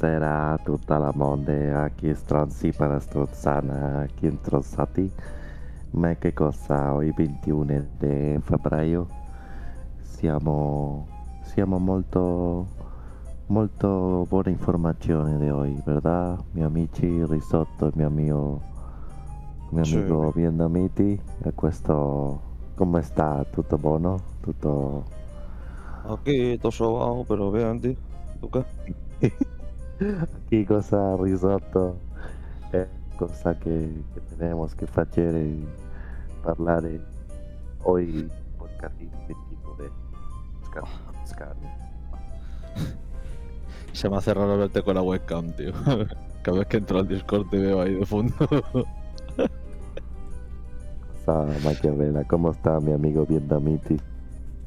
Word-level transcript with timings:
Buonasera 0.00 0.52
a 0.52 0.56
tutta 0.56 0.96
la 0.96 1.12
mondo, 1.14 1.52
chi 1.94 2.14
stronzi 2.14 2.72
per 2.72 3.02
strozzana, 3.02 4.06
chi 4.14 4.34
strozzati. 4.40 5.12
Ma 5.90 6.14
che 6.14 6.32
cosa, 6.32 6.94
oggi 6.94 7.12
21 7.14 7.86
di 7.98 8.38
febbraio 8.40 9.06
siamo, 10.00 11.06
siamo 11.42 11.76
molto, 11.76 12.66
molto 13.48 14.24
buona 14.26 14.48
informazione 14.48 15.36
di 15.36 15.50
oggi, 15.50 15.82
verdad? 15.84 16.44
Mi 16.52 16.62
amici, 16.62 17.22
risotto, 17.26 17.90
mio 17.92 18.06
amico, 18.06 18.62
mio 19.68 19.84
Sì. 19.84 19.96
amico 19.96 20.30
vietnamiti, 20.30 21.20
e 21.42 21.52
questo, 21.52 22.40
come 22.74 23.02
sta? 23.02 23.44
Tutto 23.50 23.76
buono? 23.76 24.18
Tutto... 24.40 25.04
Aquí 26.04 26.56
todo 26.56 26.70
sobao, 26.70 27.22
pero 27.28 27.50
bien, 27.50 27.78
tío. 27.78 27.96
¿Tú 28.40 28.48
qué? 28.48 28.64
Aquí 30.00 30.64
cosa 30.64 31.14
risotto 31.20 32.00
è 32.70 32.88
cosa 33.16 33.54
che, 33.54 34.02
che 34.14 34.20
tenemos 34.34 34.74
che 34.74 34.86
facere 34.86 35.46
parlare 36.40 37.04
hoy 37.82 38.26
podcast 38.56 38.96
di 38.96 39.10
tipo 39.50 39.74
de 39.76 39.90
scar- 40.64 40.88
scarni. 41.24 41.68
Se 43.92 44.08
me 44.08 44.16
hace 44.16 44.32
raro 44.32 44.56
verte 44.56 44.82
con 44.82 44.94
la 44.94 45.02
webcam, 45.02 45.52
tío. 45.54 45.72
Cada 46.42 46.56
vez 46.56 46.66
que 46.68 46.78
entro 46.78 46.98
al 47.00 47.06
Discord 47.06 47.50
te 47.50 47.58
veo 47.58 47.82
ahí 47.82 47.92
de 47.94 48.06
fondo. 48.06 48.34
Cosa 51.12 51.44
Machiavella, 51.62 52.24
come 52.24 52.54
sta 52.54 52.80
mi 52.80 52.92
amico 52.92 53.26
vietnamiti? 53.26 54.00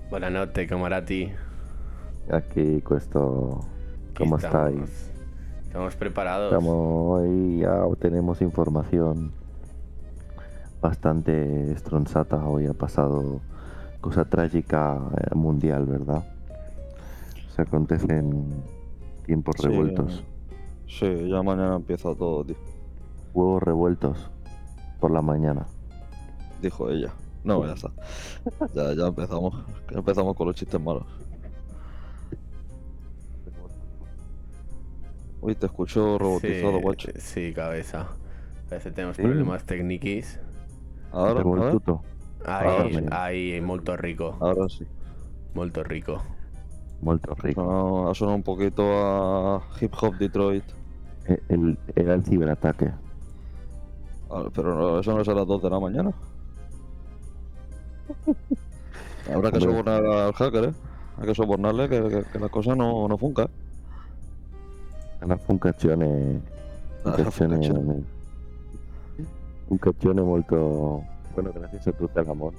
Buonanotte, 0.10 0.68
camarati. 0.68 1.34
Aquí 2.30 2.84
questo, 2.84 3.66
Aquí 4.12 4.14
¿cómo 4.14 4.38
estáis? 4.38 5.13
Estamos 5.74 5.96
preparados. 5.96 6.54
Estamos 6.54 6.76
hoy 6.78 7.58
ya 7.62 7.82
tenemos 8.00 8.44
información 8.44 9.32
bastante 10.80 11.72
estronzata. 11.72 12.48
Hoy 12.48 12.68
ha 12.68 12.74
pasado 12.76 13.42
cosa 14.00 14.24
trágica 14.26 15.00
eh, 15.18 15.34
mundial, 15.34 15.88
¿verdad? 15.88 16.24
Se 17.56 17.64
acontecen 17.64 18.64
tiempos 19.26 19.56
Sí. 19.58 19.68
revueltos, 19.68 20.24
Sí, 20.88 21.28
ya 21.28 21.42
mañana 21.42 21.76
empieza 21.78 22.14
todo, 22.14 22.44
tío. 22.46 22.56
huevos 23.34 23.64
revueltos 23.64 24.30
por 25.00 25.10
la 25.10 25.24
mañana. 25.24 25.66
Dijo 26.62 26.88
ella. 26.92 27.12
No, 27.44 27.66
ya 27.66 27.74
está. 27.74 27.90
Ya, 28.76 28.94
ya 28.94 29.08
empezamos. 29.08 29.56
Ya 29.92 29.98
empezamos 29.98 30.36
con 30.36 30.46
los 30.46 30.56
chistes 30.56 30.80
malos. 30.80 31.06
Uy, 35.44 35.56
te 35.56 35.66
escucho 35.66 36.18
robotizado, 36.18 36.78
sí, 36.78 36.82
guacho. 36.82 37.10
Sí, 37.18 37.54
cabeza. 37.54 38.08
Parece 38.70 38.90
que 38.90 38.96
tenemos 38.96 39.18
Sí. 39.18 39.24
problemas 39.24 39.66
técnicos. 39.66 40.40
Ahora. 41.12 41.42
Ahí, 42.46 42.96
Ahora. 42.96 43.24
ahí, 43.26 43.62
molto 43.62 43.98
rico. 43.98 44.38
Ahora 44.40 44.70
sí. 44.70 44.86
Molto 45.54 45.84
rico. 45.84 46.22
Molto 47.02 47.36
rico. 47.36 47.62
No, 47.62 48.10
ha 48.10 48.16
sonado 48.16 48.38
un 48.38 48.44
poquito 48.44 48.84
a 48.84 49.62
hip 49.82 49.94
hop 50.02 50.16
Detroit. 50.18 50.64
Eh, 51.28 51.40
El, 51.50 51.78
era 51.96 52.14
el 52.14 52.24
ciberataque. 52.24 52.92
Ah, 54.30 54.46
Pero 54.54 54.76
no, 54.76 55.00
eso 55.00 55.14
no 55.14 55.22
es 55.22 55.28
a 55.28 55.34
las 55.34 55.46
2 55.46 55.62
de 55.62 55.70
la 55.70 55.80
mañana. 55.80 56.12
Habrá 59.34 59.52
que 59.52 59.60
sobornar 59.60 60.06
al 60.06 60.34
hacker, 60.34 60.64
¿eh? 60.66 60.74
Hay 61.18 61.28
que 61.28 61.36
sobornarle 61.36 61.88
que, 61.90 62.02
que, 62.10 62.24
que 62.32 62.40
la 62.40 62.50
cosa 62.50 62.76
no, 62.76 63.08
no 63.08 63.18
funca. 63.18 63.50
Una 65.24 65.38
funcazione, 65.38 66.42
funcazione, 67.02 67.56
funcazione. 67.56 68.04
funcazione 69.68 70.22
molto... 70.22 71.04
Bueno, 71.34 71.52
gracias 71.54 71.88
a 71.88 71.92
tutti 71.94 72.20
la 72.24 72.34
moda. 72.34 72.58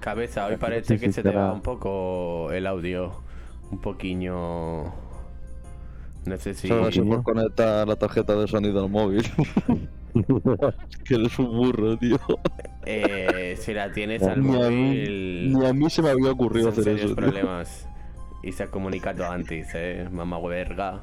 Cabeza, 0.00 0.46
hoy 0.46 0.56
parece 0.56 0.98
que 0.98 1.06
se 1.06 1.12
se 1.12 1.22
te 1.22 1.30
va 1.30 1.52
un 1.52 1.60
poco 1.62 2.50
el 2.52 2.66
audio. 2.66 3.12
Un 3.70 3.80
poquillo. 3.80 4.84
No 6.24 6.36
sé 6.38 6.54
si. 6.54 6.68
Solo 6.68 6.90
si 6.92 7.00
Poquillo. 7.00 7.22
por 7.22 7.34
conectar 7.34 7.86
la 7.88 7.96
tarjeta 7.96 8.34
de 8.36 8.46
sonido 8.46 8.84
al 8.84 8.90
móvil. 8.90 9.22
que 11.04 11.14
eres 11.14 11.38
un 11.38 11.56
burro, 11.56 11.96
tío. 11.98 12.18
Eh, 12.84 13.56
si 13.58 13.72
la 13.72 13.90
tienes 13.92 14.22
al 14.22 14.42
Ni 14.42 14.62
a, 14.62 14.68
mí, 14.68 14.86
móvil. 14.86 15.52
ni 15.58 15.66
a 15.66 15.72
mí 15.72 15.88
se 15.90 16.02
me 16.02 16.10
había 16.10 16.30
ocurrido 16.32 16.68
hacer 16.68 16.84
serios 16.84 17.04
eso. 17.12 17.14
tío. 17.14 17.16
problemas. 17.16 17.88
Y 18.42 18.52
se 18.52 18.64
ha 18.64 18.66
comunicado 18.70 19.24
antes, 19.28 19.68
eh. 19.74 20.08
Mamá 20.12 20.38
verga. 20.40 21.02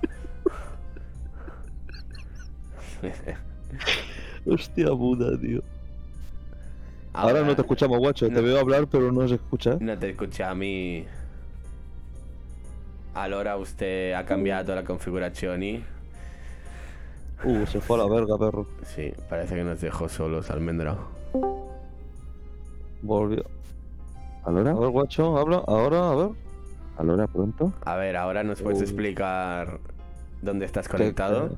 Hostia 4.45 4.87
puta, 4.89 5.37
tío. 5.39 5.61
Ahora, 7.13 7.41
no 7.41 7.55
te 7.55 7.61
escuchamos, 7.61 7.97
guacho. 7.99 8.27
Te 8.29 8.41
veo 8.41 8.59
hablar, 8.59 8.87
pero 8.87 9.11
no 9.11 9.27
se 9.27 9.35
escucha. 9.35 9.77
No 9.79 9.97
te 9.97 10.09
escuché 10.11 10.43
a 10.43 10.53
mí. 10.55 11.05
Ahora 13.13 13.57
usted 13.57 14.13
ha 14.13 14.25
cambiado 14.25 14.73
la 14.75 14.83
configuración 14.83 15.63
y. 15.63 15.83
Uh, 17.43 17.65
se 17.65 17.79
fue 17.81 17.95
a 17.99 18.03
la 18.03 18.09
verga, 18.13 18.37
perro. 18.37 18.67
Sí, 18.85 19.11
parece 19.29 19.55
que 19.55 19.63
nos 19.63 19.81
dejó 19.81 20.07
solos, 20.09 20.49
almendra. 20.51 20.95
Volvió. 23.01 23.43
A 24.43 24.49
¿Allora? 24.49 24.73
ver, 24.73 24.89
guacho, 24.89 25.37
habla. 25.37 25.63
Ahora, 25.67 26.11
a 26.11 26.15
ver. 26.15 26.29
¿Allora 26.97 27.27
pronto? 27.27 27.73
A 27.85 27.95
ver, 27.95 28.17
ahora 28.17 28.43
nos 28.43 28.61
puedes 28.61 28.79
Uy. 28.79 28.83
explicar 28.85 29.79
dónde 30.41 30.65
estás 30.65 30.87
¿Qué- 30.87 30.97
conectado. 30.97 31.55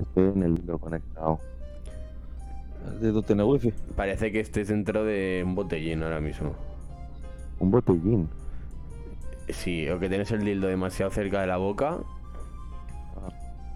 Estoy 0.00 0.24
en 0.24 0.42
el 0.42 0.58
hilo 0.58 0.78
conectado. 0.78 1.38
El 2.86 3.00
dedo 3.00 3.22
tiene 3.22 3.44
wifi. 3.44 3.72
Parece 3.96 4.32
que 4.32 4.40
estés 4.40 4.68
dentro 4.68 5.04
de 5.04 5.42
un 5.44 5.54
botellín 5.54 6.02
ahora 6.02 6.20
mismo. 6.20 6.54
Un 7.58 7.70
botellín. 7.70 8.28
Sí, 9.48 9.88
o 9.90 9.98
que 9.98 10.08
tienes 10.08 10.30
el 10.30 10.44
dildo 10.44 10.68
demasiado 10.68 11.10
cerca 11.10 11.40
de 11.40 11.46
la 11.48 11.56
boca, 11.58 11.98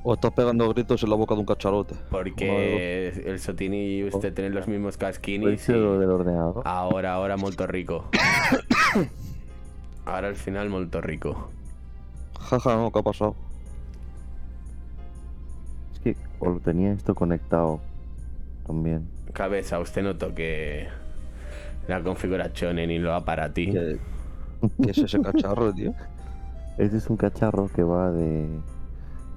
O 0.06 0.14
estás 0.14 0.32
pegando 0.32 0.68
gritos 0.72 1.02
en 1.02 1.10
la 1.10 1.16
boca 1.16 1.34
de 1.34 1.40
un 1.40 1.46
cacharote. 1.46 1.94
porque 2.10 3.08
el 3.26 3.40
Sotini 3.40 3.96
y 3.98 4.04
usted 4.04 4.32
tienen 4.34 4.54
los 4.54 4.68
mismos 4.68 4.96
¿Puede 4.98 5.12
casquinis 5.12 5.68
y 5.68 5.72
del 5.72 6.10
ordenador? 6.10 6.62
ahora, 6.66 7.14
ahora 7.14 7.36
molto 7.36 7.66
rico. 7.66 8.04
Ahora 10.06 10.28
al 10.28 10.36
final 10.36 10.68
molto 10.68 11.00
rico. 11.00 11.48
Jaja, 12.38 12.76
no, 12.76 12.92
¿qué 12.92 12.98
ha 12.98 13.02
pasado? 13.02 13.34
Que 16.04 16.16
o 16.38 16.50
lo 16.50 16.60
tenía 16.60 16.92
esto 16.92 17.14
conectado 17.14 17.80
también. 18.66 19.08
Cabeza, 19.32 19.80
usted 19.80 20.02
no 20.02 20.16
toque 20.16 20.86
la 21.88 22.02
configuración 22.02 22.76
ni 22.76 22.98
lo 22.98 23.14
aparati. 23.14 23.72
¿Qué, 23.72 23.98
qué 24.82 24.90
es 24.90 24.98
ese 24.98 25.20
cacharro, 25.20 25.72
tío? 25.72 25.92
Este 26.76 26.96
es 26.96 27.08
un 27.08 27.16
cacharro 27.16 27.70
que 27.72 27.84
va 27.84 28.10
de 28.10 28.48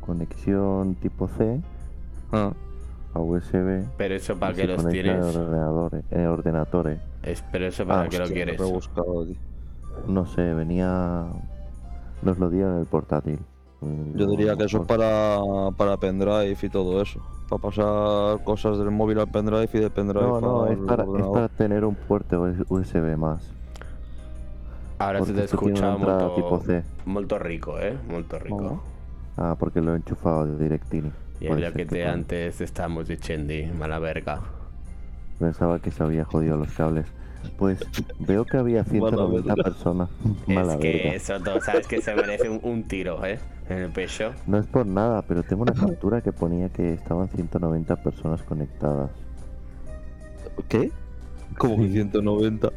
conexión 0.01 0.95
tipo 0.95 1.27
C 1.27 1.61
Ah, 2.31 2.51
a 3.13 3.19
USB. 3.19 3.83
Pero 3.95 4.15
eso 4.15 4.37
para 4.37 4.55
se 4.55 4.65
los 4.65 4.83
en 4.83 4.89
tienes. 4.89 5.35
ordenadores, 5.35 6.03
en 6.09 6.25
ordenadores. 6.25 6.99
Es, 7.21 7.43
pero 7.51 7.67
eso 7.67 7.85
para 7.85 8.01
ah, 8.01 8.09
qué 8.09 8.17
lo 8.17 8.27
quieres. 8.27 8.59
No 10.07 10.25
sé, 10.25 10.53
venía. 10.53 11.25
Nos 12.23 12.39
lo 12.39 12.49
dieron 12.49 12.73
en 12.73 12.79
el 12.79 12.85
portátil. 12.87 13.39
Yo 13.81 14.25
diría 14.27 14.55
que 14.55 14.63
eso 14.63 14.81
es 14.81 14.87
para, 14.87 15.39
para 15.77 15.97
pendrive 15.97 16.57
y 16.61 16.69
todo 16.69 17.01
eso. 17.01 17.21
Para 17.47 17.61
pasar 17.61 18.43
cosas 18.43 18.79
del 18.79 18.91
móvil 18.91 19.19
al 19.19 19.29
pendrive 19.29 19.69
y 19.71 19.77
del 19.77 19.91
pendrive 19.91 20.25
No, 20.25 20.41
no, 20.41 20.63
al 20.63 20.73
es 20.73 20.79
para, 20.79 21.03
es 21.03 21.25
para 21.25 21.49
tener 21.49 21.85
un 21.85 21.95
puerto 21.95 22.41
USB 22.69 23.15
más. 23.17 23.53
Ahora 24.99 25.23
se 25.23 25.33
te 25.33 25.43
escucha 25.43 25.95
molto, 25.95 26.31
tipo 26.35 26.59
C. 26.59 26.83
molto 27.05 27.37
rico, 27.37 27.79
eh. 27.79 27.95
Molto 28.09 28.39
rico. 28.39 28.81
Ah, 29.37 29.55
porque 29.57 29.79
lo 29.79 29.93
he 29.93 29.97
enchufado 29.97 30.47
de 30.47 30.63
Directini. 30.63 31.11
Y 31.39 31.45
es 31.45 31.51
Puede 31.51 31.69
lo 31.69 31.73
que 31.73 31.85
te 31.85 32.07
antes 32.07 32.59
estamos 32.61 33.07
diciendo, 33.07 33.53
mala 33.77 33.99
verga. 33.99 34.41
Pensaba 35.39 35.79
que 35.79 35.91
se 35.91 36.03
había 36.03 36.25
jodido 36.25 36.57
los 36.57 36.71
cables. 36.71 37.05
Pues 37.57 37.79
veo 38.19 38.45
que 38.45 38.57
había 38.57 38.83
190 38.83 39.47
verga. 39.55 39.63
personas. 39.63 40.09
Mala 40.47 40.73
es 40.73 40.79
que 40.79 40.91
verga. 40.93 41.13
eso, 41.13 41.39
tú 41.39 41.51
sabes 41.63 41.87
que 41.87 42.01
se 42.01 42.15
merece 42.15 42.49
un, 42.49 42.59
un 42.63 42.83
tiro, 42.83 43.23
eh. 43.25 43.39
En 43.69 43.77
el 43.79 43.91
pecho. 43.91 44.31
No 44.45 44.57
es 44.57 44.65
por 44.65 44.85
nada, 44.85 45.21
pero 45.23 45.43
tengo 45.43 45.63
una 45.63 45.73
captura 45.73 46.21
que 46.21 46.31
ponía 46.31 46.69
que 46.69 46.93
estaban 46.93 47.27
190 47.27 47.95
personas 47.97 48.41
conectadas. 48.43 49.11
¿Qué? 50.69 50.91
Como 51.57 51.77
que 51.77 51.83
Sí. 51.87 51.93
190. 51.93 52.69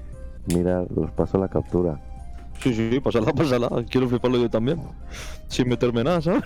Mira, 0.46 0.82
os 0.96 1.10
paso 1.12 1.38
la 1.38 1.48
captura. 1.48 2.00
Sí, 2.60 2.74
sí, 2.74 3.00
pásala, 3.00 3.32
pásala. 3.32 3.68
Quiero 3.88 4.08
fliparlo 4.08 4.38
yo 4.38 4.50
también. 4.50 4.80
Sin 5.48 5.68
meterme 5.68 6.02
nada, 6.04 6.20
¿sabes? 6.20 6.42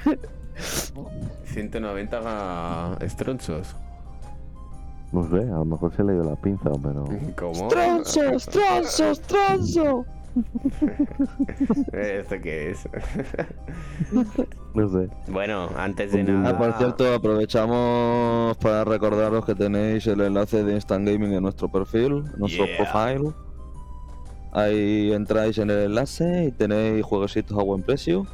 190 1.46 2.98
estronzos. 3.00 3.74
No 5.14 5.22
sé, 5.30 5.36
a 5.48 5.54
lo 5.58 5.64
mejor 5.64 5.94
se 5.94 6.02
le 6.04 6.12
dio 6.14 6.24
la 6.24 6.34
pinza, 6.36 6.70
pero. 6.82 7.04
¿Cómo? 7.38 7.68
¡Tronzo, 7.68 8.20
tronzo, 8.50 9.12
tronzo! 9.26 10.04
¿Esto 11.92 12.34
qué 12.42 12.70
es? 12.70 12.88
No 14.74 14.88
sé. 14.88 15.08
bueno, 15.28 15.68
antes 15.76 16.10
de 16.10 16.22
Un 16.22 16.42
nada. 16.42 16.56
Ah, 16.56 16.58
por 16.58 16.72
cierto, 16.78 17.14
aprovechamos 17.14 18.56
para 18.56 18.82
recordaros 18.84 19.44
que 19.44 19.54
tenéis 19.54 20.04
el 20.08 20.20
enlace 20.20 20.64
de 20.64 20.74
Instant 20.74 21.06
Gaming 21.08 21.32
en 21.32 21.42
nuestro 21.44 21.70
perfil, 21.70 22.24
en 22.34 22.40
nuestro 22.40 22.66
Yeah. 22.66 22.76
profile. 22.78 23.32
Ahí 24.52 25.12
entráis 25.12 25.58
en 25.58 25.70
el 25.70 25.78
enlace 25.84 26.46
y 26.46 26.50
tenéis 26.52 27.04
jueguecitos 27.04 27.56
a 27.56 27.62
buen 27.62 27.82
precio. 27.84 28.26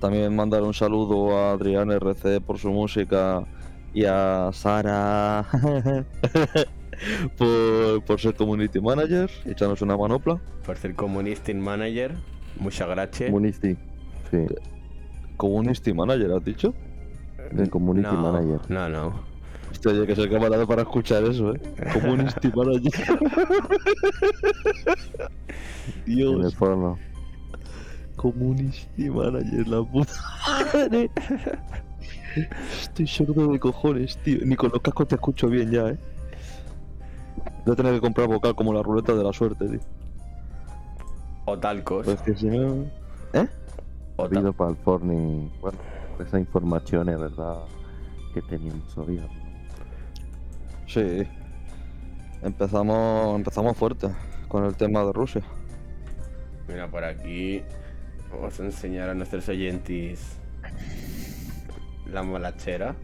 También 0.00 0.34
mandar 0.36 0.62
un 0.62 0.74
saludo 0.74 1.36
a 1.36 1.52
Adrián 1.54 1.90
RC 1.90 2.40
por 2.40 2.58
su 2.58 2.70
música 2.70 3.42
y 3.92 4.04
a 4.04 4.50
Sara 4.52 5.46
por, 7.38 8.04
por 8.04 8.20
ser 8.20 8.34
community 8.34 8.80
manager 8.80 9.30
echarnos 9.44 9.82
una 9.82 9.96
manopla. 9.96 10.40
Por 10.64 10.76
ser 10.76 10.94
community 10.94 11.54
manager. 11.54 12.14
Muchas 12.58 12.88
gracias. 12.88 13.30
Community. 13.30 13.76
Sí, 14.30 14.46
Community 15.36 15.92
manager, 15.92 16.32
¿has 16.32 16.44
dicho? 16.44 16.74
de 17.52 17.68
Community 17.68 18.08
no, 18.14 18.32
Manager. 18.32 18.60
No, 18.70 18.88
no. 18.88 19.30
Hostia, 19.70 19.92
oye, 19.92 20.06
que 20.06 20.14
soy 20.14 20.28
camarada 20.28 20.66
para 20.66 20.82
escuchar 20.82 21.24
eso, 21.24 21.54
¿eh? 21.54 21.60
Community 21.92 22.48
manager. 22.54 23.18
En 26.06 26.12
el 26.12 26.16
Dios, 26.16 26.54
porno. 26.54 26.98
community 28.16 29.10
manager, 29.10 29.66
la 29.68 29.82
puta 29.82 30.12
madre. 30.72 31.10
Estoy 32.80 33.06
sordo 33.06 33.52
de 33.52 33.58
cojones, 33.58 34.16
tío. 34.18 34.38
Ni 34.44 34.56
con 34.56 34.70
los 34.70 34.80
cascos 34.80 35.08
te 35.08 35.14
escucho 35.16 35.48
bien 35.48 35.70
ya, 35.70 35.88
¿eh? 35.88 35.98
Voy 37.64 37.72
a 37.72 37.76
tener 37.76 37.94
que 37.94 38.00
comprar 38.00 38.28
vocal 38.28 38.54
como 38.54 38.72
la 38.72 38.82
ruleta 38.82 39.14
de 39.14 39.24
la 39.24 39.32
suerte, 39.32 39.66
tío. 39.68 39.80
O 41.46 41.58
talcos. 41.58 42.04
Pues 42.04 42.20
que 42.22 42.34
si 42.34 42.46
no... 42.46 42.84
¿Eh? 43.32 43.46
o 44.16 44.24
Ha 44.24 44.28
ta- 44.28 44.36
habido 44.36 44.52
para 44.52 44.70
el 44.70 44.76
porno 44.76 45.12
y, 45.12 45.50
bueno, 45.60 45.78
esa 46.24 46.38
información 46.38 47.08
es 47.08 47.18
verdad 47.20 47.58
que 48.34 48.42
teníamos 48.42 48.92
sabía. 48.92 49.26
Sí. 50.86 51.22
Empezamos, 52.42 53.36
empezamos 53.36 53.76
fuerte 53.76 54.08
con 54.48 54.64
el 54.64 54.74
tema 54.74 55.04
de 55.04 55.12
Rusia. 55.12 55.42
Mira, 56.68 56.88
por 56.88 57.04
aquí 57.04 57.62
vamos 58.32 58.58
a 58.60 58.64
enseñar 58.64 59.10
a 59.10 59.14
nuestros 59.14 59.48
oyentes 59.48 60.36
la 62.12 62.22
molachera. 62.22 62.94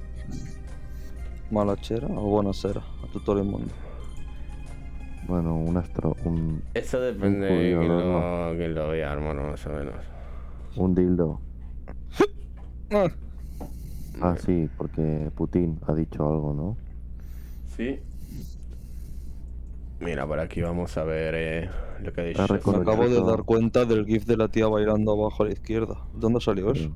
¿Malachera 1.51 2.09
o 2.09 2.23
buenasera? 2.29 2.83
A 3.05 3.13
tu 3.13 3.21
todo 3.21 3.39
el 3.39 3.45
mundo. 3.47 3.71
Bueno, 5.29 5.57
un 5.57 5.77
astro, 5.77 6.17
un, 6.25 6.63
Eso 6.75 7.01
depende 7.01 7.49
Un 7.51 7.59
de 7.59 7.77
quién 7.79 7.89
¿no? 7.89 8.51
lo, 8.51 8.57
quién 8.57 8.75
lo 8.75 8.89
vea, 8.89 9.13
hermano, 9.13 9.49
más 9.51 9.67
o 9.67 9.71
menos. 9.71 9.95
un 10.77 10.95
dildo. 10.95 11.41
Ah, 12.93 13.09
Ah, 14.23 14.35
sí, 14.39 14.69
porque 14.79 15.31
Putin 15.35 15.79
ha 15.87 15.95
dicho 15.95 16.27
algo, 16.27 16.55
¿no? 16.55 16.77
¿Sí? 17.77 17.99
Mira, 20.01 20.27
por 20.27 20.41
aquí 20.41 20.63
vamos 20.63 20.97
a 20.97 21.05
ver 21.05 21.35
eh, 21.37 21.71
lo 22.03 22.13
que 22.15 22.21
ha 22.23 22.25
dicho. 22.25 22.47
Me 22.49 22.57
acabo 22.79 23.09
de 23.09 23.23
dar 23.23 23.43
cuenta 23.43 23.85
del 23.85 24.07
gif 24.07 24.25
de 24.25 24.37
la 24.39 24.49
tía 24.49 24.69
bailando 24.69 25.13
abajo 25.13 25.43
a 25.43 25.47
la 25.47 25.53
izquierda. 25.53 25.97
¿Dónde 26.15 26.41
salió 26.41 26.73
eso? 26.73 26.91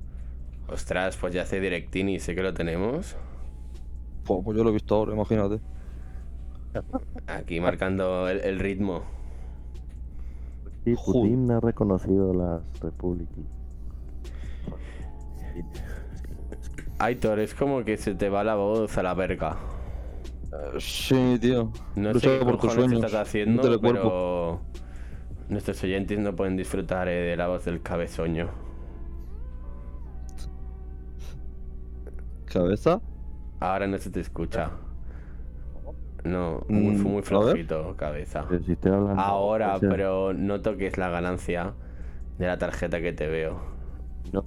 Ostras, 0.72 1.16
pues 1.16 1.34
ya 1.34 1.42
hace 1.42 1.60
Directini, 1.60 2.20
sé 2.20 2.34
que 2.34 2.42
lo 2.42 2.54
tenemos. 2.54 3.16
Pues, 4.24 4.40
pues 4.44 4.56
yo 4.56 4.64
lo 4.64 4.70
he 4.70 4.72
visto 4.74 4.94
ahora, 4.94 5.14
imagínate. 5.14 5.60
Aquí 7.26 7.60
marcando 7.60 8.28
el, 8.28 8.40
el 8.40 8.58
ritmo. 8.58 9.02
Sí. 10.84 10.94
Putin 10.94 11.50
ha 11.50 11.60
reconocido 11.60 12.32
las 12.32 12.62
repúblicas. 12.80 13.44
Aitor, 16.98 17.40
es 17.40 17.54
como 17.54 17.84
que 17.84 17.96
se 17.96 18.14
te 18.14 18.28
va 18.28 18.44
la 18.44 18.54
voz 18.54 18.96
a 18.98 19.02
la 19.02 19.14
verga. 19.14 19.56
Sí, 20.78 21.38
tío. 21.40 21.72
No 21.96 22.12
Lucha 22.12 22.30
sé 22.30 22.38
qué 22.38 22.44
por 22.44 22.58
tus 22.58 22.72
sueños. 22.72 23.04
estás 23.04 23.14
haciendo, 23.14 23.80
pero 23.80 24.60
nuestros 25.48 25.82
oyentes 25.82 26.18
no 26.18 26.36
pueden 26.36 26.56
disfrutar 26.56 27.08
eh, 27.08 27.30
de 27.30 27.36
la 27.36 27.48
voz 27.48 27.64
del 27.64 27.82
cabezoño. 27.82 28.69
¿Cabeza? 32.50 33.00
Ahora 33.60 33.86
no 33.86 33.96
se 33.98 34.10
te 34.10 34.20
escucha. 34.20 34.70
No, 36.24 36.64
muy, 36.68 36.94
Mm, 36.94 37.02
muy 37.02 37.22
ver. 37.22 37.24
flojito, 37.24 37.96
cabeza. 37.96 38.46
Ahora, 39.14 39.84
pero 39.88 40.32
no 40.34 40.60
toques 40.62 40.98
la 40.98 41.08
ganancia 41.10 41.74
de 42.38 42.46
la 42.46 42.58
tarjeta 42.58 43.00
que 43.00 43.12
te 43.12 43.28
veo. 43.28 43.60
No 44.32 44.44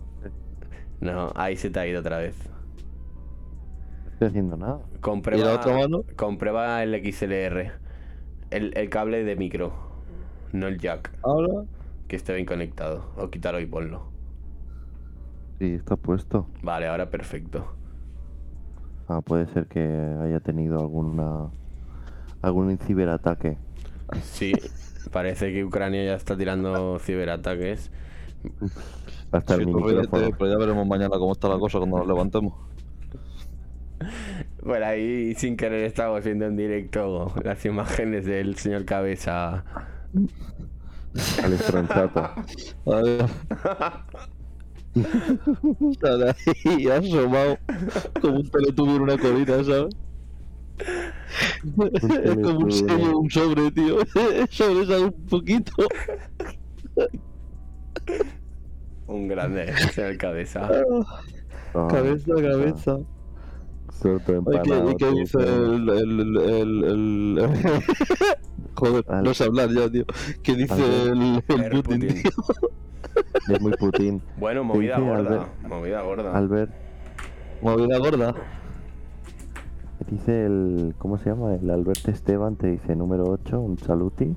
No, 1.01 1.31
ahí 1.35 1.55
se 1.55 1.69
te 1.69 1.79
ha 1.79 1.87
ido 1.87 1.99
otra 1.99 2.17
vez. 2.19 2.35
estoy 4.13 4.27
haciendo 4.29 4.57
nada. 4.57 4.79
Comprueba, 5.01 5.37
¿Y 5.37 5.43
la 5.43 5.53
otra 5.53 5.73
mano? 5.73 6.05
comprueba 6.15 6.81
el 6.83 6.95
XLR. 6.95 7.71
El, 8.51 8.77
el 8.77 8.89
cable 8.89 9.23
de 9.23 9.35
micro, 9.35 9.73
no 10.53 10.67
el 10.67 10.79
jack, 10.79 11.11
Ahora. 11.23 11.65
que 12.07 12.15
esté 12.17 12.33
bien 12.33 12.45
conectado. 12.45 13.11
O 13.17 13.29
quítalo 13.31 13.59
y 13.59 13.65
ponlo. 13.67 14.11
Sí, 15.59 15.73
está 15.73 15.95
puesto. 15.97 16.47
Vale, 16.63 16.87
ahora 16.87 17.09
perfecto. 17.11 17.75
Ah, 19.07 19.21
puede 19.21 19.47
ser 19.47 19.67
que 19.67 19.79
haya 19.79 20.39
tenido 20.39 20.79
alguna 20.79 21.51
algún 22.41 22.77
ciberataque. 22.77 23.57
Sí, 24.21 24.53
parece 25.11 25.53
que 25.53 25.63
Ucrania 25.65 26.03
ya 26.05 26.15
está 26.15 26.37
tirando 26.37 26.99
ciberataques. 26.99 27.91
Hasta 29.31 29.55
Sí, 29.55 29.61
el 29.61 29.67
ríete, 29.81 30.01
micrófono. 30.01 30.35
pero 30.37 30.51
ya 30.51 30.57
veremos 30.57 30.87
mañana 30.87 31.17
cómo 31.17 31.33
está 31.33 31.49
la 31.49 31.59
cosa 31.59 31.79
cuando 31.79 31.97
nos 31.97 32.07
levantemos. 32.07 32.53
Por 34.63 34.83
ahí, 34.83 35.33
sin 35.35 35.57
querer, 35.57 35.83
estamos 35.85 36.23
viendo 36.23 36.45
en 36.45 36.55
directo 36.55 37.33
las 37.43 37.65
imágenes 37.65 38.25
del 38.25 38.55
señor 38.57 38.85
Cabeza. 38.85 39.65
Al. 42.85 43.29
Sale 46.01 46.35
ahí 46.65 46.87
asomado 46.87 47.57
como 48.21 48.35
un 48.37 48.49
teletubbie 48.49 48.95
en 48.95 49.01
una 49.01 49.17
colina, 49.17 49.63
¿sabes? 49.63 49.95
Es 52.23 52.35
como 52.43 52.59
un 52.59 52.71
sello, 52.71 53.17
un 53.19 53.29
sobre, 53.29 53.71
tío. 53.71 53.97
El 54.01 54.47
sobre 54.49 54.85
sale 54.85 55.05
un 55.05 55.25
poquito. 55.27 55.71
Un 59.07 59.27
grande, 59.27 59.73
señor 59.93 60.17
Cabeza. 60.17 60.69
Ah, 61.73 61.87
cabeza, 61.89 62.33
cabeza. 62.35 62.99
Suelto 64.01 64.31
Ay, 64.31 64.59
¿qué- 64.63 64.73
empanado. 64.73 64.91
¿Y 64.91 64.95
qué 64.97 65.11
dice 65.11 65.37
el, 65.39 65.89
el, 65.89 66.19
el, 66.19 66.37
el, 66.37 66.83
el- 66.83 67.49
Joder, 68.75 69.05
no 69.23 69.33
sé 69.33 69.43
hablar 69.45 69.69
ya, 69.71 69.89
tío. 69.89 70.05
¿Qué 70.41 70.55
dice 70.55 71.09
el, 71.11 71.43
el 71.47 71.69
Putin, 71.71 71.99
Putin. 71.99 72.07
tío? 72.23 72.31
Es 73.49 73.61
muy 73.61 73.71
Putin. 73.73 74.21
Bueno, 74.37 74.63
movida 74.63 74.97
dice 74.97 75.07
gorda. 75.09 75.29
Albert- 75.29 75.67
Movida 75.69 76.01
gorda. 76.01 76.37
Albert, 76.37 76.71
Movida 77.61 77.97
gorda. 77.99 78.35
dice 80.09 80.45
el. 80.45 80.95
¿Cómo 80.97 81.17
se 81.17 81.29
llama? 81.29 81.53
El 81.55 81.69
Albert 81.69 82.07
Esteban 82.09 82.55
te 82.55 82.67
dice 82.67 82.95
número 82.95 83.23
8, 83.25 83.59
un 83.59 83.77
saluti. 83.77 84.35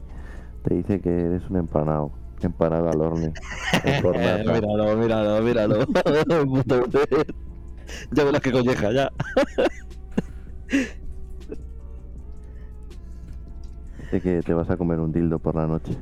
Te 0.63 0.75
dice 0.75 1.01
que 1.01 1.11
eres 1.11 1.49
un 1.49 1.57
empanado. 1.57 2.13
Empanado 2.43 2.91
al 2.91 3.01
horno. 3.01 3.33
Míralo, 3.85 4.97
míralo, 4.97 5.43
míralo. 5.43 5.79
Ya 8.11 8.25
verás 8.25 8.41
que 8.41 8.51
colleja, 8.51 8.91
ya. 8.91 9.13
Dice 14.07 14.21
que 14.21 14.41
te 14.41 14.55
vas 14.55 14.71
a 14.71 14.77
comer 14.77 15.01
un 15.01 15.11
dildo 15.11 15.41
por 15.41 15.57
la 15.57 15.67
noche. 15.67 15.93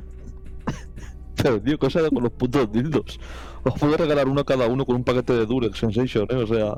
Pero, 1.35 1.59
tío, 1.59 1.79
¿qué 1.79 2.09
con 2.09 2.23
los 2.23 2.31
putos 2.31 2.71
dildos? 2.71 3.19
Os 3.63 3.81
a 3.81 3.97
regalar 3.97 4.27
uno 4.27 4.41
a 4.41 4.45
cada 4.45 4.67
uno 4.67 4.85
con 4.85 4.97
un 4.97 5.03
paquete 5.03 5.33
de 5.33 5.45
Durex 5.47 5.79
Sensation, 5.79 6.27
¿eh? 6.29 6.35
O 6.35 6.45
sea... 6.45 6.77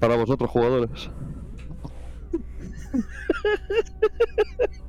Para 0.00 0.16
vosotros, 0.16 0.50
jugadores. 0.50 1.10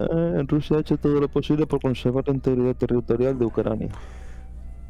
Eh, 0.00 0.44
Rusia 0.48 0.78
ha 0.78 0.80
hecho 0.80 0.96
todo 0.96 1.20
lo 1.20 1.28
posible 1.28 1.66
por 1.66 1.78
conservar 1.78 2.26
la 2.26 2.32
integridad 2.32 2.74
territorial 2.74 3.38
de 3.38 3.44
Ucrania. 3.44 3.90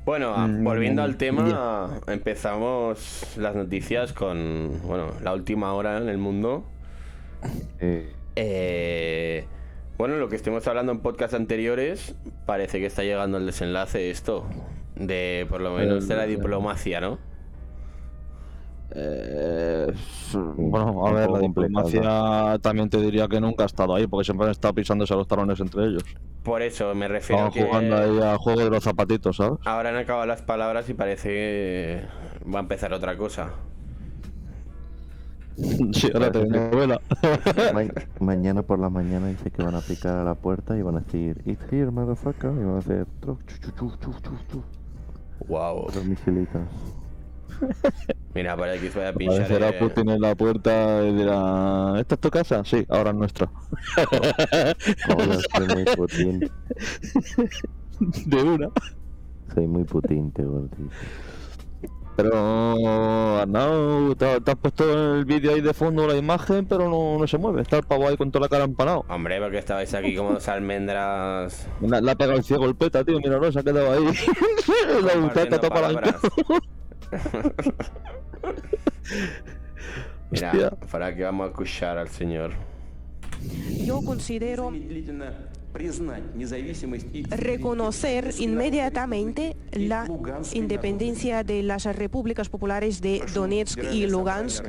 Bueno, 0.04 0.32
ah, 0.34 0.46
Mm, 0.46 0.64
volviendo 0.64 1.02
al 1.02 1.16
tema, 1.16 2.00
empezamos 2.06 3.36
las 3.36 3.54
noticias 3.54 4.12
con, 4.12 4.80
bueno, 4.84 5.12
la 5.22 5.32
última 5.34 5.72
hora 5.74 5.98
en 5.98 6.08
el 6.08 6.18
mundo. 6.18 6.64
Eh, 8.36 9.44
bueno, 9.98 10.16
lo 10.16 10.28
que 10.28 10.36
estuvimos 10.36 10.66
hablando 10.66 10.92
en 10.92 11.00
podcast 11.00 11.34
anteriores, 11.34 12.14
parece 12.46 12.80
que 12.80 12.86
está 12.86 13.02
llegando 13.02 13.38
el 13.38 13.46
desenlace 13.46 14.10
esto, 14.10 14.46
de 14.96 15.46
por 15.48 15.60
lo 15.60 15.74
menos 15.74 16.08
de 16.08 16.16
la 16.16 16.26
diplomacia, 16.26 17.00
¿no? 17.00 17.18
Eh, 18.92 19.86
bueno, 20.56 21.06
a 21.06 21.12
ver, 21.12 21.30
la 21.30 21.38
diplomacia 21.38 22.58
también 22.60 22.90
te 22.90 22.98
diría 23.00 23.28
que 23.28 23.40
nunca 23.40 23.62
ha 23.62 23.66
estado 23.66 23.94
ahí, 23.94 24.06
porque 24.06 24.24
siempre 24.24 24.46
han 24.46 24.50
estado 24.52 24.74
pisándose 24.74 25.14
los 25.14 25.28
talones 25.28 25.60
entre 25.60 25.84
ellos. 25.84 26.04
Por 26.42 26.62
eso 26.62 26.94
me 26.94 27.06
refiero 27.06 27.46
Estaban 27.48 27.52
que 27.52 27.64
jugando 27.64 27.96
ahí 27.96 28.20
al 28.20 28.38
juego 28.38 28.60
de 28.60 28.70
los 28.70 28.82
zapatitos, 28.82 29.36
¿sabes? 29.36 29.58
ahora 29.64 29.90
han 29.90 29.96
acabado 29.96 30.26
las 30.26 30.42
palabras 30.42 30.88
y 30.88 30.94
parece 30.94 31.28
que 31.28 32.02
va 32.52 32.58
a 32.58 32.62
empezar 32.62 32.92
otra 32.92 33.16
cosa. 33.16 33.50
Sí, 35.92 36.10
ahora 36.14 36.32
te 36.32 36.46
novela. 36.46 37.00
Ma- 37.74 37.82
mañana 38.24 38.62
por 38.62 38.78
la 38.78 38.88
mañana 38.88 39.28
dice 39.28 39.50
que 39.50 39.62
van 39.62 39.74
a 39.74 39.80
picar 39.80 40.16
a 40.16 40.24
la 40.24 40.34
puerta 40.34 40.74
y 40.76 40.80
van 40.80 40.96
a 40.96 41.00
decir 41.00 41.42
It's 41.44 41.70
here, 41.70 41.90
motherfucker. 41.90 42.50
Y 42.52 42.64
van 42.64 42.76
a 42.76 42.78
hacer 42.78 43.06
Wow. 45.46 45.86
Los 45.94 46.04
misilitos. 46.04 46.62
Mira, 48.34 48.56
por 48.56 48.68
aquí 48.68 48.88
os 48.88 48.94
voy 48.94 49.04
a 49.04 49.12
pinchar. 49.12 49.42
Aparecerá 49.42 49.68
eh, 49.70 49.78
Putin 49.78 50.10
en 50.10 50.20
la 50.20 50.34
puerta 50.34 51.02
y 51.04 51.14
dirá: 51.14 51.94
¿Esta 51.98 52.14
es 52.14 52.20
tu 52.20 52.30
casa? 52.30 52.64
Sí, 52.64 52.84
ahora 52.88 53.10
es 53.10 53.16
nuestra. 53.16 53.50
Hola, 55.16 55.38
soy 55.56 55.66
muy 55.68 55.84
putín. 55.96 56.50
De 58.26 58.42
una. 58.42 58.68
Soy 59.54 59.66
muy 59.66 59.84
putín, 59.84 60.32
te 60.32 60.42
gordito. 60.42 60.90
Pero, 62.16 63.38
Arnau, 63.38 64.14
te, 64.14 64.40
te 64.42 64.50
has 64.50 64.56
puesto 64.58 64.92
en 64.92 65.18
el 65.18 65.24
vídeo 65.24 65.54
ahí 65.54 65.62
de 65.62 65.72
fondo 65.72 66.06
la 66.06 66.16
imagen, 66.16 66.66
pero 66.66 66.88
no, 66.88 67.18
no 67.18 67.26
se 67.26 67.38
mueve. 67.38 67.62
Está 67.62 67.78
el 67.78 67.84
pavo 67.84 68.08
ahí 68.08 68.16
con 68.16 68.30
toda 68.30 68.44
la 68.44 68.48
cara 68.50 68.64
empanado. 68.64 69.06
Hombre, 69.08 69.40
porque 69.40 69.58
estabais 69.58 69.94
aquí 69.94 70.14
como 70.14 70.32
dos 70.32 70.46
almendras. 70.48 71.66
Le 71.80 72.10
ha 72.10 72.14
pegado 72.14 72.36
el 72.36 72.44
ciego 72.44 72.66
el 72.66 72.74
peta, 72.74 73.04
tío. 73.04 73.18
Mira, 73.18 73.38
no, 73.38 73.50
se 73.50 73.60
ha 73.60 73.62
quedado 73.62 73.92
ahí. 73.92 74.04
la 75.02 75.32
toda 75.32 75.70
palanca. 75.70 75.70
palabras. 75.70 76.16
Mira, 80.30 80.70
para 80.90 81.14
que 81.14 81.22
vamos 81.24 81.46
a 81.46 81.50
escuchar 81.50 81.98
al 81.98 82.08
señor. 82.08 82.52
Yo 83.84 84.02
considero 84.02 84.72
reconocer 87.30 88.34
inmediatamente 88.38 89.56
la 89.72 90.06
independencia 90.52 91.44
de 91.44 91.62
las 91.62 91.84
repúblicas 91.84 92.48
populares 92.48 93.00
de 93.00 93.22
Donetsk 93.32 93.78
y 93.92 94.06
Lugansk 94.06 94.64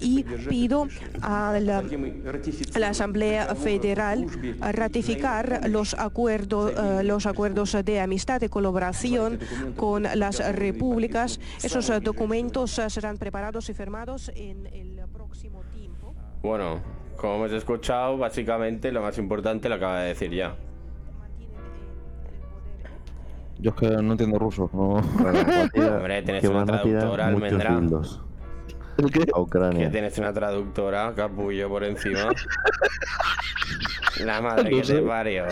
y 0.00 0.24
pido 0.48 0.88
a 1.22 1.58
la, 1.60 1.82
Asamblea 2.88 3.54
Federal 3.54 4.26
ratificar 4.60 5.68
los 5.68 5.94
acuerdos, 5.94 6.72
eh, 6.76 7.02
los 7.02 7.26
acuerdos 7.26 7.76
de 7.84 8.00
amistad 8.00 8.40
de 8.40 8.48
colaboración 8.48 9.38
con 9.76 10.04
las 10.04 10.38
repúblicas. 10.54 11.40
Esos 11.62 11.90
documentos 12.02 12.80
serán 12.88 13.18
preparados 13.18 13.68
y 13.68 13.74
firmados 13.74 14.30
en 14.34 14.66
el 14.66 15.00
próximo 15.12 15.62
tiempo. 15.72 16.14
Bueno, 16.42 16.80
como 17.16 17.36
hemos 17.36 17.52
escuchado, 17.52 18.18
básicamente 18.18 18.92
lo 18.92 19.02
más 19.02 19.16
importante 19.18 19.68
lo 19.68 19.76
acaba 19.76 20.00
de 20.02 20.08
decir 20.08 20.25
ya. 20.32 20.56
Yo 23.58 23.70
es 23.70 23.76
que 23.76 23.88
no 23.88 24.12
entiendo 24.12 24.38
ruso. 24.38 24.70
No. 24.72 24.94
Hombre, 24.96 26.22
tienes 26.24 26.42
que 26.42 26.48
una 26.48 26.64
traductora, 26.64 27.26
almendra. 27.28 27.80
¿El 28.98 29.10
qué? 29.10 29.22
a 29.22 29.70
Que 29.70 29.88
tienes 29.90 30.18
una 30.18 30.32
traductora, 30.32 31.14
capullo 31.14 31.68
por 31.68 31.84
encima. 31.84 32.28
La 34.24 34.40
madre 34.40 34.70
que 34.70 34.76
No 34.78 34.84
sé. 34.84 34.94
te 34.94 35.02
parió. 35.02 35.44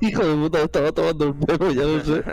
Hijo 0.00 0.24
de 0.24 0.34
puta, 0.36 0.62
estaba 0.62 0.92
tomando 0.92 1.26
el 1.26 1.34
pelo, 1.34 1.70
ya 1.72 1.82
no 1.82 2.00
sé. 2.00 2.22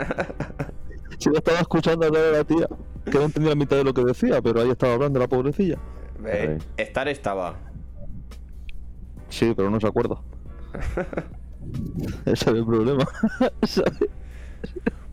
Si 1.17 1.29
lo 1.29 1.37
estaba 1.37 1.59
escuchando 1.59 2.05
hablar 2.05 2.25
a 2.25 2.37
la 2.39 2.43
tía, 2.43 2.67
que 3.05 3.11
no 3.17 3.21
entendía 3.23 3.51
la 3.51 3.55
mitad 3.55 3.77
de 3.77 3.85
lo 3.85 3.93
que 3.93 4.03
decía, 4.03 4.41
pero 4.41 4.61
ahí 4.61 4.69
estaba 4.69 4.95
hablando 4.95 5.17
la 5.17 5.29
pobrecilla. 5.29 5.77
Eh, 6.25 6.57
estar 6.75 7.07
estaba. 7.07 7.55
Sí, 9.29 9.53
pero 9.55 9.69
no 9.69 9.79
se 9.79 9.87
acuerda. 9.87 10.17
Ese 12.25 12.31
es 12.31 12.47
el 12.47 12.65
problema. 12.65 13.05
¿sabes? 13.63 13.99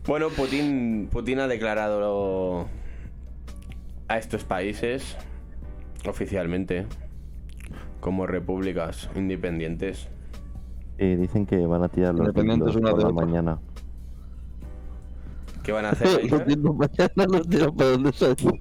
Bueno, 0.05 0.29
Putin, 0.29 1.07
Putin 1.11 1.39
ha 1.39 1.47
declarado 1.47 2.67
a 4.07 4.17
estos 4.17 4.43
países 4.43 5.15
oficialmente 6.07 6.85
como 8.01 8.27
repúblicas 8.27 9.09
independientes. 9.15 10.09
Y 10.97 11.15
dicen 11.15 11.45
que 11.45 11.65
van 11.65 11.83
a 11.83 11.89
tirar 11.89 12.13
los 12.15 12.27
Independientes 12.27 12.75
una 12.75 12.91
por 12.91 12.99
de 12.99 13.03
la 13.03 13.09
otra. 13.09 13.25
mañana. 13.25 13.59
¿Qué 15.63 15.71
van 15.71 15.85
a 15.85 15.91
hacer? 15.91 16.07
Los 16.29 16.41
Aitor? 16.41 16.47
niños 16.47 16.75
mañana 16.75 17.25
los 17.37 17.47
tiran 17.47 17.75
para 17.75 17.91
el 17.93 18.03
desayuno. 18.03 18.59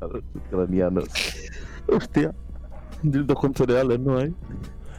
Los 0.00 0.22
ucranianos. 0.34 1.08
Hostia. 1.86 2.34
Dildos 3.02 3.38
con 3.38 3.54
cereales, 3.54 4.00
¿no 4.00 4.18
hay? 4.18 4.34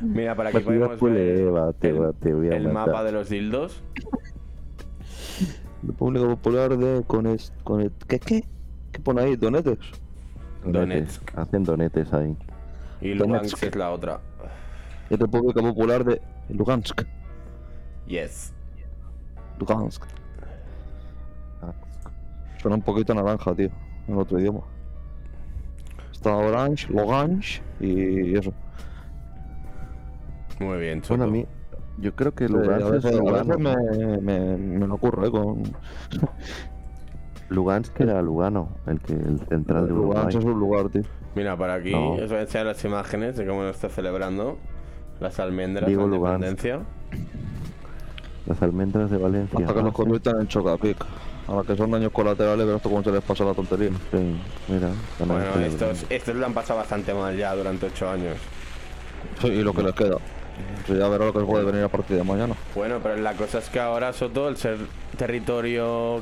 Mira, 0.03 0.36
para 0.36 0.51
podemos 0.51 0.98
Puleva, 0.98 1.72
ver 1.79 2.15
el, 2.22 2.53
el 2.53 2.67
mapa 2.70 3.03
de 3.03 3.12
los 3.12 3.29
dildos. 3.29 3.84
República 5.84 6.25
Popular 6.27 6.77
de 6.77 7.03
Cones... 7.08 7.53
Conet... 7.63 7.91
¿Qué, 8.08 8.20
qué? 8.20 8.43
¿Qué 8.91 9.00
pone 9.00 9.22
ahí? 9.22 9.36
¿Donetes? 9.36 9.79
Donetes. 10.63 11.22
Hacen 11.36 11.63
donetes 11.63 12.13
ahí. 12.13 12.38
Y 13.01 13.15
Donetsk. 13.15 13.53
Lugansk 13.53 13.63
es 13.63 13.75
la 13.75 13.91
otra. 13.91 14.20
Y 15.10 15.15
República 15.15 15.62
Popular 15.62 16.03
de 16.03 16.22
Lugansk. 16.50 17.01
Yes. 18.05 18.53
Lugansk. 19.59 20.03
Suena 22.61 22.75
un 22.75 22.83
poquito 22.83 23.16
naranja, 23.16 23.55
tío, 23.55 23.70
en 24.07 24.18
otro 24.18 24.40
idioma. 24.40 24.61
Está 26.11 26.35
Orange, 26.35 26.87
Lugansk 26.90 27.64
y 27.79 28.37
eso. 28.37 28.53
Muy 30.61 30.77
bien, 30.79 31.01
Bueno, 31.07 31.24
Choco. 31.25 31.29
a 31.29 31.31
mí, 31.33 31.45
yo 31.97 32.15
creo 32.15 32.33
que 32.33 32.47
Lugansk 32.47 32.89
veces, 32.91 33.15
Lugano. 33.19 33.57
me, 33.57 33.75
me, 34.21 34.57
me 34.57 34.87
lo 34.87 34.95
ocurre 34.95 35.27
¿eh? 35.27 35.31
con 35.31 35.63
Lugansk 37.50 38.00
era 38.00 38.21
Lugano, 38.21 38.69
el 38.87 39.00
que 39.00 39.13
el 39.13 39.39
central 39.50 39.87
de 39.87 39.93
Uruguay. 39.93 40.17
Lugansk 40.19 40.39
es 40.39 40.45
un 40.45 40.59
lugar, 40.59 40.89
tío. 40.89 41.01
Mira, 41.35 41.57
para 41.57 41.75
aquí 41.75 41.91
No. 41.91 42.11
os 42.11 42.29
voy 42.29 42.37
a 42.37 42.41
enseñar 42.41 42.67
las 42.67 42.83
imágenes 42.85 43.35
de 43.37 43.45
cómo 43.45 43.63
lo 43.63 43.69
está 43.69 43.89
celebrando 43.89 44.57
las 45.19 45.39
almendras 45.39 45.87
Digo 45.87 46.07
de 46.07 46.15
independencia. 46.15 46.79
Las 48.47 48.61
almendras 48.61 49.11
de 49.11 49.17
Valencia. 49.17 49.59
Hasta 49.59 49.74
que 49.74 49.79
Ah, 49.79 49.83
nos 49.83 49.93
conviertan 49.93 50.41
en 50.41 50.47
Chocapic. 50.47 50.97
Ahora 51.47 51.67
que 51.67 51.75
son 51.75 51.91
daños 51.91 52.11
colaterales, 52.11 52.65
pero 52.65 52.77
esto 52.77 52.89
como 52.89 53.03
se 53.03 53.11
les 53.11 53.21
pasa 53.24 53.43
la 53.43 53.53
tontería. 53.53 53.89
Sí, 54.11 54.35
mira. 54.69 54.89
Bueno, 55.19 55.43
estos, 55.65 56.05
estos 56.09 56.35
lo 56.35 56.45
han 56.45 56.53
pasado 56.53 56.79
bastante 56.79 57.13
mal 57.13 57.35
ya 57.37 57.53
durante 57.55 57.87
ocho 57.87 58.09
años. 58.09 58.37
Sí, 59.41 59.47
y 59.47 59.61
lo 59.61 59.74
que 59.74 59.83
les 59.83 59.93
queda. 59.93 60.17
Sí, 60.85 60.95
ya 60.97 61.07
verá 61.07 61.25
lo 61.25 61.33
que 61.33 61.39
puede 61.41 61.63
venir 61.65 61.83
a 61.83 61.89
partir 61.89 62.17
de 62.17 62.24
mañana. 62.24 62.55
Bueno, 62.75 63.00
pero 63.01 63.15
la 63.17 63.33
cosa 63.33 63.59
es 63.59 63.69
que 63.69 63.79
ahora, 63.79 64.13
Soto, 64.13 64.47
el 64.50 64.57
ser 64.57 64.77
territorio, 65.17 66.15
o 66.15 66.21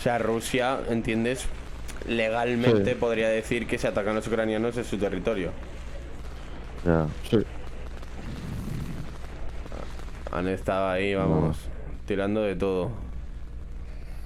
sea, 0.00 0.18
Rusia, 0.18 0.78
¿entiendes? 0.88 1.46
Legalmente 2.08 2.92
Sí. 2.92 2.96
podría 2.98 3.28
decir 3.28 3.66
que 3.66 3.76
si 3.78 3.86
atacan 3.86 4.14
los 4.14 4.26
ucranianos 4.26 4.76
es 4.76 4.86
su 4.86 4.96
territorio. 4.98 5.50
Ya, 6.86 7.06
Sí. 7.28 7.38
Han 10.32 10.46
estado 10.48 10.88
ahí, 10.88 11.14
vamos, 11.14 11.56
tirando 12.06 12.42
de 12.42 12.54
todo. 12.56 12.90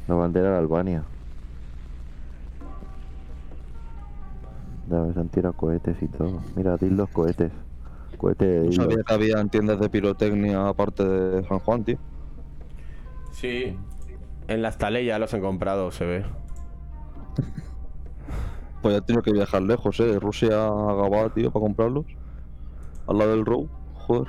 la 0.06 0.14
bandera 0.16 0.50
de 0.52 0.58
Albania. 0.58 1.02
Ya 4.90 5.00
ves, 5.00 5.16
han 5.16 5.28
tirado 5.30 5.54
cohetes 5.54 5.96
y 6.02 6.08
todo. 6.08 6.42
Mira, 6.56 6.76
los 6.78 7.08
cohetes. 7.08 7.50
Cohete 8.24 8.64
No 8.64 8.72
sabía 8.72 9.02
que 9.06 9.12
había 9.12 9.44
tiendas 9.44 9.78
de 9.78 9.90
pirotecnia 9.90 10.68
aparte 10.68 11.04
de 11.06 11.46
San 11.46 11.58
Juan, 11.58 11.84
tío. 11.84 11.98
Sí, 13.32 13.76
en 14.48 14.62
las 14.62 14.78
Tale 14.78 15.04
ya 15.04 15.18
los 15.18 15.34
han 15.34 15.42
comprado, 15.42 15.90
se 15.90 16.06
ve. 16.06 16.24
Pues 18.80 18.92
ya 18.94 18.98
he 18.98 19.00
tenido 19.02 19.22
que 19.22 19.32
viajar 19.32 19.62
lejos, 19.62 19.98
eh. 20.00 20.04
De 20.04 20.20
Rusia 20.20 20.66
a 20.66 20.94
Gabá, 20.94 21.30
tío, 21.32 21.50
para 21.50 21.62
comprarlos. 21.62 22.04
Al 23.06 23.16
lado 23.16 23.30
del 23.30 23.46
Row. 23.46 23.66
Joder. 23.94 24.28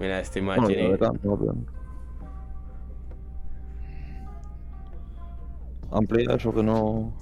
Mira, 0.00 0.18
este 0.18 0.40
Bueno, 0.40 0.68
imagine. 0.68 0.88
de 0.88 0.94
acá, 0.94 1.12
no, 1.22 1.38
pero- 1.38 1.54
Amplía 5.92 6.34
eso 6.34 6.52
que 6.52 6.62
no. 6.64 7.12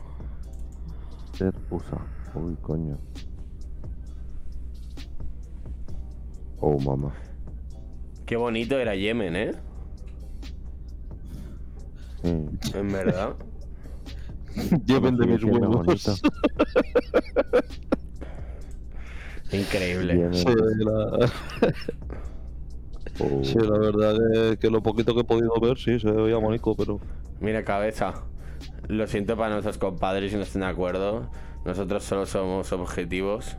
Ser 1.35 1.55
USA. 1.71 2.01
Uy, 2.35 2.57
coño. 2.63 2.97
Oh, 6.61 6.79
mamá. 6.79 7.13
Qué 8.25 8.37
bonito 8.37 8.79
era 8.79 8.95
Yemen, 8.95 9.37
¿eh? 9.37 9.53
Sí. 12.23 12.29
En 12.75 12.93
verdad. 12.93 13.37
Lleven 14.87 15.17
de 15.17 15.27
mis 15.27 15.45
huevos. 15.45 16.23
Increíble. 19.53 20.15
Yemen. 20.15 20.35
Sí, 20.35 20.47
la, 20.79 21.31
Oh. 23.19 23.43
sí, 23.43 23.55
la 23.55 23.79
verdad 23.79 24.15
que, 24.31 24.59
que 24.59 24.69
lo 24.71 24.83
poquito 24.83 25.15
que 25.15 25.21
he 25.21 25.25
podido 25.25 25.59
ver, 25.59 25.79
sí, 25.79 25.99
se 25.99 26.11
veía 26.11 26.37
bonito, 26.37 26.75
pero. 26.77 27.01
Mira, 27.41 27.65
cabeza. 27.65 28.25
Lo 28.89 29.07
siento 29.07 29.37
para 29.37 29.51
nuestros 29.51 29.79
compadres 29.79 30.33
si 30.33 30.37
no 30.37 30.43
estén 30.43 30.61
de 30.61 30.67
acuerdo. 30.67 31.31
Nosotros 31.65 32.05
solo 32.05 32.27
somos 32.27 32.71
objetivos. 32.73 33.57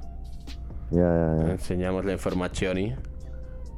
Ya, 0.92 1.02
ya, 1.02 1.36
ya. 1.46 1.52
Enseñamos 1.52 2.06
la 2.06 2.14
información 2.14 2.78
y 2.78 2.96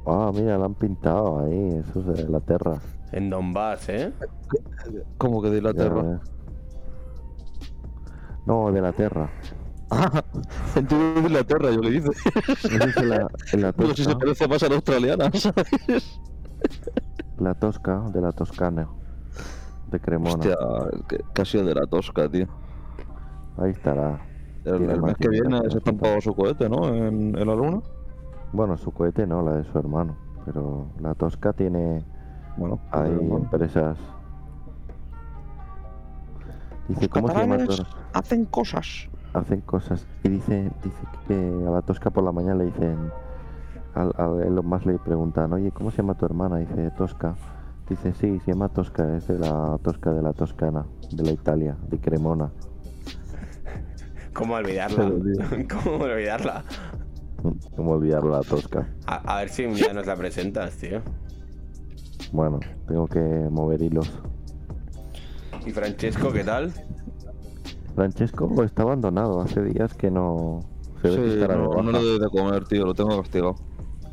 Ah, 0.06 0.30
mira, 0.34 0.56
la 0.58 0.64
han 0.66 0.74
pintado 0.74 1.44
ahí. 1.44 1.80
Eso 1.88 2.00
es 2.00 2.06
de 2.24 2.28
la 2.28 2.40
Terra. 2.40 2.80
en 3.12 3.30
Donbass, 3.30 3.88
¿eh? 3.88 4.12
¿Cómo 5.18 5.42
que 5.42 5.50
de 5.50 5.60
la 5.62 5.72
ya. 5.72 6.20
No, 8.46 8.72
de 8.72 8.80
la 8.80 8.92
Terra. 8.92 9.30
Entiendo 10.76 11.22
de 11.22 11.28
la 11.30 11.44
Tierra, 11.44 11.70
yo 11.70 11.80
le 11.80 11.90
en 13.00 13.08
la, 13.08 13.28
en 13.52 13.60
la 13.62 13.72
Digo, 13.72 13.90
si 13.94 14.04
se 14.04 14.10
Tosca. 14.10 14.18
parece 14.18 14.48
más 14.48 14.62
a 14.62 14.68
la 14.68 14.74
australiana, 14.76 15.30
¿sabes? 15.34 16.20
La 17.38 17.54
Tosca, 17.54 18.04
de 18.12 18.20
la 18.20 18.32
Toscana. 18.32 18.88
De 19.90 20.00
Cremona. 20.00 20.34
Hostia, 20.34 20.56
sido 21.44 21.64
de 21.64 21.74
la 21.74 21.86
Tosca, 21.86 22.28
tío. 22.30 22.46
Ahí 23.58 23.72
estará. 23.72 24.20
El, 24.64 24.90
el 24.90 25.02
mes 25.02 25.16
que 25.16 25.28
viene 25.28 25.60
se 25.70 25.80
pagando 25.80 26.20
su 26.20 26.34
cohete, 26.34 26.68
¿no? 26.68 26.88
En, 26.88 27.36
en 27.36 27.46
la 27.46 27.54
luna. 27.54 27.80
Bueno, 28.52 28.76
su 28.76 28.90
cohete 28.90 29.26
no, 29.26 29.42
la 29.42 29.54
de 29.56 29.64
su 29.64 29.78
hermano. 29.78 30.16
Pero 30.44 30.86
la 31.00 31.14
Tosca 31.14 31.52
tiene 31.52 32.04
Bueno, 32.56 32.78
bueno. 32.92 33.36
empresas. 33.38 33.98
Dice, 36.88 37.08
¿cómo 37.08 37.28
se 37.28 37.34
llama? 37.34 37.56
hacen 38.12 38.44
cosas. 38.46 39.08
Hacen 39.32 39.60
cosas. 39.60 40.06
Y 40.24 40.28
dice, 40.28 40.72
dice 40.82 41.02
que 41.28 41.64
a 41.66 41.70
la 41.70 41.82
Tosca 41.82 42.10
por 42.10 42.24
la 42.24 42.32
mañana 42.32 42.56
le 42.56 42.64
dicen. 42.66 43.12
Al, 43.94 44.12
a 44.18 44.26
Elon 44.46 44.66
Musk 44.66 44.86
le 44.86 44.98
preguntan, 44.98 45.52
oye, 45.52 45.72
¿cómo 45.72 45.90
se 45.90 45.98
llama 45.98 46.14
tu 46.14 46.24
hermana? 46.26 46.56
Dice, 46.58 46.90
Tosca. 46.92 47.34
Dice, 47.88 48.12
sí, 48.14 48.38
se 48.40 48.52
llama 48.52 48.68
Tosca, 48.68 49.16
es 49.16 49.26
de 49.26 49.38
la 49.38 49.78
Tosca 49.82 50.12
de 50.12 50.22
la 50.22 50.32
Toscana, 50.32 50.86
de 51.10 51.24
la 51.24 51.32
Italia, 51.32 51.76
de 51.88 51.98
Cremona. 52.00 52.50
¿Cómo 54.34 54.54
olvidarla? 54.54 55.12
¿Cómo 55.68 56.04
olvidarla? 56.04 56.64
¿Cómo 57.76 57.92
olvidar 57.92 58.24
la 58.24 58.40
Tosca? 58.40 58.88
A, 59.06 59.36
a 59.36 59.38
ver 59.40 59.48
si 59.48 59.64
un 59.64 59.74
día 59.74 59.92
nos 59.92 60.06
la 60.06 60.16
presentas, 60.16 60.76
tío. 60.76 61.00
Bueno, 62.32 62.60
tengo 62.86 63.06
que 63.06 63.20
mover 63.50 63.82
hilos. 63.82 64.10
¿Y 65.66 65.70
Francesco 65.72 66.32
qué 66.32 66.44
tal? 66.44 66.72
Francesco 67.94 68.62
está 68.62 68.82
abandonado, 68.82 69.40
hace 69.40 69.62
días 69.62 69.94
que 69.94 70.10
no 70.10 70.60
se 71.02 71.08
ve 71.08 71.16
Sí, 71.16 71.36
de 71.36 71.48
no, 71.48 71.82
no 71.82 71.92
le 71.92 71.98
doy 71.98 72.18
de 72.18 72.28
comer, 72.28 72.64
tío, 72.64 72.86
lo 72.86 72.94
tengo 72.94 73.20
castigado. 73.20 73.56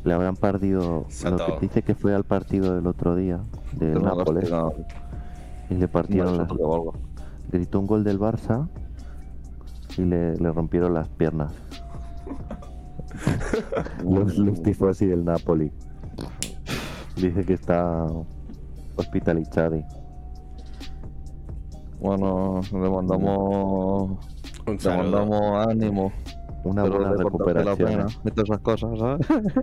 Le 0.04 0.14
habrán 0.14 0.36
partido 0.36 1.06
lo 1.24 1.36
que 1.36 1.58
dice 1.60 1.82
que 1.82 1.94
fue 1.94 2.14
al 2.14 2.24
partido 2.24 2.74
del 2.76 2.86
otro 2.86 3.16
día 3.16 3.40
Tengo 3.78 3.98
Nápoles 4.00 4.50
y 5.70 5.74
le 5.74 5.88
partieron 5.88 6.38
las, 6.38 6.48
gritó 7.50 7.80
un 7.80 7.86
gol 7.86 8.04
del 8.04 8.18
Barça 8.18 8.68
y 9.98 10.04
le, 10.04 10.36
le 10.36 10.52
rompieron 10.52 10.94
las 10.94 11.08
piernas. 11.08 11.52
los, 14.04 14.38
los 14.38 14.62
tifosi 14.62 15.06
del 15.06 15.24
Napoli. 15.24 15.72
Dice 17.16 17.44
que 17.44 17.54
está 17.54 18.06
hospitalizado. 18.96 19.82
Bueno, 22.00 22.60
le 22.72 22.90
mandamos. 22.90 24.18
Un 24.66 24.76
Le 24.76 24.96
mandamos 24.96 25.66
ánimo. 25.66 26.12
Una 26.64 26.82
pero 26.84 26.98
buena 26.98 27.22
cortarse 27.24 27.64
la 27.64 27.74
recuperación. 27.74 27.88
pena 27.88 28.06
¿eh? 28.24 28.30
todas 28.30 28.50
esas 28.50 28.60
cosas, 28.60 28.98
¿sabes? 28.98 29.26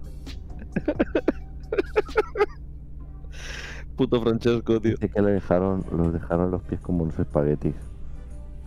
Puto 3.95 4.21
Francesco, 4.21 4.81
tío. 4.81 4.91
Dice 4.91 5.09
que 5.09 5.21
le 5.21 5.31
dejaron, 5.31 5.85
los 5.91 6.11
dejaron 6.11 6.51
los 6.51 6.61
pies 6.63 6.81
como 6.81 7.03
unos 7.03 7.17
espaguetis. 7.19 7.75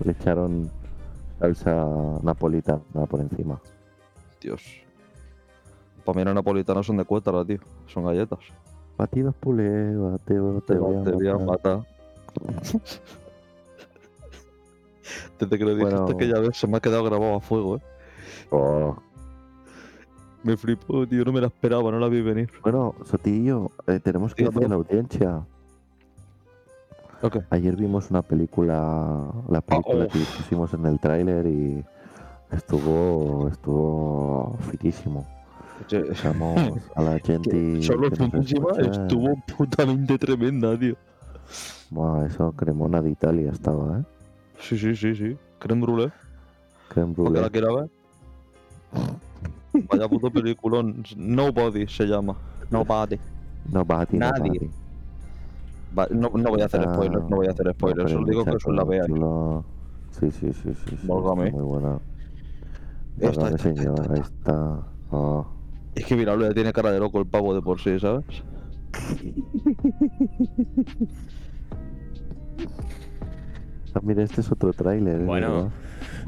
Le 0.04 0.12
echaron 0.12 0.70
salsa 1.38 1.86
napolitana 2.22 3.06
por 3.08 3.20
encima. 3.20 3.60
Dios. 4.40 4.62
Para 6.04 6.18
mí 6.18 6.24
los 6.24 6.34
napolitanos 6.34 6.86
son 6.86 6.96
de 6.96 7.04
cuétara, 7.04 7.44
tío. 7.44 7.58
Son 7.86 8.04
galletas. 8.04 8.38
Batidos 8.96 9.34
pulé, 9.36 9.96
bateo, 9.96 10.60
te, 10.60 10.74
Te, 10.74 10.80
voy 10.80 10.96
a 10.96 11.04
te 11.04 11.10
voy 11.12 11.28
a 11.28 11.38
matar. 11.38 11.80
Desde 15.38 15.58
que 15.58 15.64
lo 15.64 15.74
dijiste 15.74 15.94
Bueno. 15.94 16.16
que 16.16 16.28
ya 16.28 16.40
ves, 16.40 16.56
se 16.56 16.66
me 16.66 16.76
ha 16.76 16.80
quedado 16.80 17.04
grabado 17.04 17.36
a 17.36 17.40
fuego, 17.40 17.76
eh. 17.76 17.82
Oh. 18.50 18.96
Me 20.42 20.56
flipó, 20.56 21.06
tío. 21.06 21.24
No 21.24 21.32
me 21.32 21.40
la 21.40 21.46
esperaba, 21.48 21.90
no 21.90 21.98
la 21.98 22.08
vi 22.08 22.20
venir. 22.22 22.50
Bueno, 22.62 22.94
Sotillo, 23.04 23.70
eh, 23.86 24.00
tenemos 24.00 24.34
que 24.34 24.44
decir 24.44 24.64
a 24.64 24.68
la 24.68 24.74
audiencia. 24.76 25.46
Ayer 27.50 27.74
vimos 27.74 28.10
una 28.10 28.22
película, 28.22 29.32
la 29.48 29.60
película 29.60 30.04
oh. 30.04 30.08
que 30.08 30.18
pusimos 30.18 30.72
en 30.74 30.86
el 30.86 31.00
tráiler 31.00 31.46
y 31.46 31.84
estuvo, 32.52 33.48
estuvo 33.48 34.56
fiquísimo. 34.70 35.26
Echamos 35.90 36.78
a 36.94 37.02
la 37.02 37.18
gente 37.24 37.82
Solo 37.82 38.08
estuvo 38.08 39.34
putamente 39.56 40.18
tremenda, 40.18 40.78
tío. 40.78 40.96
Buah, 41.90 42.26
eso 42.26 42.52
Cremona 42.52 43.00
de 43.00 43.10
Italia 43.10 43.50
estaba, 43.52 44.00
¿eh? 44.00 44.04
Sí, 44.60 44.78
sí, 44.78 44.94
sí, 44.94 45.14
sí. 45.14 45.36
Creme 45.58 45.82
brûlée. 45.82 46.12
Creme 46.88 47.14
Porque 47.14 47.40
la 47.40 47.50
quiera 47.50 47.72
ver. 47.72 47.88
Vaya 49.72 50.08
puto 50.08 50.30
peliculón. 50.30 51.04
Nobody 51.16 51.86
se 51.86 52.04
llama. 52.04 52.36
Nobody. 52.70 53.18
No, 53.72 53.84
Bati, 53.84 54.16
Nadie. 54.16 54.70
Va- 55.98 56.08
no, 56.10 56.30
no 56.34 56.50
voy 56.50 56.60
a 56.60 56.66
hacer 56.66 56.84
Ah, 56.86 56.94
spoilers, 56.94 57.28
no 57.28 57.36
voy 57.36 57.46
a 57.46 57.50
hacer 57.50 57.72
spoilers. 57.72 58.10
Solo 58.12 58.26
digo 58.26 58.44
que 58.44 58.56
eso 58.56 58.72
la 58.72 58.84
veáis. 58.84 59.12
Sí, 60.10 60.30
sí, 60.30 60.52
sí, 60.52 60.74
sí. 60.74 60.80
sí 60.86 60.94
está 60.94 61.34
Muy 61.34 61.50
buena. 61.50 61.98
Esta, 63.20 63.48
esta, 63.48 63.58
señor, 63.58 64.12
ahí 64.12 64.20
está. 64.20 64.80
Oh. 65.10 65.46
Es 65.94 66.04
que 66.06 66.16
mira, 66.16 66.36
le 66.36 66.54
tiene 66.54 66.72
cara 66.72 66.92
de 66.92 67.00
loco 67.00 67.18
el 67.18 67.26
pavo 67.26 67.54
de 67.54 67.62
por 67.62 67.80
sí, 67.80 67.98
¿sabes? 67.98 68.24
Ah, 73.94 74.00
mira, 74.02 74.22
este 74.22 74.42
es 74.42 74.52
otro 74.52 74.72
tráiler. 74.72 75.22
¿eh? 75.22 75.24
Bueno, 75.24 75.72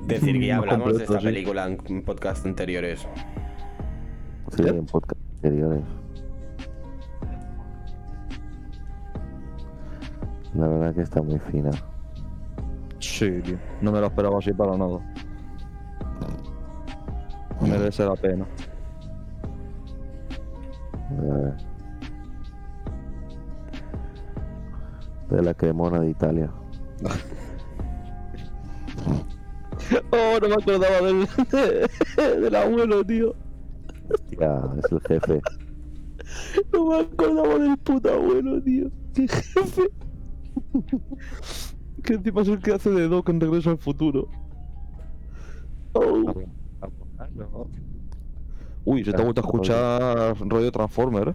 decir 0.06 0.40
que 0.40 0.46
ya 0.46 0.56
hablamos 0.56 0.96
de 0.96 1.04
esta 1.04 1.20
sí. 1.20 1.26
película 1.26 1.66
en 1.66 2.02
podcast 2.02 2.44
anteriores. 2.46 3.06
Sí, 4.56 4.62
en 4.66 4.86
podcast 4.86 5.20
anteriores. 5.36 5.84
La 10.54 10.66
verdad 10.66 10.94
que 10.94 11.02
está 11.02 11.22
muy 11.22 11.38
fina. 11.38 11.70
Sí, 12.98 13.30
tío. 13.42 13.58
No 13.80 13.92
me 13.92 14.00
lo 14.00 14.06
esperaba 14.06 14.38
así 14.38 14.52
para 14.52 14.76
nada. 14.76 14.98
Merece 17.60 18.04
la 18.04 18.14
pena. 18.14 18.46
Eh. 21.12 21.52
De 25.30 25.42
la 25.42 25.54
cremona 25.54 26.00
de 26.00 26.10
Italia. 26.10 26.50
Oh, 30.12 30.38
no 30.40 30.48
me 30.48 30.54
acordaba 30.54 31.00
del, 31.00 31.26
del 32.42 32.54
abuelo, 32.54 33.04
tío. 33.04 33.34
Ya, 34.38 34.62
es 34.78 34.92
el 34.92 35.00
jefe. 35.00 35.40
No 36.72 36.86
me 36.86 37.00
acordaba 37.00 37.58
del 37.58 37.76
puto 37.78 38.12
abuelo, 38.12 38.62
tío. 38.62 38.88
Qué 39.14 39.26
jefe. 39.26 39.90
Que 42.02 42.14
encima 42.14 42.42
es 42.42 42.48
el 42.48 42.60
que 42.60 42.72
hace 42.72 42.90
de 42.90 43.08
Doc 43.08 43.28
en 43.28 43.40
Regreso 43.40 43.70
al 43.70 43.78
Futuro. 43.78 44.28
Oh. 45.92 46.44
Uy, 48.84 49.04
se 49.04 49.12
te 49.12 49.20
ha 49.20 49.24
vuelto 49.24 49.40
a 49.40 49.44
escuchar 49.44 50.36
rollo 50.48 50.72
Transformer, 50.72 51.28
¿eh? 51.28 51.34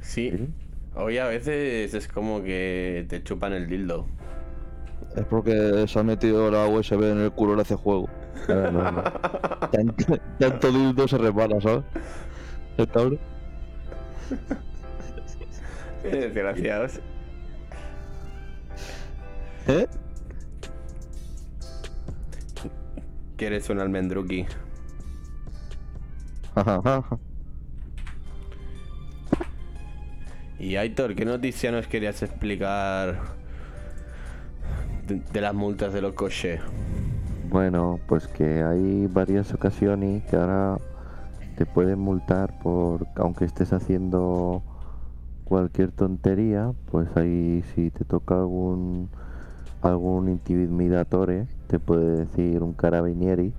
Sí. 0.00 0.48
Hoy 0.94 1.18
a 1.18 1.26
veces 1.26 1.92
es 1.94 2.08
como 2.08 2.42
que 2.42 3.06
te 3.08 3.22
chupan 3.22 3.52
el 3.52 3.68
dildo. 3.68 4.06
Es 5.16 5.24
porque 5.26 5.86
se 5.86 5.98
ha 5.98 6.02
metido 6.02 6.50
la 6.50 6.66
USB 6.66 7.02
en 7.02 7.18
el 7.20 7.32
culo 7.32 7.56
de 7.56 7.62
ese 7.62 7.76
juego. 7.76 8.08
Ah, 8.48 8.70
no, 8.72 8.92
no. 8.92 9.02
Tanto, 9.70 10.18
tanto 10.38 10.72
dildo 10.72 11.06
se 11.06 11.18
resbala, 11.18 11.60
¿sabes? 11.60 11.84
El 12.78 12.88
cabrón. 12.88 13.18
Desgraciados. 16.02 17.00
¿Eh? 19.68 19.86
Que 23.36 23.46
eres 23.46 23.68
un 23.68 23.80
almendruki. 23.80 24.46
Y 30.58 30.74
Aitor, 30.76 31.14
¿qué 31.14 31.24
noticia 31.24 31.70
nos 31.70 31.86
querías 31.86 32.22
explicar 32.22 33.20
de, 35.06 35.20
de 35.20 35.40
las 35.40 35.54
multas 35.54 35.92
de 35.92 36.00
los 36.00 36.14
coches? 36.14 36.60
Bueno, 37.50 38.00
pues 38.08 38.26
que 38.26 38.62
hay 38.62 39.06
varias 39.06 39.54
ocasiones 39.54 40.24
que 40.24 40.36
ahora 40.36 40.78
te 41.56 41.66
pueden 41.66 41.98
multar 41.98 42.58
por, 42.60 43.06
aunque 43.16 43.44
estés 43.44 43.72
haciendo 43.72 44.62
cualquier 45.44 45.92
tontería, 45.92 46.72
pues 46.90 47.08
ahí 47.16 47.62
si 47.74 47.90
te 47.90 48.04
toca 48.04 48.34
algún 48.34 49.10
algún 49.82 50.28
intimidatore, 50.28 51.46
te 51.66 51.78
puede 51.78 52.24
decir 52.24 52.62
un 52.62 52.72
carabinieri, 52.72 53.52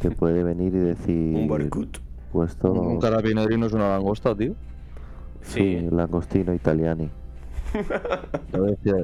te 0.00 0.10
puede 0.10 0.42
venir 0.42 0.74
y 0.74 0.78
decir... 0.78 1.36
Un 1.36 1.48
Borkut. 1.48 1.98
Pues 2.32 2.56
todo... 2.56 2.80
Un 2.82 2.98
carabinerino 3.00 3.66
es 3.66 3.72
una 3.72 3.90
langosta, 3.90 4.34
tío. 4.34 4.54
Sí, 5.42 5.78
Sí. 5.80 5.88
langostino 5.90 6.54
italiani. 6.54 7.10
Decía 8.52 8.94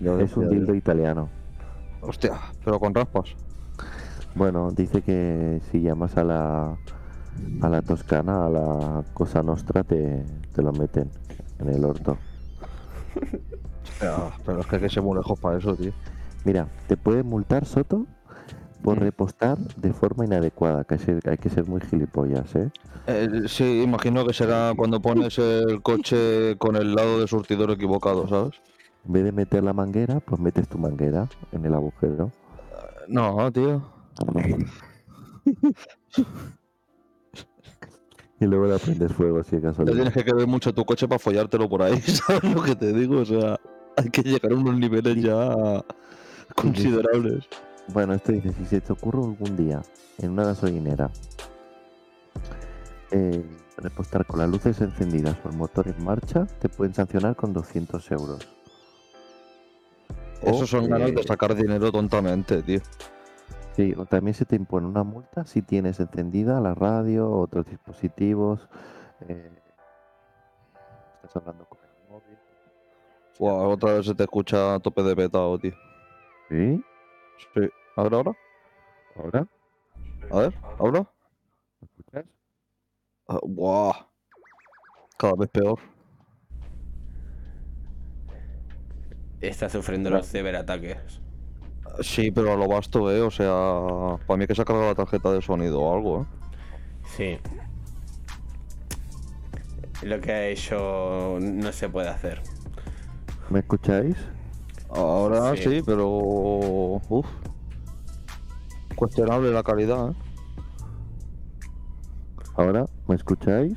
yo. 0.00 0.18
Es 0.20 0.36
un 0.36 0.44
yo. 0.44 0.50
dildo 0.50 0.74
italiano. 0.74 1.28
Hostia, 2.00 2.32
pero 2.64 2.80
con 2.80 2.94
raspas. 2.94 3.34
Bueno, 4.34 4.70
dice 4.70 5.02
que 5.02 5.60
si 5.70 5.82
llamas 5.82 6.16
a 6.16 6.24
la 6.24 6.76
a 7.62 7.68
la 7.68 7.82
toscana, 7.82 8.46
a 8.46 8.48
la 8.50 9.04
cosa 9.14 9.42
nostra, 9.42 9.82
te, 9.84 10.24
te 10.54 10.62
lo 10.62 10.72
meten 10.72 11.10
en 11.58 11.68
el 11.68 11.84
orto. 11.84 12.16
Pero 14.44 14.60
es 14.60 14.66
que 14.66 14.76
hay 14.76 14.82
que 14.82 14.88
ser 14.88 15.02
muy 15.02 15.16
lejos 15.16 15.38
para 15.38 15.58
eso, 15.58 15.74
tío. 15.76 15.92
Mira, 16.44 16.66
te 16.86 16.96
puede 16.96 17.22
multar 17.22 17.64
Soto 17.66 18.06
por 18.82 18.96
Mm. 18.96 19.00
repostar 19.00 19.58
de 19.76 19.92
forma 19.92 20.24
inadecuada, 20.24 20.84
que 20.84 20.94
hay, 20.94 21.00
ser- 21.00 21.28
hay 21.28 21.36
que 21.36 21.50
ser 21.50 21.66
muy 21.66 21.80
gilipollas, 21.82 22.54
¿eh? 22.56 22.70
Eh, 23.06 23.28
sí, 23.46 23.82
imagino 23.82 24.24
que 24.26 24.32
será 24.32 24.72
cuando 24.76 25.00
pones 25.00 25.38
el 25.38 25.82
coche 25.82 26.56
con 26.58 26.76
el 26.76 26.94
lado 26.94 27.20
de 27.20 27.26
surtidor 27.26 27.70
equivocado, 27.72 28.26
¿sabes? 28.28 28.54
En 29.06 29.12
vez 29.12 29.24
de 29.24 29.32
meter 29.32 29.62
la 29.62 29.72
manguera, 29.72 30.20
pues 30.20 30.40
metes 30.40 30.68
tu 30.68 30.78
manguera 30.78 31.28
en 31.52 31.64
el 31.64 31.74
agujero. 31.74 32.30
No, 33.08 33.50
tío. 33.52 33.82
Y 38.40 38.46
luego 38.46 38.66
le 38.66 38.78
prendes 38.78 39.12
fuego 39.12 39.44
si 39.44 39.56
es 39.56 39.62
Te 39.62 39.84
tienes 39.84 40.14
que 40.14 40.24
querer 40.24 40.46
mucho 40.46 40.72
tu 40.72 40.82
coche 40.86 41.06
para 41.06 41.18
follártelo 41.18 41.68
por 41.68 41.82
ahí, 41.82 42.00
¿sabes 42.00 42.54
lo 42.54 42.62
que 42.62 42.74
te 42.74 42.90
digo? 42.94 43.20
O 43.20 43.24
sea, 43.26 43.60
hay 44.00 44.10
que 44.10 44.22
llegar 44.22 44.52
a 44.52 44.54
unos 44.54 44.78
niveles 44.78 45.22
ya 45.22 45.84
considerables. 46.54 47.48
Bueno, 47.88 48.14
esto 48.14 48.32
dice, 48.32 48.52
si 48.52 48.64
se 48.64 48.80
te 48.80 48.92
ocurre 48.92 49.18
algún 49.18 49.56
día 49.56 49.82
en 50.18 50.30
una 50.30 50.44
gasolinera 50.44 51.10
eh, 53.10 53.44
repostar 53.76 54.24
con 54.26 54.38
las 54.38 54.48
luces 54.48 54.80
encendidas 54.80 55.36
o 55.44 55.48
el 55.48 55.56
motor 55.56 55.88
en 55.88 56.04
marcha, 56.04 56.46
te 56.60 56.68
pueden 56.68 56.94
sancionar 56.94 57.34
con 57.34 57.52
200 57.52 58.10
euros. 58.12 58.48
O, 60.42 60.50
Esos 60.50 60.70
son 60.70 60.88
ganas 60.88 61.14
de 61.14 61.20
eh, 61.20 61.24
sacar 61.26 61.54
dinero 61.54 61.90
tontamente, 61.90 62.62
tío. 62.62 62.80
Sí, 63.76 63.94
o 63.96 64.04
también 64.06 64.34
se 64.34 64.44
te 64.44 64.56
impone 64.56 64.86
una 64.86 65.04
multa 65.04 65.44
si 65.44 65.62
tienes 65.62 66.00
encendida 66.00 66.60
la 66.60 66.74
radio 66.74 67.30
otros 67.30 67.66
dispositivos. 67.66 68.68
eh, 69.28 69.50
estás 71.22 71.36
hablando 71.36 71.64
con. 71.64 71.79
Buah, 73.40 73.68
otra 73.68 73.94
vez 73.94 74.04
se 74.04 74.14
te 74.14 74.24
escucha 74.24 74.74
a 74.74 74.80
tope 74.80 75.02
de 75.02 75.16
petado, 75.16 75.58
tío. 75.58 75.72
¿Sí? 76.50 76.84
Sí. 77.54 77.60
A 77.96 78.02
ver 78.02 78.12
ahora. 78.12 78.32
¿Ahora? 79.16 79.48
A 80.30 80.38
ver, 80.40 80.54
ahora. 80.78 81.10
¿Me 81.80 81.88
escuchas? 81.88 82.26
Buah. 83.42 83.94
Cada 85.16 85.36
vez 85.36 85.48
peor. 85.48 85.78
Está 89.40 89.70
sufriendo 89.70 90.10
los 90.10 90.30
ciberataques. 90.30 91.22
Sí, 92.02 92.30
pero 92.30 92.52
a 92.52 92.56
lo 92.56 92.68
vasto, 92.68 93.10
eh. 93.10 93.22
O 93.22 93.30
sea, 93.30 94.18
para 94.26 94.36
mí 94.36 94.42
hay 94.42 94.48
que 94.48 94.54
sacar 94.54 94.76
la 94.76 94.94
tarjeta 94.94 95.32
de 95.32 95.40
sonido 95.40 95.80
o 95.80 95.94
algo, 95.94 96.22
eh. 96.22 96.26
Sí. 97.16 97.38
Lo 100.02 100.20
que 100.20 100.30
ha 100.30 100.46
hecho 100.48 101.38
no 101.40 101.72
se 101.72 101.88
puede 101.88 102.10
hacer. 102.10 102.42
¿Me 103.50 103.60
escucháis? 103.60 104.16
Ahora 104.90 105.54
Sí. 105.56 105.62
sí, 105.64 105.82
pero. 105.84 106.08
Uf. 107.08 107.26
Cuestionable 108.96 109.50
la 109.52 109.62
calidad, 109.62 110.10
eh. 110.10 110.14
¿Ahora? 112.56 112.86
¿Me 113.08 113.14
escucháis? 113.14 113.76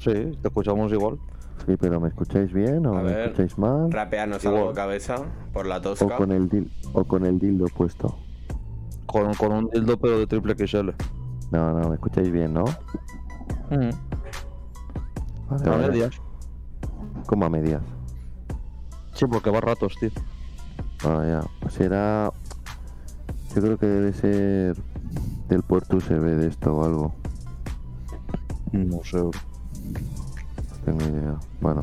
Sí, 0.00 0.12
te 0.12 0.48
escuchamos 0.48 0.92
igual. 0.92 1.18
Sí, 1.66 1.76
pero 1.78 2.00
¿me 2.00 2.08
escucháis 2.08 2.52
bien 2.52 2.86
o 2.86 2.96
A 2.96 3.02
me 3.02 3.10
ver. 3.12 3.20
escucháis 3.26 3.58
mal? 3.58 3.90
Rapeanos 3.92 4.44
Igual. 4.44 4.60
algo 4.60 4.72
cabeza 4.72 5.16
por 5.52 5.66
la 5.66 5.76
O 5.78 5.80
tosca. 5.82 6.16
con 6.16 6.32
el 6.32 6.48
dil- 6.48 6.70
o 6.92 7.04
con 7.04 7.26
el 7.26 7.38
dildo 7.38 7.66
puesto. 7.66 8.16
Con, 9.06 9.34
con 9.34 9.52
un 9.52 9.70
dildo, 9.70 9.96
pero 9.98 10.18
de 10.18 10.26
triple 10.26 10.54
XL. 10.56 10.90
No, 11.50 11.72
no, 11.78 11.88
me 11.88 11.94
escucháis 11.94 12.30
bien, 12.30 12.54
¿no? 12.54 12.64
Vale, 13.70 13.90
A 15.50 15.76
vale. 15.76 16.10
Como 17.26 17.44
a 17.44 17.50
medias. 17.50 17.82
Sí, 19.14 19.26
porque 19.26 19.50
va 19.50 19.60
ratos, 19.60 19.94
tío. 19.98 20.10
Ah, 21.04 21.24
ya. 21.26 21.84
Era. 21.84 22.32
Yo 23.54 23.62
creo 23.62 23.78
que 23.78 23.86
debe 23.86 24.12
ser 24.12 24.76
del 25.48 25.62
puerto 25.62 25.96
USB 25.96 26.20
de 26.20 26.48
esto 26.48 26.76
o 26.76 26.84
algo. 26.84 27.14
No 28.72 29.02
sé. 29.04 29.18
No 29.18 29.30
tengo 30.84 31.00
idea. 31.04 31.36
Bueno. 31.60 31.80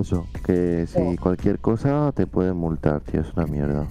Eso, 0.00 0.26
que 0.44 0.86
si 0.88 1.16
cualquier 1.18 1.60
cosa 1.60 2.10
te 2.12 2.26
pueden 2.26 2.56
multar, 2.56 3.00
tío, 3.02 3.20
es 3.20 3.32
una 3.34 3.46
mierda. 3.46 3.86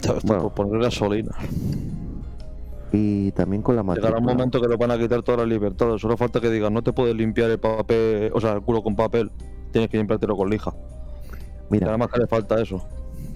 ¿Sabes? 0.00 0.24
Bueno. 0.24 0.42
Por 0.42 0.52
poner 0.66 0.82
gasolina. 0.82 1.32
Y 2.92 3.30
también 3.32 3.62
con 3.62 3.76
la 3.76 3.82
Llegará 3.82 4.00
matrícula. 4.00 4.18
un 4.18 4.24
momento 4.24 4.60
que 4.60 4.68
le 4.68 4.76
van 4.76 4.90
a 4.90 4.98
quitar 4.98 5.22
todas 5.22 5.40
las 5.40 5.48
libertades. 5.48 6.00
Solo 6.00 6.16
falta 6.16 6.40
que 6.40 6.50
digan, 6.50 6.74
no 6.74 6.82
te 6.82 6.92
puedes 6.92 7.14
limpiar 7.14 7.50
el 7.50 7.58
papel, 7.60 8.32
o 8.34 8.40
sea, 8.40 8.52
el 8.52 8.62
culo 8.62 8.82
con 8.82 8.96
papel. 8.96 9.30
Tienes 9.72 9.88
que 9.90 9.96
limpiártelo 9.98 10.36
con 10.36 10.50
lija. 10.50 10.74
Mira, 11.70 11.86
nada 11.86 11.98
más 11.98 12.08
que 12.08 12.18
le 12.20 12.26
falta 12.26 12.60
eso. 12.60 12.84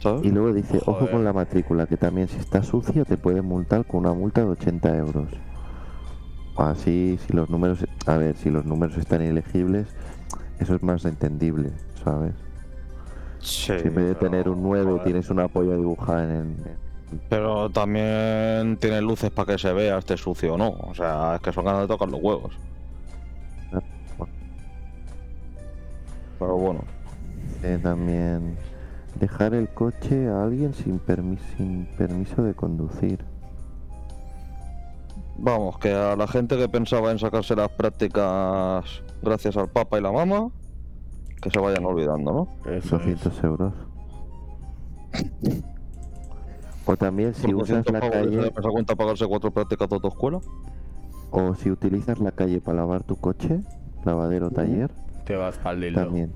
¿Sabes? 0.02 0.24
y 0.24 0.30
luego 0.30 0.52
dice, 0.52 0.80
ojo 0.86 1.08
con 1.08 1.24
la 1.24 1.32
matrícula, 1.32 1.86
que 1.86 1.96
también 1.96 2.28
si 2.28 2.38
está 2.38 2.62
sucio 2.62 3.04
te 3.04 3.16
pueden 3.16 3.44
multar 3.44 3.86
con 3.86 4.00
una 4.00 4.12
multa 4.12 4.40
de 4.42 4.48
80 4.48 4.96
euros. 4.96 5.28
Así, 6.56 7.18
si 7.26 7.32
los 7.32 7.48
números, 7.50 7.84
a 8.06 8.16
ver, 8.16 8.36
si 8.36 8.50
los 8.50 8.64
números 8.64 8.96
están 8.96 9.22
ilegibles, 9.22 9.88
eso 10.58 10.74
es 10.74 10.82
más 10.82 11.04
entendible, 11.04 11.70
¿sabes? 12.02 12.34
Sí. 13.40 13.72
Si 13.80 13.88
en 13.88 13.94
vez 13.94 14.06
de 14.06 14.14
tener 14.14 14.48
un 14.48 14.62
9 14.62 15.00
tienes 15.04 15.30
una 15.30 15.48
polla 15.48 15.74
dibujada 15.76 16.24
en 16.24 16.30
el... 16.30 16.56
Pero 17.28 17.70
también 17.70 18.76
tiene 18.80 19.00
luces 19.00 19.30
para 19.30 19.52
que 19.52 19.58
se 19.58 19.72
vea 19.72 19.98
esté 19.98 20.16
sucio 20.16 20.54
o 20.54 20.58
no. 20.58 20.70
O 20.70 20.94
sea, 20.94 21.36
es 21.36 21.40
que 21.40 21.52
son 21.52 21.64
ganas 21.64 21.82
de 21.82 21.88
tocar 21.88 22.08
los 22.08 22.20
huevos. 22.22 22.54
Pero 26.38 26.56
bueno. 26.56 26.80
Eh, 27.62 27.78
también 27.82 28.56
dejar 29.18 29.54
el 29.54 29.68
coche 29.68 30.28
a 30.28 30.42
alguien 30.44 30.74
sin, 30.74 31.00
permi- 31.00 31.38
sin 31.56 31.86
permiso 31.96 32.42
de 32.42 32.54
conducir. 32.54 33.24
Vamos, 35.38 35.78
que 35.78 35.92
a 35.92 36.14
la 36.16 36.26
gente 36.28 36.56
que 36.56 36.68
pensaba 36.68 37.10
en 37.10 37.18
sacarse 37.18 37.56
las 37.56 37.70
prácticas 37.70 39.02
gracias 39.22 39.56
al 39.56 39.68
Papa 39.68 39.98
y 39.98 40.02
la 40.02 40.12
Mama, 40.12 40.50
que 41.40 41.50
se 41.50 41.58
vayan 41.58 41.84
olvidando, 41.86 42.32
¿no? 42.64 42.70
Eso 42.70 42.96
es. 42.96 43.22
200 43.22 43.44
euros. 43.44 43.72
O 46.86 46.96
también 46.96 47.34
si 47.34 47.54
usas 47.54 47.84
200 47.84 47.92
la 47.92 48.00
calle 48.00 48.36
¿les 48.42 48.54
da 48.54 48.70
cuenta 48.70 48.94
pagarse 48.94 49.26
cuatro 49.26 49.50
prácticas 49.50 49.88
de 49.88 49.94
autoescuela? 49.96 50.40
o 51.30 51.54
si 51.54 51.70
utilizas 51.70 52.20
la 52.20 52.30
calle 52.30 52.60
para 52.60 52.76
lavar 52.78 53.02
tu 53.02 53.16
coche, 53.16 53.60
lavadero 54.04 54.50
taller, 54.50 54.92
Te 55.24 55.34
vas 55.34 55.58
el 55.64 55.80
dildo. 55.80 56.04
también 56.04 56.32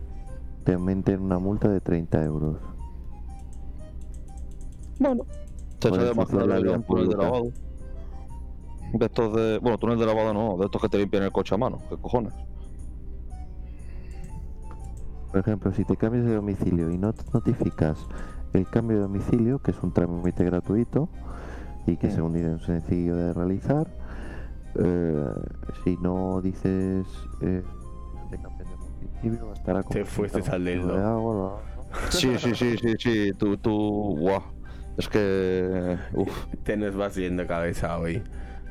te 0.64 0.76
meten 0.76 1.22
una 1.22 1.38
multa 1.38 1.68
de 1.68 1.80
30 1.80 2.24
euros. 2.24 2.56
Bueno. 4.98 5.24
Se 5.80 5.88
Por 5.88 5.98
sabe 5.98 6.10
el 6.10 6.16
más 6.16 6.28
sucio 6.28 6.46
de 6.46 6.46
la 6.64 6.78
túnel 6.80 7.08
de 7.08 7.16
lavado. 7.16 7.44
De 8.94 9.06
estos 9.06 9.34
de. 9.34 9.58
Bueno, 9.58 9.78
túnel 9.78 9.98
de 9.98 10.06
lavado 10.06 10.34
no, 10.34 10.56
de 10.56 10.64
estos 10.64 10.82
que 10.82 10.88
te 10.88 10.98
limpian 10.98 11.22
el 11.22 11.30
coche 11.32 11.54
a 11.54 11.58
mano. 11.58 11.78
¿Qué 11.88 11.96
cojones? 11.96 12.34
Por 15.30 15.40
ejemplo, 15.40 15.70
si 15.72 15.84
te 15.84 15.96
cambias 15.96 16.24
de 16.24 16.34
domicilio 16.34 16.90
y 16.90 16.98
no 16.98 17.12
te 17.12 17.22
notificas 17.32 17.98
el 18.52 18.66
cambio 18.66 18.96
de 18.96 19.02
domicilio, 19.02 19.58
que 19.60 19.70
es 19.72 19.82
un 19.82 19.92
trámite 19.92 20.44
gratuito 20.44 21.08
y 21.86 21.96
que 21.96 22.10
según 22.10 22.34
dicen 22.34 22.54
es 22.56 22.62
sencillo 22.62 23.16
de 23.16 23.32
realizar, 23.34 23.86
eh, 24.74 25.26
si 25.84 25.96
no 25.98 26.40
dices 26.42 27.06
eh, 27.40 27.62
te 28.30 28.38
cambias 28.38 28.68
de 28.68 28.76
domicilio, 28.76 29.52
estará 29.52 29.82
Te 29.82 30.04
fuiste 30.04 30.42
al 30.50 30.64
de 30.64 30.74
agua, 30.76 31.60
la- 31.62 31.78
Sí, 32.10 32.36
sí, 32.38 32.54
sí, 32.54 32.76
sí, 32.76 32.94
sí. 32.98 33.32
Tú, 33.38 33.56
tú. 33.56 34.16
Guau. 34.18 34.42
Es 34.98 35.08
que. 35.08 35.96
Uf. 36.14 36.46
Te 36.62 36.76
nos 36.76 36.94
vas 36.94 37.14
yendo 37.16 37.46
cabeza 37.46 37.98
hoy. 37.98 38.22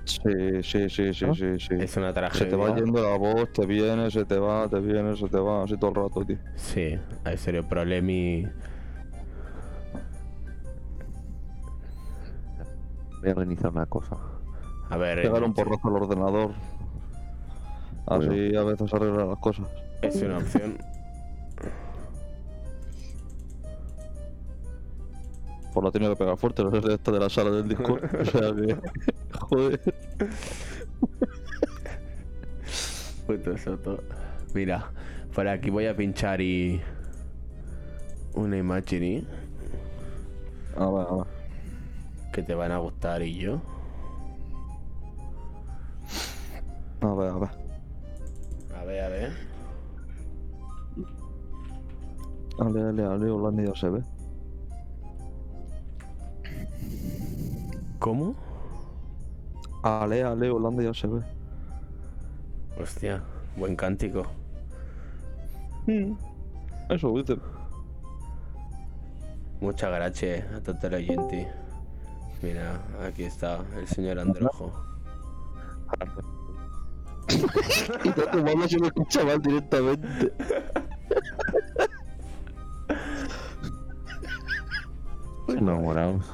Sí, 0.06 0.20
sí, 0.62 0.88
sí, 0.90 1.14
sí, 1.14 1.26
¿Ah? 1.26 1.34
sí, 1.34 1.60
sí. 1.60 1.76
Es 1.80 1.98
una 1.98 2.10
Se 2.10 2.14
tragedia. 2.14 2.50
te 2.50 2.56
va 2.56 2.76
yendo 2.76 3.02
la 3.04 3.18
voz, 3.18 3.52
te 3.52 3.66
viene, 3.66 4.10
se 4.12 4.24
te 4.24 4.38
va, 4.38 4.70
te 4.70 4.80
viene, 4.80 5.16
se 5.18 5.28
te 5.28 5.38
va, 5.38 5.64
así 5.64 5.76
todo 5.78 5.90
el 5.90 5.96
rato, 5.96 6.24
tío. 6.24 6.38
Sí, 6.56 6.98
hay 7.26 7.38
serio 7.38 7.68
problemi. 7.68 8.48
reiniciar 13.34 13.72
una 13.72 13.86
cosa. 13.86 14.18
A 14.90 14.98
ver. 14.98 15.22
Pegar 15.22 15.42
eh, 15.42 15.46
un 15.46 15.54
porrazo 15.54 15.88
al 15.88 15.96
ordenador. 15.96 16.52
Así 18.06 18.56
a 18.56 18.64
veces 18.64 18.94
arregla 18.94 19.26
las 19.26 19.40
cosas. 19.40 19.68
Es 20.02 20.22
una 20.22 20.38
opción. 20.38 20.78
Pues 25.74 25.84
la 25.84 25.92
tiene 25.92 26.10
que 26.10 26.16
pegar 26.16 26.38
fuerte, 26.38 26.64
no 26.64 26.76
es 26.76 26.86
esta 26.90 27.12
de 27.12 27.20
la 27.20 27.30
sala 27.30 27.52
del 27.52 27.68
Discord. 27.68 28.04
o 28.04 28.26
sea 28.26 28.56
que. 28.56 28.78
Joder. 29.40 29.80
Soto. 33.58 34.02
Mira, 34.54 34.90
por 35.36 35.48
aquí 35.48 35.70
voy 35.70 35.88
a 35.88 35.96
pinchar 35.96 36.42
y. 36.42 36.82
Una 38.34 38.58
imagen 38.58 39.04
y. 39.04 39.28
Ah, 40.78 40.86
va 40.86 41.28
que 42.32 42.44
te 42.44 42.56
van 42.56 42.72
a 42.72 42.78
gustar 42.78 43.22
y 43.22 43.36
yo. 43.36 43.62
A 47.02 47.14
ver, 47.14 47.30
a 47.30 47.38
ver. 47.38 47.50
A 48.76 48.84
ver, 48.84 49.04
a 49.04 49.10
ver. 49.10 49.34
Ale, 52.60 52.82
ale, 52.82 53.04
ale, 53.06 53.30
Holanda 53.30 53.64
ya 53.64 53.76
se 53.76 53.90
ve. 53.90 54.02
¿Cómo? 58.00 58.36
Ale, 59.84 60.24
ale, 60.24 60.50
Holanda 60.50 60.84
ya 60.84 60.94
se 60.94 61.08
ve. 61.08 61.22
Hostia, 62.80 63.24
buen 63.56 63.76
cántico. 63.76 64.24
Eso, 66.90 67.14
viste. 67.14 67.38
Muchas 69.62 69.92
gracias 69.92 70.46
a 70.52 70.72
los 70.72 70.94
oyentes. 70.94 71.48
Mira, 72.42 72.80
aquí 73.06 73.24
está 73.24 73.64
el 73.78 73.88
señor 73.88 74.20
Androjo. 74.20 74.72
Y 78.04 78.10
tanto 78.12 78.44
malo 78.44 78.68
se 78.68 78.80
me 78.80 78.88
escucha 78.88 79.24
mal 79.24 79.42
directamente. 79.42 80.34
Enamorados. 85.48 86.26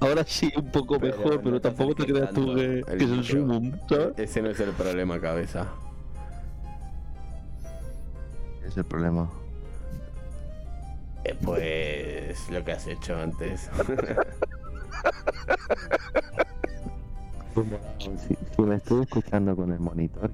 Ahora 0.00 0.24
sí, 0.26 0.52
un 0.56 0.70
poco 0.70 0.98
Pero 0.98 1.16
mejor, 1.16 1.36
no 1.36 1.42
pero 1.42 1.60
tampoco 1.60 1.94
te 1.94 2.06
creas 2.06 2.32
tú 2.32 2.54
que, 2.54 2.80
el 2.80 2.98
que 2.98 3.04
es 3.04 3.10
el 3.10 3.24
sumum, 3.24 3.72
¿sabes? 3.88 4.18
Ese 4.18 4.42
no 4.42 4.50
es 4.50 4.60
el 4.60 4.70
problema, 4.70 5.20
cabeza. 5.20 5.66
Es 8.66 8.76
el 8.76 8.84
problema. 8.84 9.30
Eh, 11.24 11.36
pues 11.42 12.50
lo 12.50 12.64
que 12.64 12.72
has 12.72 12.86
hecho 12.86 13.16
antes. 13.16 13.70
Si, 17.98 18.36
si 18.56 18.62
me 18.62 18.74
estoy 18.74 19.02
escuchando 19.02 19.54
con 19.54 19.70
el 19.70 19.78
monitor. 19.78 20.28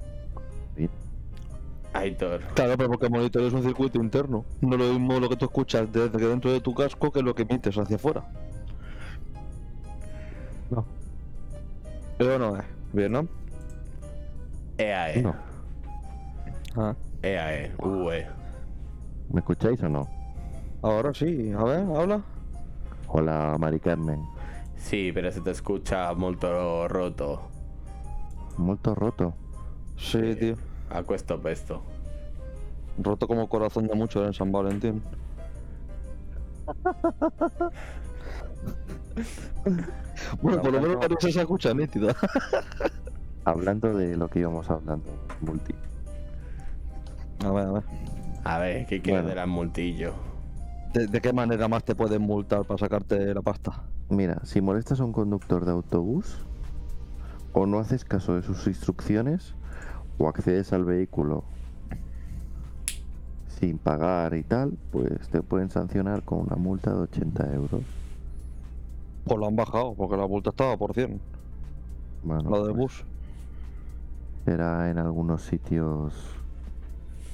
Aitor. 1.93 2.41
Claro, 2.55 2.77
pero 2.77 2.89
porque 2.89 3.05
el 3.05 3.11
monitor 3.11 3.43
es 3.43 3.53
un 3.53 3.63
circuito 3.63 3.99
interno. 3.99 4.45
No 4.61 4.75
es 4.75 4.81
lo 4.81 4.93
mismo 4.93 5.19
lo 5.19 5.29
que 5.29 5.35
tú 5.35 5.45
escuchas 5.45 5.91
desde 5.91 6.17
que 6.17 6.25
dentro 6.25 6.51
de 6.51 6.61
tu 6.61 6.73
casco 6.73 7.11
que 7.11 7.21
lo 7.21 7.35
que 7.35 7.43
emites 7.43 7.77
hacia 7.77 7.97
afuera. 7.97 8.23
No. 10.69 10.85
Pero 12.17 12.39
no 12.39 12.57
es. 12.57 12.63
Bien, 12.93 13.11
¿no? 13.11 13.27
EAE. 14.77 15.21
No. 15.21 15.35
Ah. 16.75 16.95
EAE. 17.21 17.71
UE. 17.79 18.25
¿Me 19.29 19.39
escucháis 19.39 19.81
o 19.83 19.89
no? 19.89 20.20
Ahora 20.81 21.13
sí. 21.13 21.51
A 21.51 21.63
ver, 21.63 21.85
habla. 21.95 22.21
Hola, 23.07 23.55
Mari 23.59 23.79
Carmen. 23.79 24.23
Sí, 24.75 25.11
pero 25.13 25.31
se 25.31 25.41
te 25.41 25.51
escucha 25.51 26.11
molto 26.13 26.87
roto. 26.87 27.41
Molto 28.57 28.95
roto. 28.95 29.33
Sí, 29.97 30.35
tío. 30.35 30.55
A 30.89 31.03
pesto. 31.03 31.83
Roto 32.97 33.27
como 33.27 33.47
corazón 33.47 33.87
de 33.87 33.95
muchos 33.95 34.25
en 34.25 34.33
San 34.33 34.51
Valentín. 34.51 35.01
bueno, 40.41 40.61
por 40.61 40.71
lo 40.71 40.81
menos 40.81 41.01
la 41.01 41.07
risa 41.07 41.31
se 41.31 41.41
escucha 41.41 41.73
nítida. 41.73 42.15
Hablando 43.45 43.93
de 43.93 44.15
lo 44.15 44.27
que 44.27 44.39
íbamos 44.39 44.69
hablando, 44.69 45.11
multi. 45.41 45.73
A 47.43 47.51
ver, 47.51 47.67
a 47.67 47.71
ver. 47.71 47.83
A 48.43 48.59
ver, 48.59 48.85
¿qué 48.85 49.01
quieres 49.01 49.23
Bueno. 49.23 49.29
de 49.29 49.35
las 49.35 49.47
multillo? 49.47 50.13
¿De, 50.93 51.07
de 51.07 51.21
qué 51.21 51.31
manera 51.31 51.67
más 51.67 51.83
te 51.83 51.95
pueden 51.95 52.21
multar 52.21 52.65
para 52.65 52.77
sacarte 52.77 53.33
la 53.33 53.41
pasta? 53.41 53.83
Mira, 54.09 54.41
si 54.43 54.59
molestas 54.61 54.99
a 54.99 55.05
un 55.05 55.13
conductor 55.13 55.63
de 55.65 55.71
autobús, 55.71 56.37
o 57.53 57.65
no 57.65 57.79
haces 57.79 58.03
caso 58.03 58.35
de 58.35 58.43
sus 58.43 58.67
instrucciones, 58.67 59.53
o 60.17 60.27
accedes 60.27 60.73
al 60.73 60.83
vehículo 60.83 61.43
sin 63.59 63.77
pagar 63.77 64.33
y 64.33 64.43
tal, 64.43 64.73
pues 64.91 65.29
te 65.29 65.41
pueden 65.41 65.69
sancionar 65.69 66.23
con 66.23 66.39
una 66.39 66.55
multa 66.55 66.91
de 66.93 67.01
80 67.01 67.53
euros. 67.53 67.81
Pues 69.23 69.39
lo 69.39 69.45
han 69.47 69.55
bajado, 69.55 69.93
porque 69.93 70.17
la 70.17 70.27
multa 70.27 70.49
estaba 70.49 70.75
por 70.77 70.93
100. 70.93 71.21
Bueno, 72.23 72.49
La 72.49 72.57
de 72.57 72.73
pues, 72.73 72.77
bus. 72.77 73.03
será 74.45 74.89
en 74.89 74.97
algunos 74.97 75.43
sitios. 75.43 76.13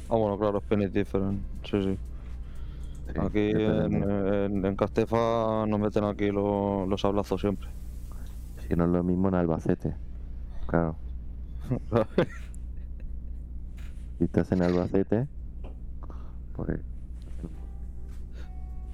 Ah, 0.09 0.15
bueno, 0.15 0.37
claro, 0.37 0.57
es 0.59 0.63
penny 0.65 0.87
different. 0.87 1.39
Sí, 1.63 1.81
sí. 1.81 1.97
Sí, 3.07 3.19
Aquí 3.19 3.49
en, 3.51 4.03
en, 4.03 4.65
en 4.65 4.75
Castefa 4.75 5.65
nos 5.67 5.79
meten 5.79 6.03
aquí 6.03 6.31
los, 6.31 6.87
los 6.87 7.05
hablazos 7.05 7.41
siempre. 7.41 7.69
Si 8.67 8.75
no 8.75 8.85
es 8.85 8.89
lo 8.91 9.03
mismo 9.03 9.29
en 9.29 9.35
Albacete. 9.35 9.95
Claro, 10.67 10.97
si 14.17 14.23
estás 14.25 14.51
en 14.51 14.61
Albacete, 14.61 15.27
pues 16.53 16.79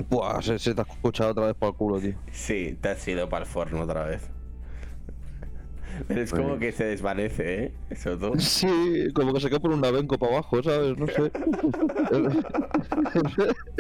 Buah, 0.10 0.41
se, 0.41 0.60
se 0.60 0.73
te 0.76 0.82
ha 0.82 0.84
escuchado 0.84 1.32
otra 1.32 1.45
vez 1.47 1.56
por 1.56 1.69
el 1.69 1.76
culo, 1.76 1.99
tío. 1.99 2.15
Sí, 2.32 2.78
te 2.82 2.89
has 2.89 3.08
ido 3.08 3.30
para 3.30 3.45
el 3.45 3.49
forno 3.49 3.82
otra 3.82 4.06
vez. 4.06 4.30
Pero 6.08 6.22
es 6.22 6.32
como 6.32 6.58
que 6.58 6.72
se 6.72 6.86
desvanece, 6.86 7.64
¿eh? 7.64 7.74
Eso 7.90 8.18
todo. 8.18 8.40
Sí, 8.40 9.08
como 9.14 9.34
que 9.34 9.40
se 9.40 9.50
cae 9.50 9.60
por 9.60 9.72
un 9.72 9.82
navenco 9.82 10.18
para 10.18 10.34
abajo, 10.34 10.62
¿sabes? 10.64 10.98
No 10.98 11.08
sé. 11.08 11.32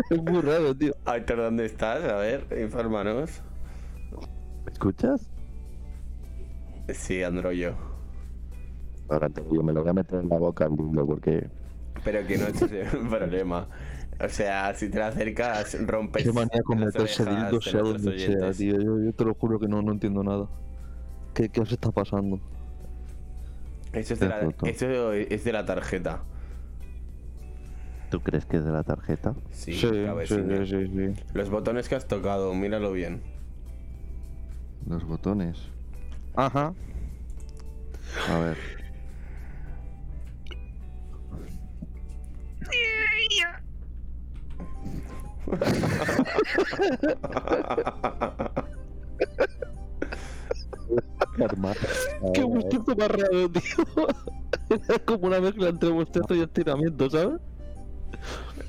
es 0.09 0.23
muy 0.23 0.41
raro, 0.41 0.75
tío. 0.75 0.95
Aitor, 1.05 1.37
¿dónde 1.37 1.65
estás? 1.65 2.03
A 2.03 2.17
ver, 2.17 2.45
infórmanos. 2.61 3.41
¿me 4.65 4.71
escuchas? 4.71 5.29
Sí, 6.93 7.23
Androyo. 7.23 7.75
Ahora 9.09 9.29
te 9.29 9.41
digo, 9.41 9.63
me 9.63 9.73
lo 9.73 9.81
voy 9.81 9.89
a 9.89 9.93
meter 9.93 10.19
en 10.19 10.29
la 10.29 10.37
boca 10.37 10.65
al 10.65 10.75
dildo 10.75 11.05
porque 11.05 11.47
Pero 12.03 12.25
que 12.25 12.37
no 12.37 12.47
es 12.47 12.61
el 12.61 13.07
problema. 13.09 13.67
O 14.23 14.29
sea, 14.29 14.73
si 14.73 14.89
te 14.89 14.99
la 14.99 15.07
acercas, 15.07 15.77
rompes. 15.85 16.23
Qué 16.23 16.31
manía 16.31 16.61
con 16.63 16.79
meterse 16.79 17.25
dildo 17.25 17.59
de 17.59 17.61
sea 17.61 17.81
donde 17.81 18.19
sea, 18.19 18.51
tío. 18.51 18.79
Yo, 18.79 18.99
yo 18.99 19.13
te 19.13 19.25
lo 19.25 19.33
juro 19.33 19.59
que 19.59 19.67
no, 19.67 19.81
no 19.81 19.91
entiendo 19.91 20.23
nada. 20.23 20.47
¿Qué, 21.33 21.49
¿Qué 21.49 21.61
os 21.61 21.71
está 21.71 21.91
pasando? 21.91 22.39
Eso 23.91 24.13
es, 24.13 24.19
de 24.19 24.27
la, 24.27 24.39
Perfecto. 24.39 24.65
eso 24.65 25.13
es 25.13 25.43
de 25.43 25.51
la 25.51 25.65
tarjeta. 25.65 26.23
tú 28.09 28.21
crees 28.21 28.45
que 28.45 28.57
es 28.57 28.65
de 28.65 28.71
la 28.71 28.83
tarjeta. 28.83 29.33
Sí, 29.51 29.73
sí, 29.73 29.87
sí, 30.25 30.65
sí. 30.65 31.23
Los 31.33 31.49
botones 31.49 31.89
que 31.89 31.95
has 31.95 32.07
tocado, 32.07 32.53
míralo 32.53 32.91
bien. 32.91 33.21
Los 34.87 35.03
botones. 35.03 35.57
Ajá. 36.35 36.73
A 38.29 38.37
ver. 38.37 38.57
Hermano. 51.53 51.75
Qué 52.33 52.43
bostezo 52.43 52.95
más 52.97 53.07
raro, 53.09 53.49
tío. 53.51 54.07
Es 54.89 54.99
como 55.05 55.27
una 55.27 55.39
mezcla 55.39 55.69
entre 55.69 55.89
bostezo 55.89 56.33
y 56.35 56.41
estiramiento, 56.41 57.09
¿sabes? 57.09 57.39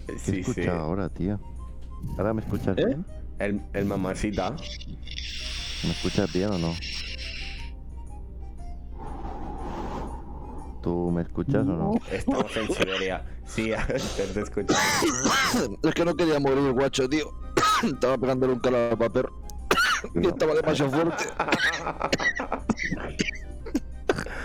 ¿Qué 0.07 0.19
Sí, 0.19 0.41
escucha 0.41 0.63
sí. 0.63 0.69
ahora, 0.69 1.09
tío? 1.09 1.41
¿Ahora 2.19 2.35
me 2.35 2.43
escuchas 2.43 2.77
¿Eh? 2.79 2.85
bien? 2.87 3.07
El, 3.39 3.63
el 3.73 3.85
mamacita. 3.87 4.51
¿Me 5.85 5.91
escuchas 5.91 6.33
bien 6.33 6.51
o 6.51 6.59
no? 6.59 6.75
¿Tú 10.83 11.11
me 11.11 11.23
escuchas 11.23 11.63
o 11.67 11.73
no? 11.73 11.93
Estamos 12.13 12.55
en 12.57 12.71
Siberia. 12.75 13.25
Sí, 13.47 13.73
a 13.75 13.85
ver, 13.87 14.01
te 14.35 14.41
escucho. 14.41 14.75
Es 15.83 15.95
que 15.95 16.05
no 16.05 16.15
quería 16.15 16.39
morir, 16.41 16.73
guacho, 16.73 17.09
tío. 17.09 17.33
Estaba 17.83 18.19
pegándole 18.19 18.53
un 18.53 18.61
calo 18.61 18.91
al 18.91 18.99
papel. 18.99 19.27
Y 20.15 20.27
estaba 20.27 20.55
demasiado 20.55 20.91
fuerte. 20.91 21.25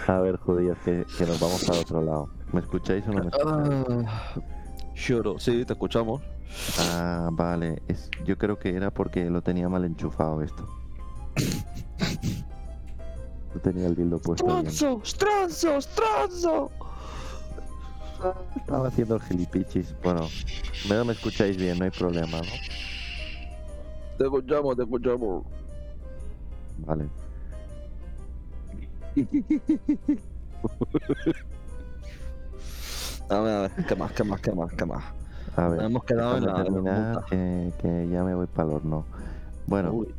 A 0.07 0.19
ver, 0.19 0.37
judíos, 0.37 0.77
que, 0.83 1.05
que 1.17 1.25
nos 1.25 1.39
vamos 1.39 1.63
para 1.65 1.79
otro 1.79 2.01
lado. 2.01 2.29
¿Me 2.51 2.61
escucháis 2.61 3.05
o 3.07 3.11
no 3.11 3.23
me 3.23 3.29
escucháis? 3.29 4.07
Ah, 4.07 4.33
Lloro, 4.95 5.39
sí, 5.39 5.65
te 5.65 5.73
escuchamos. 5.73 6.21
Ah, 6.79 7.29
vale. 7.31 7.81
Es, 7.87 8.09
yo 8.25 8.37
creo 8.37 8.57
que 8.57 8.75
era 8.75 8.89
porque 8.91 9.29
lo 9.29 9.41
tenía 9.41 9.69
mal 9.69 9.85
enchufado 9.85 10.41
esto. 10.41 10.67
Yo 13.53 13.61
tenía 13.61 13.87
el 13.87 13.95
dildo 13.95 14.19
puesto 14.19 14.45
bien. 14.45 14.71
¡Stronzo! 14.71 15.81
¡Stronzo! 15.81 16.71
Estaba 18.55 18.87
haciendo 18.87 19.15
el 19.15 19.21
gilipichis. 19.21 19.95
Bueno, 20.03 20.27
me, 20.89 21.03
me 21.03 21.13
escucháis 21.13 21.55
bien, 21.55 21.77
no 21.79 21.85
hay 21.85 21.91
problema, 21.91 22.39
¿no? 22.39 22.43
Te 24.19 24.25
escuchamos, 24.25 24.75
te 24.75 24.83
escuchamos. 24.83 25.43
Vale. 26.79 27.09
A 33.29 33.39
ver, 33.41 33.53
a 33.55 33.61
ver, 33.61 33.71
¿qué 33.87 33.95
más, 33.95 34.11
qué 34.11 34.23
más, 34.23 34.41
qué 34.41 34.51
más, 34.51 34.73
qué 34.73 34.85
más? 34.85 35.03
A 35.55 35.67
ver. 35.69 35.83
Hemos 35.83 36.03
quedado 36.03 36.37
en 36.37 36.45
la- 36.47 36.63
terminar, 36.63 37.23
que, 37.29 37.71
que 37.79 38.09
ya 38.09 38.23
me 38.23 38.33
voy 38.33 38.47
para 38.47 38.67
el 38.69 38.75
horno. 38.75 39.05
Bueno, 39.67 39.91
Uy, 39.93 40.13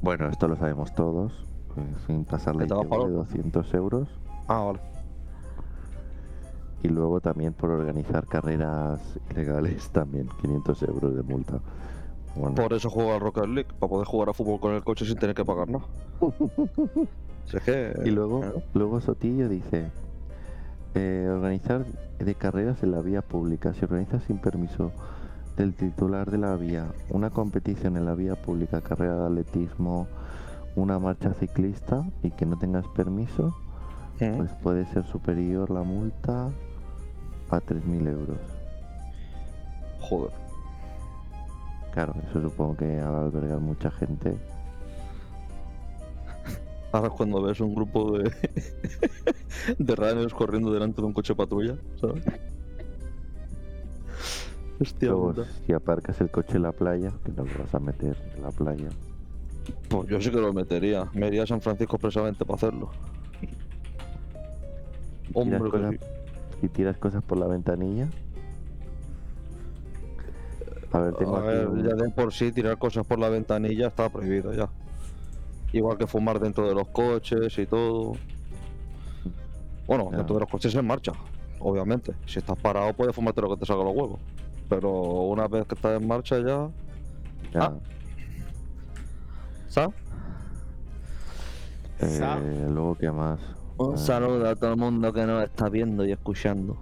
bueno, 0.00 0.28
esto 0.28 0.48
lo 0.48 0.56
sabemos 0.56 0.92
todos. 0.94 1.32
eh, 1.76 1.94
sin 2.06 2.24
pasar 2.24 2.56
la 2.56 2.62
¿Que 2.64 2.68
te 2.68 2.74
vas 2.74 2.82
ITV 2.84 2.90
pa'l 2.90 2.98
de 2.98 3.04
horno? 3.06 3.18
200 3.24 3.72
euros. 3.74 4.08
Ah, 4.48 4.58
vale. 4.64 4.80
Y 6.82 6.88
luego 6.88 7.20
también 7.20 7.52
por 7.52 7.70
organizar 7.70 8.26
carreras 8.26 9.00
ilegales, 9.30 9.88
también 9.90 10.28
500 10.40 10.82
euros 10.82 11.14
de 11.14 11.22
multa. 11.22 11.60
Bueno, 12.34 12.54
Por 12.54 12.72
eso 12.72 12.88
juego 12.88 13.12
al 13.12 13.20
Rocket 13.20 13.46
League, 13.46 13.68
para 13.78 13.90
poder 13.90 14.06
jugar 14.06 14.30
a 14.30 14.32
fútbol 14.32 14.58
con 14.60 14.72
el 14.74 14.82
coche 14.82 15.04
sin 15.04 15.16
tener 15.16 15.34
que 15.34 15.44
pagar 15.44 15.68
nada. 15.68 15.84
Si 17.46 17.56
es 17.56 17.62
que. 17.64 17.92
y 18.04 18.10
luego, 18.10 18.40
claro. 18.40 18.62
luego 18.72 19.00
Sotillo 19.00 19.48
dice: 19.48 19.90
eh, 20.94 21.28
organizar 21.28 21.84
de 22.18 22.34
carreras 22.36 22.82
en 22.84 22.92
la 22.92 23.00
vía 23.02 23.20
pública. 23.20 23.74
Si 23.74 23.84
organizas 23.84 24.22
sin 24.22 24.38
permiso 24.38 24.92
del 25.56 25.74
titular 25.74 26.30
de 26.30 26.38
la 26.38 26.54
vía 26.56 26.86
una 27.10 27.30
competición 27.30 27.96
en 27.96 28.06
la 28.06 28.14
vía 28.14 28.36
pública, 28.36 28.80
carrera 28.80 29.16
de 29.16 29.26
atletismo, 29.26 30.06
una 30.76 30.98
marcha 31.00 31.34
ciclista 31.34 32.04
y 32.22 32.30
que 32.30 32.46
no 32.46 32.56
tengas 32.58 32.86
permiso, 32.88 33.54
¿Eh? 34.20 34.32
pues 34.36 34.50
puede 34.62 34.86
ser 34.86 35.04
superior 35.04 35.68
la 35.70 35.82
multa 35.82 36.46
a 37.50 37.60
3.000 37.60 38.08
euros. 38.08 38.38
Joder. 40.00 40.41
Claro, 41.92 42.14
eso 42.28 42.40
supongo 42.40 42.76
que 42.76 42.98
al 42.98 43.14
albergar 43.14 43.60
mucha 43.60 43.90
gente. 43.90 44.36
Ahora 46.90 47.08
es 47.08 47.14
cuando 47.14 47.42
ves 47.42 47.60
un 47.60 47.74
grupo 47.74 48.18
de. 48.18 48.30
de 49.78 49.96
runners 49.96 50.34
corriendo 50.34 50.72
delante 50.72 51.00
de 51.00 51.06
un 51.06 51.12
coche 51.12 51.34
patrulla, 51.34 51.76
¿sabes? 52.00 52.24
Hostia, 54.80 55.12
puta. 55.12 55.44
si 55.66 55.72
aparcas 55.72 56.20
el 56.20 56.30
coche 56.30 56.56
en 56.56 56.62
la 56.62 56.72
playa, 56.72 57.12
que 57.24 57.32
no 57.32 57.44
lo 57.44 57.58
vas 57.58 57.74
a 57.74 57.78
meter 57.78 58.16
en 58.36 58.42
la 58.42 58.50
playa. 58.50 58.88
Pues 59.88 60.08
yo 60.08 60.20
sí 60.20 60.30
que 60.30 60.40
lo 60.40 60.52
metería. 60.52 61.08
Me 61.12 61.28
iría 61.28 61.44
a 61.44 61.46
San 61.46 61.60
Francisco 61.60 61.96
expresamente 61.96 62.44
para 62.44 62.56
hacerlo. 62.56 62.90
Y 63.40 63.46
tiras, 65.32 65.60
Hombre, 65.60 65.70
cosas, 65.70 65.94
y 66.62 66.68
tiras 66.68 66.96
cosas 66.98 67.22
por 67.22 67.38
la 67.38 67.46
ventanilla. 67.46 68.08
A 70.92 70.98
ver, 71.00 71.14
tengo 71.14 71.36
A 71.36 71.40
aquí 71.40 71.48
ver, 71.48 71.68
un- 71.68 71.82
ya 71.88 71.94
de 71.94 72.10
por 72.10 72.32
sí 72.32 72.52
tirar 72.52 72.76
cosas 72.78 73.06
por 73.06 73.18
la 73.18 73.28
ventanilla 73.28 73.88
está 73.88 74.08
prohibido 74.10 74.52
ya. 74.52 74.68
Igual 75.72 75.96
que 75.96 76.06
fumar 76.06 76.38
dentro 76.38 76.68
de 76.68 76.74
los 76.74 76.88
coches 76.88 77.58
y 77.58 77.66
todo. 77.66 78.12
Bueno, 79.86 80.10
Ya. 80.10 80.18
dentro 80.18 80.34
de 80.36 80.40
los 80.40 80.50
coches 80.50 80.74
en 80.74 80.86
marcha, 80.86 81.12
obviamente. 81.60 82.12
Si 82.26 82.38
estás 82.38 82.58
parado 82.58 82.92
puedes 82.92 83.14
fumarte 83.14 83.40
lo 83.40 83.48
que 83.50 83.56
te 83.56 83.66
salga 83.66 83.84
los 83.84 83.94
huevos. 83.96 84.20
Pero 84.68 84.90
una 84.92 85.48
vez 85.48 85.66
que 85.66 85.74
estás 85.74 86.00
en 86.00 86.06
marcha 86.06 86.38
ya. 86.38 86.68
ya, 87.52 87.62
ah. 87.64 87.72
¿Sabes? 89.68 89.94
Sa- 91.98 92.38
eh, 92.38 92.68
luego, 92.70 92.96
¿qué 92.96 93.10
más? 93.10 93.40
Un 93.78 93.94
Ah, 93.94 93.96
saludo 93.96 94.48
a 94.48 94.54
todo 94.56 94.70
el 94.72 94.76
mundo 94.76 95.12
que 95.12 95.24
nos 95.24 95.44
está 95.44 95.68
viendo 95.68 96.04
y 96.04 96.12
escuchando. 96.12 96.76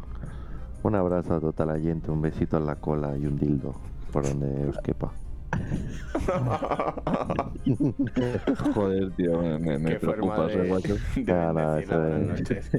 Un 0.83 0.95
abrazo 0.95 1.35
a 1.37 1.41
toda 1.41 1.67
la 1.67 1.79
gente, 1.79 2.11
un 2.11 2.23
besito 2.23 2.57
en 2.57 2.67
la 2.67 2.77
cola 2.77 3.17
y 3.17 3.27
un 3.27 3.39
dildo, 3.39 3.75
por 4.11 4.27
donde 4.27 4.69
os 4.69 4.79
quepa. 4.79 5.13
Joder, 8.75 9.11
tío, 9.13 9.41
me, 9.41 9.79
me, 9.79 9.97
preocupas, 9.97 10.49
de, 10.49 10.69
guacho. 10.69 10.95
es-. 12.49 12.71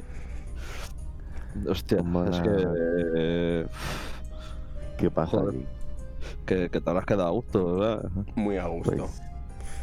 Hostia, 1.68 1.98
que, 1.98 2.66
eh, 3.16 3.66
¿Qué 4.96 5.10
pasa 5.10 5.38
Joder. 5.38 5.66
que, 6.46 6.70
que 6.70 6.80
te 6.80 6.90
habrás 6.90 7.04
quedado 7.04 7.28
a 7.28 7.32
gusto, 7.32 7.76
¿verdad? 7.76 8.10
Muy 8.34 8.56
a 8.56 8.68
gusto. 8.68 8.96
Pues, 8.96 9.20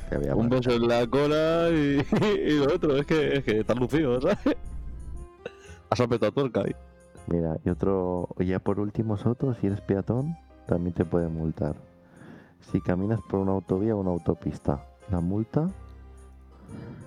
que 0.10 0.16
había 0.16 0.36
Un 0.36 0.50
beso 0.50 0.72
en 0.72 0.88
la 0.88 1.06
cola 1.06 1.70
y, 1.70 2.04
y 2.26 2.58
lo 2.58 2.74
otro, 2.74 2.98
es 2.98 3.06
que, 3.06 3.38
es 3.38 3.44
que 3.44 3.60
estás 3.60 3.78
lucido, 3.78 4.20
¿sabes? 4.20 4.40
Has 5.92 6.00
apretado 6.00 6.32
tuerca 6.32 6.62
ahí. 6.62 6.76
Mira, 7.28 7.58
y 7.64 7.70
otro, 7.70 8.30
ya 8.40 8.58
por 8.60 8.80
último, 8.80 9.16
Soto, 9.18 9.54
si 9.54 9.68
eres 9.68 9.82
peatón, 9.82 10.36
también 10.70 10.94
te 10.94 11.04
pueden 11.04 11.34
multar. 11.34 11.76
Si 12.72 12.80
caminas 12.80 13.20
por 13.28 13.40
una 13.40 13.54
autovía 13.54 13.96
o 13.96 14.00
una 14.00 14.12
autopista, 14.12 14.86
la 15.10 15.20
multa, 15.20 15.68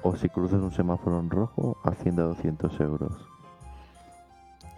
o 0.03 0.17
si 0.17 0.29
cruzas 0.29 0.61
un 0.61 0.73
semáforo 0.73 1.21
en 1.21 1.31
rojo, 1.31 1.79
asciende 1.85 2.23
a 2.23 2.27
200 2.27 2.81
euros. 2.81 3.13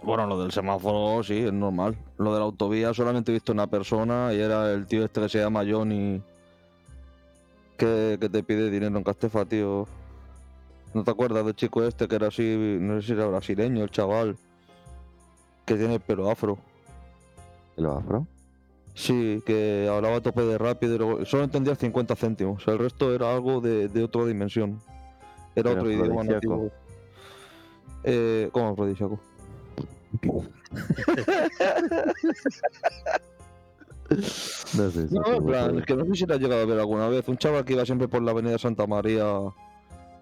Bueno, 0.03 0.27
lo 0.27 0.39
del 0.39 0.51
semáforo 0.51 1.23
sí, 1.23 1.39
es 1.39 1.51
normal. 1.51 1.97
Lo 2.19 2.31
de 2.33 2.39
la 2.39 2.45
autovía 2.45 2.93
solamente 2.93 3.31
he 3.31 3.33
visto 3.33 3.53
una 3.53 3.65
persona 3.65 4.31
y 4.33 4.39
era 4.39 4.71
el 4.71 4.85
tío 4.85 5.03
este 5.03 5.21
que 5.21 5.29
se 5.29 5.39
llama 5.39 5.63
Johnny 5.67 6.21
que, 7.77 8.19
que 8.21 8.29
te 8.29 8.43
pide 8.43 8.69
dinero 8.69 8.95
en 8.95 9.03
Castefa, 9.03 9.45
tío. 9.45 9.87
¿No 10.93 11.03
te 11.03 11.09
acuerdas 11.09 11.43
del 11.43 11.55
chico 11.55 11.83
este 11.83 12.07
que 12.07 12.15
era 12.15 12.27
así, 12.27 12.77
no 12.79 13.01
sé 13.01 13.07
si 13.07 13.13
era 13.13 13.25
brasileño, 13.25 13.83
el 13.83 13.89
chaval? 13.89 14.37
Que 15.65 15.73
tiene 15.73 15.95
el 15.95 16.01
pelo 16.01 16.29
afro. 16.29 16.59
¿El 17.75 17.87
afro? 17.87 18.27
Sí, 18.95 19.43
que 19.45 19.87
hablaba 19.91 20.15
a 20.15 20.21
tope 20.21 20.41
de 20.41 20.57
rápido 20.57 21.25
solo 21.25 21.43
entendía 21.43 21.75
50 21.75 22.15
céntimos. 22.15 22.65
El 22.67 22.79
resto 22.79 23.13
era 23.13 23.31
algo 23.31 23.59
de, 23.59 23.89
de 23.89 24.03
otra 24.03 24.25
dimensión. 24.25 24.79
Era 25.53 25.71
Era 25.71 25.79
otro 25.81 25.91
idioma 25.91 26.23
nativo. 26.23 26.71
Eh, 28.05 28.49
¿Cómo 28.51 28.69
afrodisíaco? 28.69 29.19
No 34.77 34.91
sé. 34.91 35.07
No, 35.09 35.25
en 35.25 35.45
plan, 35.45 35.79
es 35.79 35.85
que 35.85 35.95
no 35.95 36.05
sé 36.05 36.13
si 36.13 36.25
lo 36.27 36.35
has 36.35 36.39
llegado 36.39 36.61
a 36.61 36.65
ver 36.65 36.79
alguna 36.79 37.09
vez. 37.09 37.27
Un 37.27 37.37
chaval 37.37 37.65
que 37.65 37.73
iba 37.73 37.85
siempre 37.85 38.07
por 38.07 38.21
la 38.21 38.31
avenida 38.31 38.59
Santa 38.59 38.85
María, 38.85 39.25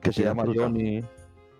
que 0.02 0.10
¿Que 0.10 0.14
se 0.14 0.24
llama 0.24 0.44
fruta? 0.44 0.64
Johnny. 0.64 0.98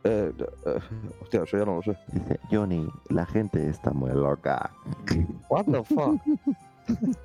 Eh, 0.06 0.32
eh, 0.32 0.80
hostia, 1.22 1.44
eso 1.44 1.58
ya 1.58 1.66
no 1.66 1.76
lo 1.76 1.82
sé. 1.82 1.98
Dice, 2.14 2.40
Johnny, 2.50 2.88
la 3.10 3.26
gente 3.26 3.70
está 3.70 3.92
muy 3.92 4.12
loca. 4.12 4.72
What 5.50 5.66
the 5.66 5.84
fuck? 5.84 6.22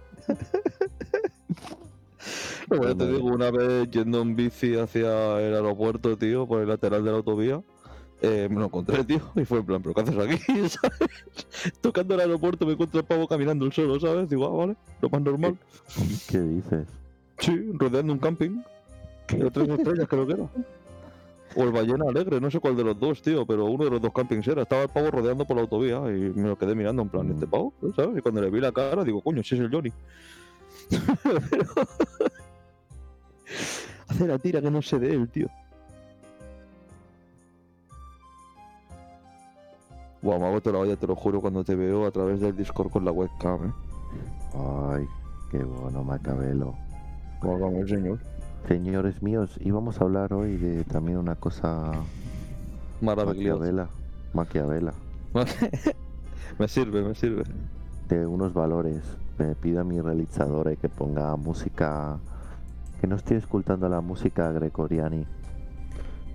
Bueno, 2.68 2.96
te 2.96 3.10
digo, 3.10 3.28
una 3.28 3.50
vez 3.50 3.90
yendo 3.90 4.20
en 4.20 4.36
bici 4.36 4.76
hacia 4.76 5.40
el 5.40 5.54
aeropuerto, 5.54 6.18
tío, 6.18 6.46
por 6.46 6.60
el 6.60 6.68
lateral 6.68 7.02
de 7.02 7.10
la 7.10 7.16
autovía, 7.16 7.62
eh, 8.20 8.48
me 8.50 8.56
lo 8.56 8.66
encontré, 8.66 9.04
tío, 9.04 9.22
y 9.36 9.44
fue 9.44 9.58
en 9.60 9.66
plan, 9.66 9.82
¿pero 9.82 9.94
qué 9.94 10.00
haces 10.02 10.18
aquí? 10.18 10.38
¿Sabes? 10.68 10.98
Tocando 11.80 12.14
el 12.14 12.20
aeropuerto 12.20 12.66
me 12.66 12.72
encuentro 12.72 13.00
el 13.00 13.06
pavo 13.06 13.26
caminando 13.26 13.64
el 13.64 13.72
solo, 13.72 13.98
¿sabes? 13.98 14.28
Digo, 14.28 14.46
ah, 14.46 14.56
vale, 14.66 14.76
lo 15.00 15.08
más 15.08 15.22
normal. 15.22 15.56
¿Qué 16.28 16.40
dices? 16.40 16.86
Sí, 17.38 17.70
rodeando 17.74 18.12
un 18.12 18.18
camping. 18.18 18.60
De 19.28 19.50
tres 19.50 19.68
estrellas 19.68 20.08
creo 20.08 20.26
que 20.26 20.32
era. 20.32 20.48
O 21.60 21.64
el 21.64 21.72
ballena 21.72 22.04
alegre, 22.08 22.40
no 22.40 22.50
sé 22.52 22.60
cuál 22.60 22.76
de 22.76 22.84
los 22.84 23.00
dos, 23.00 23.20
tío, 23.20 23.44
pero 23.44 23.64
uno 23.64 23.84
de 23.84 23.90
los 23.90 24.00
dos 24.00 24.12
campings 24.12 24.46
era. 24.46 24.62
Estaba 24.62 24.82
el 24.82 24.90
pavo 24.90 25.10
rodeando 25.10 25.44
por 25.44 25.56
la 25.56 25.62
autovía 25.62 25.96
y 26.06 26.30
me 26.36 26.48
lo 26.48 26.56
quedé 26.56 26.76
mirando 26.76 27.02
en 27.02 27.08
plan, 27.08 27.26
Mm. 27.26 27.32
¿este 27.32 27.46
pavo? 27.48 27.72
¿Sabes? 27.96 28.16
Y 28.18 28.20
cuando 28.22 28.40
le 28.42 28.50
vi 28.50 28.60
la 28.60 28.70
cara, 28.70 29.02
digo, 29.02 29.20
coño, 29.20 29.40
ese 29.40 29.56
es 29.56 29.62
el 29.62 29.70
Johnny. 29.70 29.92
Hace 34.08 34.26
la 34.26 34.38
tira 34.38 34.60
que 34.60 34.70
no 34.70 34.80
sé 34.82 34.98
de 35.00 35.12
él, 35.12 35.28
tío. 35.28 35.48
Guau, 40.22 40.38
me 40.40 40.46
hago 40.46 40.60
toda 40.60 40.74
la 40.74 40.82
olla, 40.82 40.96
te 40.96 41.06
lo 41.06 41.14
juro, 41.14 41.40
cuando 41.40 41.62
te 41.64 41.74
veo 41.74 42.06
a 42.06 42.10
través 42.10 42.40
del 42.40 42.56
Discord 42.56 42.90
con 42.90 43.04
la 43.04 43.12
webcam, 43.12 43.66
¿eh? 43.66 43.72
Ay, 44.54 45.06
qué 45.50 45.58
bueno, 45.58 46.02
Macabelo. 46.04 46.74
Válgame 47.42 47.80
el 47.80 47.88
señor. 47.88 48.18
Señores 48.66 49.22
míos, 49.22 49.58
íbamos 49.60 50.00
a 50.00 50.04
hablar 50.04 50.32
hoy 50.34 50.56
de 50.56 50.84
también 50.84 51.18
una 51.18 51.36
cosa 51.36 51.92
Maravilloso. 53.00 53.58
maquiavela, 53.60 53.88
maquiavela, 54.34 54.92
me 56.58 56.68
sirve, 56.68 57.02
me 57.02 57.14
sirve. 57.14 57.44
de 58.08 58.26
unos 58.26 58.52
valores. 58.52 59.02
Me 59.38 59.54
pido 59.54 59.80
a 59.80 59.84
mi 59.84 60.00
realizadora 60.00 60.74
que 60.74 60.88
ponga 60.88 61.34
música, 61.36 62.18
que 63.00 63.06
no 63.06 63.14
estoy 63.16 63.36
escuchando 63.36 63.88
la 63.88 64.00
música 64.00 64.50
gregoriani, 64.50 65.24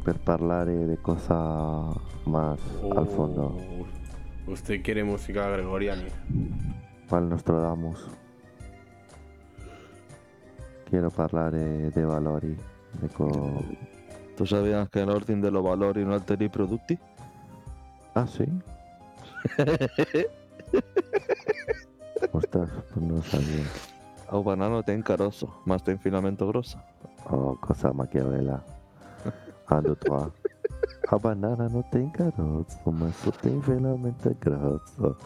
per 0.06 0.18
parlare 0.20 0.72
de 0.88 0.98
cosa 0.98 1.90
más 2.26 2.60
al 2.96 3.08
fondo. 3.08 3.58
Oh, 4.48 4.52
Usted 4.52 4.82
quiere 4.82 5.04
música 5.04 5.50
gregoriana. 5.50 6.04
Qual 7.10 7.30
Nostradamus. 7.30 8.08
Quiero 10.94 11.10
parlare 11.10 11.90
de 11.90 12.06
valori, 12.06 12.56
de 13.02 13.10
co... 13.10 13.26
¿Tú 14.38 14.46
sabías 14.46 14.88
que 14.90 15.00
en 15.00 15.10
orden 15.10 15.42
de 15.42 15.50
los 15.50 15.64
valores 15.64 16.06
no 16.06 16.14
alteri 16.14 16.50
producti? 16.50 17.00
Ah, 18.14 18.28
sí. 18.28 18.46
Ostras, 22.32 22.70
pues 22.94 23.06
no 23.08 23.24
sabía. 23.24 23.66
Au 24.28 24.44
banano 24.44 24.84
tem 24.84 25.02
carozo, 25.02 25.50
mas 25.66 25.82
tem 25.82 25.98
filamento 25.98 26.46
grosso. 26.46 26.78
Oh, 27.26 27.58
cosa 27.60 27.92
maquiavela. 27.92 28.64
Ando 29.72 29.96
tua. 29.96 30.32
A 31.08 31.18
banana 31.18 31.68
não 31.70 31.82
tem 31.82 32.08
caroço, 32.12 32.78
mas 32.86 33.16
só 33.16 33.32
tem 33.32 33.60
filamento 33.64 34.38
grosso. 34.40 35.18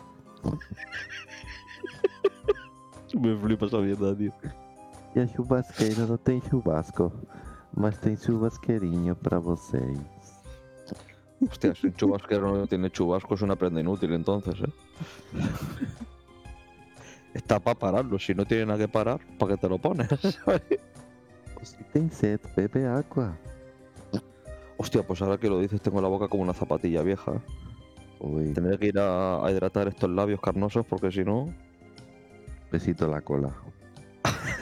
Me 3.19 3.37
flipa 3.37 3.65
esa 3.65 3.79
mierda, 3.79 4.15
tío. 4.15 4.31
E 5.15 5.19
a 5.19 5.27
churrasqueira 5.27 6.05
não 6.05 6.17
tem 6.17 6.41
churrasco, 6.41 7.11
mas 7.75 7.97
tem 7.97 8.15
churrasqueirinho 8.15 9.15
pra 9.15 9.39
vocês. 9.39 9.97
Hostia, 11.39 11.75
si 11.75 11.87
un 11.87 11.93
chubasquero 11.93 12.57
no 12.57 12.65
tiene 12.65 12.89
chubasco 12.89 13.35
es 13.35 13.41
una 13.41 13.55
prenda 13.55 13.79
inútil 13.79 14.11
entonces, 14.13 14.55
¿eh? 14.59 14.73
Está 17.33 17.59
para 17.59 17.77
pararlo, 17.77 18.17
si 18.17 18.33
no 18.33 18.45
tiene 18.45 18.65
nada 18.65 18.79
que 18.79 18.87
parar, 18.87 19.19
¿para 19.37 19.53
qué 19.53 19.61
te 19.61 19.69
lo 19.69 19.77
pones? 19.77 20.07
Se 21.61 21.83
tem 21.91 22.09
sed, 22.09 22.39
bebe 22.55 22.87
água. 22.87 23.37
Hostia, 24.77 25.05
pues 25.05 25.21
ahora 25.21 25.37
que 25.37 25.49
lo 25.49 25.59
dices 25.59 25.81
tengo 25.81 26.01
la 26.01 26.07
boca 26.07 26.27
como 26.27 26.43
una 26.43 26.53
zapatilla 26.53 27.01
vieja. 27.01 27.41
Uy, 28.19 28.53
Tendré 28.53 28.77
que 28.79 28.87
ir 28.87 28.99
a, 28.99 29.45
a 29.45 29.51
hidratar 29.51 29.87
estos 29.87 30.09
labios 30.09 30.39
carnosos 30.39 30.85
porque 30.85 31.11
si 31.11 31.23
no... 31.23 31.53
besito 32.71 33.07
la 33.07 33.21
cola. 33.21 33.53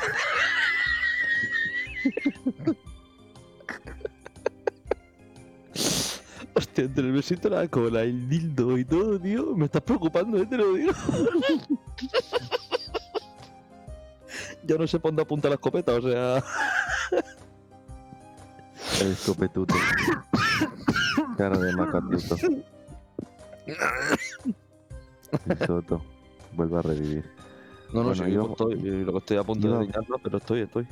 Hostia, 6.53 6.85
entre 6.85 7.03
el 7.05 7.11
besito 7.11 7.49
la 7.49 7.67
cola, 7.67 8.03
el 8.03 8.29
dildo 8.29 8.77
y 8.77 8.85
todo, 8.85 9.19
tío, 9.19 9.55
me 9.55 9.65
estás 9.65 9.81
preocupando, 9.81 10.37
¿eh? 10.37 10.45
Te 10.45 10.57
lo 10.57 10.73
digo. 10.73 10.93
ya 14.63 14.77
no 14.77 14.87
sé 14.87 14.99
por 14.99 15.11
dónde 15.11 15.23
apunta 15.23 15.49
la 15.49 15.55
escopeta, 15.55 15.93
o 15.93 16.01
sea... 16.01 16.43
El 19.01 19.11
escopetuto. 19.11 19.75
Cara 21.37 21.57
de 21.57 21.75
macatuto. 21.75 22.37
Soto. 25.67 26.01
Vuelve 26.53 26.77
a 26.77 26.81
revivir. 26.81 27.25
No, 27.91 28.01
no, 28.03 28.09
Bueno, 28.09 28.25
sí, 28.25 28.31
yo- 28.31 28.49
estoy, 28.51 28.75
lo 29.03 29.11
que 29.11 29.17
estoy 29.17 29.37
a 29.37 29.43
punto 29.43 29.67
yo- 29.67 29.79
de 29.79 29.87
dañarlo, 29.87 30.17
pero 30.23 30.37
estoy, 30.37 30.61
estoy. 30.61 30.87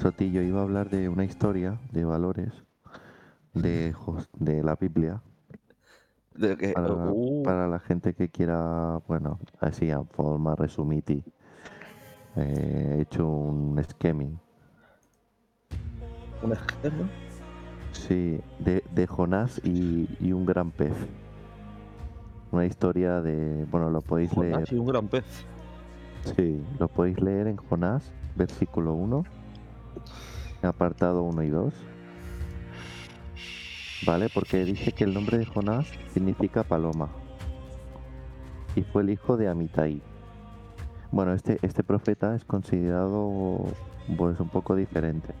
Sotillo 0.00 0.42
iba 0.42 0.60
a 0.60 0.62
hablar 0.62 0.90
de 0.90 1.08
una 1.08 1.24
historia 1.24 1.76
de 1.90 2.04
valores 2.04 2.52
de, 3.52 3.92
la 4.62 4.76
Biblia 4.76 5.20
De 6.34 6.56
que, 6.56 6.72
para, 6.72 6.94
uh, 6.94 7.42
para 7.42 7.66
la 7.66 7.80
gente 7.80 8.14
que 8.14 8.28
quiera, 8.28 9.00
bueno, 9.08 9.40
así 9.58 9.90
a 9.90 10.04
forma 10.04 10.54
resumiti. 10.54 11.24
Eh, 12.36 12.94
he 12.96 13.00
hecho 13.02 13.26
un 13.26 13.82
scheming. 13.82 14.38
un 16.44 16.52
esquema. 16.52 17.10
Sí, 17.90 18.40
de, 18.60 18.84
de 18.94 19.06
Jonás 19.08 19.60
y, 19.64 20.08
y 20.20 20.32
un 20.32 20.46
gran 20.46 20.70
pez. 20.70 20.94
Una 22.52 22.66
historia 22.66 23.20
de, 23.20 23.64
bueno, 23.64 23.90
lo 23.90 24.00
podéis 24.00 24.36
leer. 24.36 24.52
Jonás 24.54 24.72
y 24.72 24.76
un 24.76 24.86
gran 24.86 25.08
pez. 25.08 25.24
Sí, 26.36 26.62
lo 26.78 26.86
podéis 26.86 27.20
leer 27.20 27.48
en 27.48 27.56
Jonás, 27.56 28.12
versículo 28.36 28.94
1, 28.94 29.24
apartado 30.62 31.22
1 31.22 31.42
y 31.42 31.48
2. 31.50 31.74
¿Vale? 34.06 34.28
Porque 34.28 34.64
dice 34.64 34.92
que 34.92 35.04
el 35.04 35.14
nombre 35.14 35.38
de 35.38 35.46
Jonás 35.46 35.86
significa 36.12 36.62
paloma. 36.62 37.08
Y 38.76 38.82
fue 38.82 39.02
el 39.02 39.10
hijo 39.10 39.36
de 39.36 39.48
Amitai. 39.48 40.00
Bueno, 41.10 41.32
este, 41.32 41.58
este 41.62 41.82
profeta 41.82 42.34
es 42.36 42.44
considerado 42.44 43.64
pues 44.16 44.38
un 44.40 44.48
poco 44.48 44.76
diferente. 44.76 45.34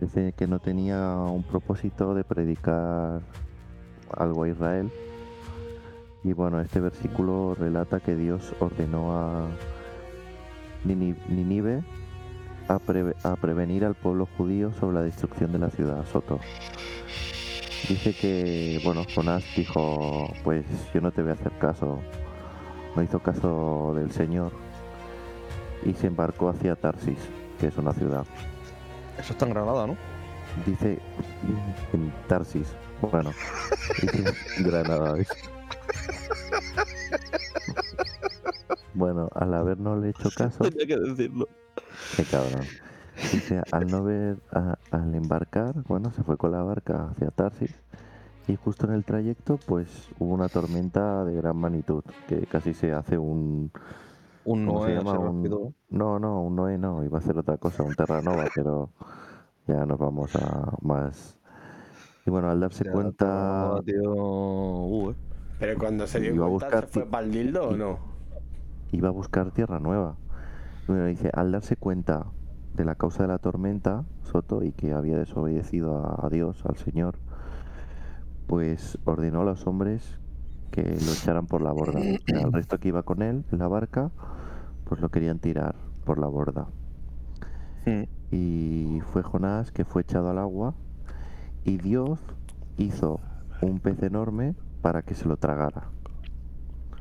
Dice 0.00 0.32
que 0.36 0.46
no 0.46 0.58
tenía 0.58 1.14
un 1.16 1.42
propósito 1.42 2.14
de 2.14 2.24
predicar 2.24 3.20
algo 4.16 4.42
a 4.44 4.48
Israel. 4.48 4.90
Y 6.24 6.32
bueno, 6.34 6.60
este 6.60 6.80
versículo 6.80 7.54
relata 7.58 8.00
que 8.00 8.16
Dios 8.16 8.54
ordenó 8.60 9.12
a 9.18 9.46
Nini- 10.84 11.16
Nínive 11.28 11.82
a, 12.70 12.78
preve- 12.78 13.16
a 13.24 13.36
prevenir 13.36 13.84
al 13.84 13.94
pueblo 13.94 14.26
judío 14.36 14.72
sobre 14.78 14.94
la 14.96 15.02
destrucción 15.02 15.52
de 15.52 15.58
la 15.58 15.70
ciudad 15.70 16.04
Soto. 16.06 16.38
Dice 17.88 18.14
que, 18.14 18.80
bueno, 18.84 19.04
Jonás 19.14 19.44
dijo, 19.56 20.32
pues 20.44 20.64
yo 20.94 21.00
no 21.00 21.10
te 21.10 21.22
voy 21.22 21.30
a 21.32 21.34
hacer 21.34 21.52
caso. 21.58 21.98
No 22.94 23.02
hizo 23.02 23.18
caso 23.20 23.92
del 23.96 24.10
Señor 24.12 24.52
y 25.84 25.94
se 25.94 26.06
embarcó 26.08 26.48
hacia 26.50 26.76
Tarsis, 26.76 27.18
que 27.58 27.68
es 27.68 27.76
una 27.76 27.92
ciudad. 27.92 28.24
Eso 29.18 29.32
está 29.32 29.46
en 29.46 29.52
Granada, 29.54 29.86
¿no? 29.86 29.96
Dice 30.66 30.98
en 31.92 32.12
Tarsis. 32.28 32.68
Bueno, 33.00 33.32
dice 34.02 34.24
Granada. 34.58 35.12
¿ves? 35.14 35.28
Bueno, 38.94 39.28
al 39.34 39.54
habernos 39.54 40.04
hecho 40.04 40.28
caso, 40.36 40.64
Tenía 40.64 40.86
que 40.86 40.96
decirlo. 40.98 41.48
Qué 42.16 42.26
cabrón. 42.26 42.72
Dice, 43.30 43.62
al 43.70 43.90
no 43.90 44.02
ver, 44.04 44.42
a- 44.50 44.78
al 44.90 45.14
embarcar, 45.14 45.84
bueno, 45.86 46.10
se 46.12 46.24
fue 46.24 46.36
con 46.38 46.52
la 46.52 46.62
barca 46.62 47.10
hacia 47.10 47.30
Tarsis 47.30 47.82
y 48.46 48.56
justo 48.56 48.86
en 48.86 48.94
el 48.94 49.04
trayecto, 49.04 49.58
pues 49.58 50.10
hubo 50.18 50.34
una 50.34 50.48
tormenta 50.50 51.24
de 51.24 51.34
gran 51.36 51.56
magnitud, 51.58 52.04
que 52.26 52.46
casi 52.48 52.74
se 52.74 52.92
hace 52.92 53.18
un, 53.18 53.72
Un 54.44 54.64
¿cómo 54.64 54.80
se 54.80 54.92
Noé 54.92 54.94
llama? 54.94 55.18
Un- 55.18 55.60
no, 55.90 56.18
no, 56.20 56.42
un 56.42 56.56
Noé 56.56 56.78
no, 56.78 57.04
iba 57.04 57.18
a 57.18 57.22
ser 57.22 57.38
otra 57.38 57.58
cosa, 57.58 57.82
un 57.84 57.96
Terranova, 57.96 58.50
pero 58.54 58.92
ya 59.66 59.86
nos 59.86 59.98
vamos 59.98 60.36
a 60.36 60.72
más. 60.82 61.38
Y 62.26 62.30
bueno, 62.30 62.50
al 62.50 62.60
darse 62.60 62.84
Ya, 62.84 62.90
cuenta, 62.90 63.80
tío. 63.84 64.12
Uh, 64.14 65.10
eh. 65.12 65.16
Pero 65.58 65.78
cuando 65.78 66.06
se 66.06 66.20
dio 66.20 66.36
Iba 66.36 66.46
a 66.46 66.48
cuenta, 66.48 66.72
buscar 66.72 66.84
¿se 66.84 66.86
fue 66.86 67.08
para 67.08 67.24
el 67.26 67.32
dildo 67.32 67.68
o 67.70 67.76
no? 67.76 67.98
iba 68.92 69.08
a 69.08 69.12
buscar 69.12 69.52
tierra 69.52 69.78
nueva. 69.80 70.18
Bueno, 70.86 71.06
dice, 71.06 71.30
al 71.32 71.52
darse 71.52 71.76
cuenta 71.76 72.26
de 72.74 72.84
la 72.84 72.94
causa 72.94 73.22
de 73.24 73.28
la 73.28 73.38
tormenta, 73.38 74.04
Soto, 74.22 74.62
y 74.64 74.72
que 74.72 74.92
había 74.92 75.18
desobedecido 75.18 76.24
a, 76.24 76.28
Dios, 76.30 76.64
al 76.66 76.76
Señor, 76.76 77.16
pues 78.46 78.98
ordenó 79.04 79.42
a 79.42 79.44
los 79.44 79.66
hombres 79.66 80.18
que 80.70 80.82
lo 80.82 81.12
echaran 81.12 81.46
por 81.46 81.62
la 81.62 81.72
borda. 81.72 82.00
Al 82.44 82.52
resto 82.52 82.78
que 82.78 82.88
iba 82.88 83.02
con 83.02 83.22
él 83.22 83.44
en 83.52 83.58
la 83.58 83.68
barca, 83.68 84.10
pues 84.84 85.00
lo 85.00 85.08
querían 85.10 85.38
tirar 85.38 85.74
por 86.04 86.18
la 86.18 86.26
borda. 86.26 86.68
Y 88.30 89.00
fue 89.12 89.22
Jonás 89.22 89.72
que 89.72 89.84
fue 89.84 90.02
echado 90.02 90.30
al 90.30 90.38
agua 90.38 90.74
y 91.64 91.78
Dios 91.78 92.20
hizo 92.76 93.20
un 93.62 93.80
pez 93.80 94.02
enorme 94.02 94.54
para 94.80 95.02
que 95.02 95.14
se 95.14 95.26
lo 95.28 95.36
tragara. 95.36 95.88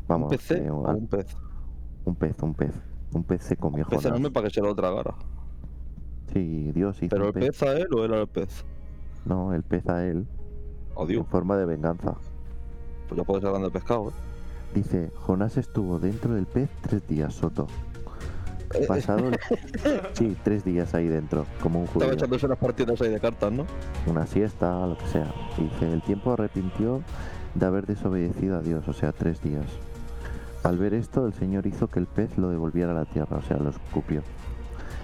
¿Un 0.07 0.27
PC 0.29 0.63
que 0.63 0.71
o 0.71 0.87
al- 0.87 0.95
un 0.97 1.07
pez? 1.07 1.27
un 2.05 2.15
pez, 2.15 2.41
un 2.41 2.53
pez. 2.55 2.73
Un 3.13 3.23
pez 3.23 3.43
se 3.43 3.55
comió 3.57 3.83
Un 3.83 3.89
pez 3.89 3.99
Jonás. 3.99 4.05
enorme 4.19 4.31
para 4.31 4.47
que 4.47 4.53
se 4.53 4.61
lo 4.61 4.75
tragara. 4.75 5.15
Sí, 6.33 6.71
Dios 6.73 6.97
hizo 7.01 7.09
¿Pero 7.09 7.27
el 7.27 7.33
pez. 7.33 7.45
pez 7.49 7.63
a 7.63 7.73
él 7.73 7.87
o 7.95 8.05
él 8.05 8.13
al 8.13 8.27
pez? 8.27 8.63
No, 9.25 9.53
el 9.53 9.63
pez 9.63 9.87
a 9.89 10.05
él, 10.05 10.27
Adiós. 10.97 11.21
en 11.21 11.25
forma 11.25 11.57
de 11.57 11.65
venganza. 11.65 12.15
Pues 13.07 13.17
ya 13.17 13.23
puede 13.23 13.41
ser 13.41 13.49
grande 13.49 13.69
pescado, 13.71 14.09
¿eh? 14.09 14.13
Dice, 14.75 15.11
Jonás 15.15 15.57
estuvo 15.57 15.99
dentro 15.99 16.35
del 16.35 16.45
pez 16.45 16.69
tres 16.81 17.07
días, 17.07 17.33
Soto. 17.33 17.65
Pasado 18.87 19.29
el... 19.29 19.37
Sí, 20.13 20.37
tres 20.43 20.63
días 20.63 20.93
ahí 20.93 21.07
dentro, 21.07 21.45
como 21.63 21.79
un 21.79 21.85
Estaba 21.85 22.05
judío. 22.05 22.15
echándose 22.17 22.45
unas 22.45 22.59
partidas 22.59 23.01
ahí 23.01 23.09
de 23.09 23.19
cartas, 23.19 23.51
¿no? 23.51 23.65
Una 24.05 24.27
siesta, 24.27 24.85
lo 24.85 24.95
que 24.95 25.07
sea. 25.07 25.33
Dice, 25.57 25.91
el 25.91 26.03
tiempo 26.03 26.33
arrepintió 26.33 27.01
de 27.55 27.65
haber 27.65 27.87
desobedecido 27.87 28.57
a 28.57 28.61
Dios, 28.61 28.87
o 28.87 28.93
sea, 28.93 29.11
tres 29.11 29.41
días. 29.41 29.65
Al 30.63 30.77
ver 30.77 30.93
esto, 30.93 31.25
el 31.25 31.33
Señor 31.33 31.65
hizo 31.67 31.87
que 31.87 31.99
el 31.99 32.05
pez 32.05 32.37
lo 32.37 32.49
devolviera 32.49 32.91
a 32.91 32.95
la 32.95 33.05
tierra, 33.05 33.37
o 33.37 33.41
sea, 33.41 33.57
lo 33.57 33.69
escupió. 33.69 34.21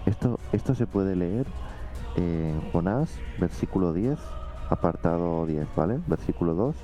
Esto, 0.05 0.39
esto 0.51 0.75
se 0.75 0.85
puede 0.85 1.15
leer 1.15 1.45
en 2.17 2.61
Jonás, 2.71 3.09
versículo 3.39 3.93
10, 3.93 4.19
apartado 4.69 5.45
10, 5.45 5.67
¿vale? 5.75 5.99
Versículo 6.07 6.55
2, 6.55 6.75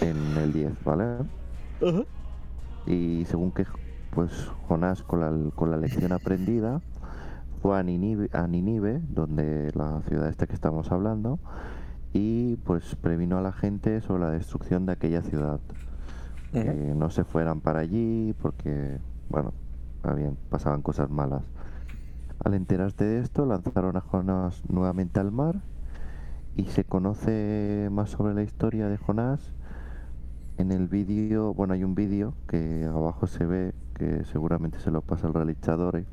en 0.00 0.16
el 0.38 0.52
10, 0.52 0.84
¿vale? 0.84 1.04
Y 2.86 3.24
según 3.26 3.52
que 3.52 3.66
pues 4.10 4.30
Jonás 4.68 5.02
con 5.02 5.20
la, 5.20 5.32
con 5.54 5.70
la 5.70 5.76
lección 5.76 6.12
aprendida 6.12 6.80
fue 7.60 7.78
a 7.78 7.82
Ninive, 7.82 8.30
a 8.32 8.46
Ninive, 8.46 9.00
donde 9.08 9.70
la 9.74 10.00
ciudad 10.08 10.28
esta 10.28 10.46
que 10.46 10.54
estamos 10.54 10.92
hablando, 10.92 11.38
y 12.12 12.56
pues 12.56 12.94
previno 12.94 13.38
a 13.38 13.42
la 13.42 13.52
gente 13.52 14.00
sobre 14.00 14.24
la 14.24 14.30
destrucción 14.30 14.86
de 14.86 14.92
aquella 14.92 15.22
ciudad. 15.22 15.60
Que 16.62 16.94
no 16.94 17.10
se 17.10 17.24
fueran 17.24 17.60
para 17.60 17.80
allí 17.80 18.34
porque, 18.40 18.98
bueno, 19.28 19.52
pasaban 20.50 20.82
cosas 20.82 21.10
malas. 21.10 21.42
Al 22.44 22.54
enterarse 22.54 23.04
de 23.04 23.18
esto, 23.20 23.44
lanzaron 23.44 23.96
a 23.96 24.00
Jonás 24.00 24.62
nuevamente 24.68 25.18
al 25.18 25.32
mar 25.32 25.62
y 26.56 26.66
se 26.66 26.84
conoce 26.84 27.88
más 27.90 28.10
sobre 28.10 28.34
la 28.34 28.42
historia 28.42 28.88
de 28.88 28.96
Jonás 28.96 29.52
en 30.56 30.70
el 30.70 30.86
vídeo, 30.88 31.52
bueno, 31.54 31.74
hay 31.74 31.82
un 31.82 31.94
vídeo 31.94 32.34
que 32.46 32.84
abajo 32.84 33.26
se 33.26 33.44
ve, 33.44 33.74
que 33.94 34.24
seguramente 34.24 34.78
se 34.78 34.90
lo 34.90 35.02
pasa 35.02 35.26
el 35.26 35.34
realizador, 35.34 35.96
¿eh? 35.96 36.06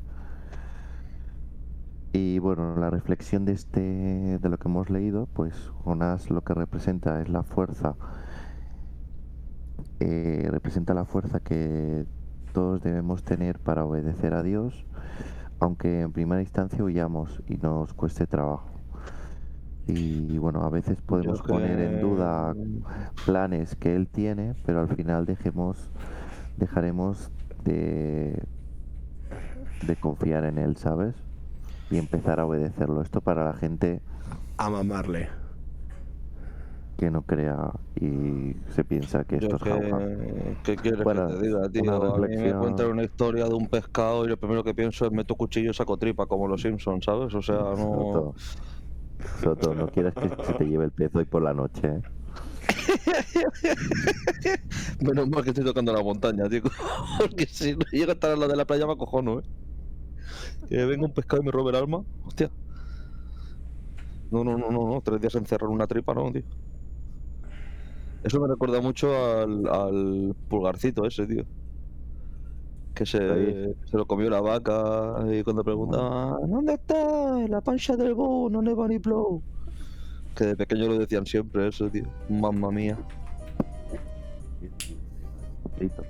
Y 2.12 2.40
bueno, 2.40 2.76
la 2.76 2.90
reflexión 2.90 3.44
de 3.44 3.52
este 3.52 4.38
de 4.38 4.48
lo 4.48 4.58
que 4.58 4.68
hemos 4.68 4.90
leído, 4.90 5.28
pues 5.32 5.54
Jonás 5.84 6.30
lo 6.30 6.42
que 6.42 6.54
representa 6.54 7.22
es 7.22 7.28
la 7.28 7.42
fuerza, 7.42 7.94
eh, 10.04 10.48
representa 10.50 10.94
la 10.94 11.04
fuerza 11.04 11.38
que 11.38 12.04
todos 12.52 12.82
debemos 12.82 13.22
tener 13.22 13.60
para 13.60 13.84
obedecer 13.84 14.34
a 14.34 14.42
Dios, 14.42 14.84
aunque 15.60 16.00
en 16.00 16.10
primera 16.10 16.40
instancia 16.40 16.82
huyamos 16.82 17.40
y 17.46 17.56
nos 17.58 17.94
cueste 17.94 18.26
trabajo. 18.26 18.68
Y 19.86 20.38
bueno, 20.38 20.62
a 20.64 20.70
veces 20.70 21.00
podemos 21.02 21.40
poner 21.42 21.78
en 21.78 22.00
duda 22.00 22.52
planes 23.24 23.76
que 23.76 23.94
Él 23.94 24.08
tiene, 24.08 24.56
pero 24.66 24.80
al 24.80 24.88
final 24.88 25.24
dejemos, 25.24 25.88
dejaremos 26.56 27.30
de, 27.62 28.42
de 29.86 29.96
confiar 29.96 30.46
en 30.46 30.58
Él, 30.58 30.76
¿sabes? 30.78 31.14
Y 31.92 31.98
empezar 31.98 32.40
a 32.40 32.46
obedecerlo. 32.46 33.02
Esto 33.02 33.20
para 33.20 33.44
la 33.44 33.54
gente 33.54 34.02
A 34.56 34.68
mamarle. 34.68 35.41
Que 37.02 37.10
no 37.10 37.24
crea 37.24 37.72
y 37.96 38.54
se 38.70 38.84
piensa 38.84 39.24
que 39.24 39.38
esto 39.38 39.56
es 39.56 39.62
jauja. 39.62 39.98
que, 39.98 40.56
¿Qué 40.62 40.76
quieres 40.76 41.02
Bueno, 41.02 41.26
que 41.26 41.34
te 41.34 41.40
diga, 41.40 41.68
tío? 41.68 41.82
una 41.82 41.96
A 41.98 42.20
mí 42.20 42.36
me 42.36 42.48
reflexión. 42.48 42.54
cuentan 42.54 42.86
una 42.90 43.02
historia 43.02 43.48
de 43.48 43.54
un 43.54 43.68
pescado 43.68 44.24
y 44.24 44.28
lo 44.28 44.36
primero 44.36 44.62
que 44.62 44.72
pienso 44.74 45.04
es 45.06 45.10
meto 45.12 45.34
cuchillo 45.34 45.72
y 45.72 45.74
saco 45.74 45.98
tripa, 45.98 46.26
como 46.26 46.46
los 46.46 46.62
Simpsons, 46.62 47.04
¿sabes? 47.04 47.34
O 47.34 47.42
sea, 47.42 47.56
no... 47.76 47.78
Soto, 47.78 48.34
Soto, 49.42 49.74
no 49.74 49.90
quieras 49.90 50.14
que 50.16 50.28
se 50.44 50.54
te 50.54 50.64
lleve 50.64 50.84
el 50.86 50.92
pez 50.92 51.10
hoy 51.14 51.24
por 51.26 51.42
la 51.42 51.54
noche, 51.54 51.86
¿eh? 51.88 52.02
Menos 55.00 55.28
mal 55.28 55.42
que 55.44 55.50
estoy 55.50 55.64
tocando 55.64 55.92
la 55.92 56.02
montaña, 56.02 56.48
tío. 56.48 56.62
Porque 57.18 57.46
si 57.46 57.72
no 57.74 57.84
llega 57.92 58.12
a 58.12 58.14
estar 58.14 58.30
a 58.32 58.36
la 58.36 58.48
de 58.48 58.56
la 58.56 58.64
playa 58.66 58.86
me 58.86 58.92
acojono, 58.92 59.40
¿eh? 59.40 59.42
Que 60.68 60.84
venga 60.86 61.06
un 61.06 61.14
pescado 61.14 61.42
y 61.42 61.46
me 61.46 61.52
robe 61.52 61.70
el 61.70 61.76
alma, 61.76 62.04
hostia. 62.22 62.50
No, 64.30 64.42
no, 64.44 64.56
no, 64.58 64.70
no, 64.70 64.86
no. 64.88 65.00
Tres 65.02 65.20
días 65.20 65.34
encerrar 65.36 65.68
una 65.70 65.86
tripa, 65.86 66.14
no, 66.14 66.30
tío. 66.32 66.42
Eso 68.24 68.40
me 68.40 68.48
recuerda 68.48 68.80
mucho 68.80 69.08
al, 69.14 69.66
al 69.68 70.34
pulgarcito 70.48 71.04
ese, 71.06 71.26
tío. 71.26 71.44
Que 72.94 73.06
se, 73.06 73.74
se 73.86 73.96
lo 73.96 74.06
comió 74.06 74.28
la 74.28 74.40
vaca 74.40 75.24
y 75.30 75.42
cuando 75.42 75.64
preguntaba 75.64 76.38
¿Dónde 76.46 76.74
está 76.74 77.38
la 77.48 77.60
pancha 77.62 77.96
del 77.96 78.14
bo? 78.14 78.50
No 78.50 78.60
le 78.60 78.74
va 78.74 78.86
ni 78.86 78.98
blow. 78.98 79.42
Que 80.36 80.44
de 80.44 80.56
pequeño 80.56 80.88
lo 80.88 80.98
decían 80.98 81.26
siempre 81.26 81.68
eso, 81.68 81.88
tío. 81.88 82.04
Mamma 82.28 82.70
mía. 82.70 82.98
Listo. 85.80 86.04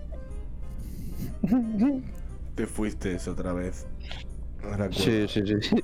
Te 2.55 2.67
fuiste 2.67 3.17
otra 3.29 3.53
vez. 3.53 3.87
No. 4.63 4.93
Sí, 4.93 5.27
sí, 5.29 5.41
sí. 5.61 5.77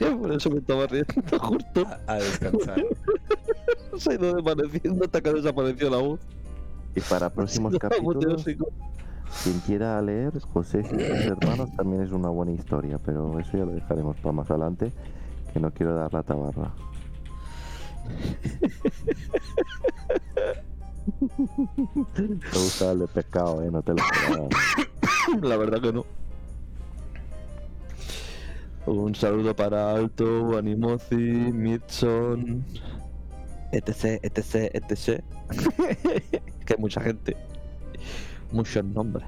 Por 0.20 0.32
eso 0.32 0.50
me 0.50 0.58
estaba 0.58 0.86
riendo 0.86 1.38
justo. 1.38 1.86
A, 1.86 2.12
a 2.12 2.14
descansar. 2.16 2.82
Se 3.98 4.10
ha 4.10 4.14
ido 4.14 4.34
desvaneciendo 4.34 5.04
hasta 5.04 5.20
que 5.20 5.32
desapareció 5.32 5.90
la 5.90 5.98
voz. 5.98 6.20
Y 6.94 7.00
para 7.00 7.30
próximos 7.30 7.76
capítulos, 7.78 8.44
quien 8.44 9.60
quiera 9.66 10.00
leer, 10.02 10.38
José 10.40 10.80
y 10.80 10.88
sus 10.88 11.00
hermanos 11.00 11.70
también 11.76 12.02
es 12.02 12.12
una 12.12 12.28
buena 12.28 12.52
historia, 12.52 12.98
pero 13.04 13.38
eso 13.38 13.58
ya 13.58 13.64
lo 13.64 13.72
dejaremos 13.72 14.16
para 14.16 14.32
más 14.32 14.50
adelante, 14.50 14.92
que 15.52 15.60
no 15.60 15.70
quiero 15.72 15.94
dar 15.94 16.12
la 16.12 16.22
tabarra. 16.22 16.72
Te 22.14 22.58
gusta 22.58 22.92
el 22.92 23.00
de 23.00 23.06
pescado, 23.06 23.62
¿eh? 23.62 23.70
No 23.70 23.82
te 23.82 23.92
lo 23.92 23.98
esperaba. 23.98 24.48
La 25.42 25.56
verdad 25.56 25.80
que 25.80 25.92
no. 25.92 26.04
Un 28.86 29.14
saludo 29.14 29.54
para 29.54 29.94
Alto, 29.94 30.56
Animozi, 30.56 31.16
Midson, 31.16 32.64
etc, 33.72 34.20
etc, 34.22 34.70
etc. 34.74 35.22
que 36.66 36.74
hay 36.74 36.78
mucha 36.78 37.00
gente. 37.00 37.36
Muchos 38.52 38.84
nombres. 38.84 39.26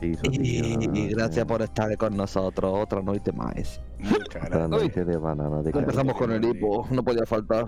Sí, 0.00 0.16
Y, 0.22 1.08
gracias 1.08 1.44
por 1.44 1.60
estar 1.60 1.94
con 1.98 2.16
nosotros 2.16 2.72
otra 2.74 3.02
noche 3.02 3.32
más. 3.32 3.80
Muchas 3.98 4.48
gracias. 4.48 4.68
noche 4.70 5.04
de 5.04 5.16
banana 5.16 5.62
de 5.62 5.70
Empezamos 5.70 6.14
con 6.14 6.32
el 6.32 6.44
hipo, 6.44 6.86
no 6.90 7.02
podía 7.02 7.26
faltar. 7.26 7.66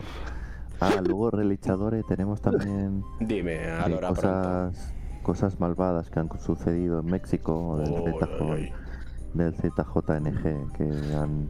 Ah, 0.81 1.01
luego 1.05 1.31
Relichadores 1.31 2.05
tenemos 2.07 2.41
también 2.41 3.05
Dime, 3.21 3.55
eh, 3.55 3.79
pronto. 3.85 4.09
cosas, 4.09 4.95
cosas 5.23 5.61
malvadas 5.61 6.11
que 6.11 6.19
han 6.19 6.29
sucedido 6.41 7.01
en 7.01 7.07
México 7.07 7.77
del, 7.79 7.93
Uy, 7.93 8.13
ZJ, 8.19 8.73
del 9.35 9.55
ZJNG 9.55 10.73
que 10.73 11.15
han 11.15 11.49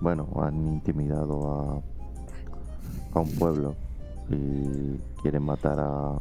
bueno 0.00 0.28
han 0.40 0.68
intimidado 0.68 1.50
a, 1.50 1.97
a 3.12 3.20
un 3.20 3.30
pueblo 3.32 3.74
y 4.30 4.96
quieren 5.22 5.42
matar 5.44 5.78
a 5.80 6.18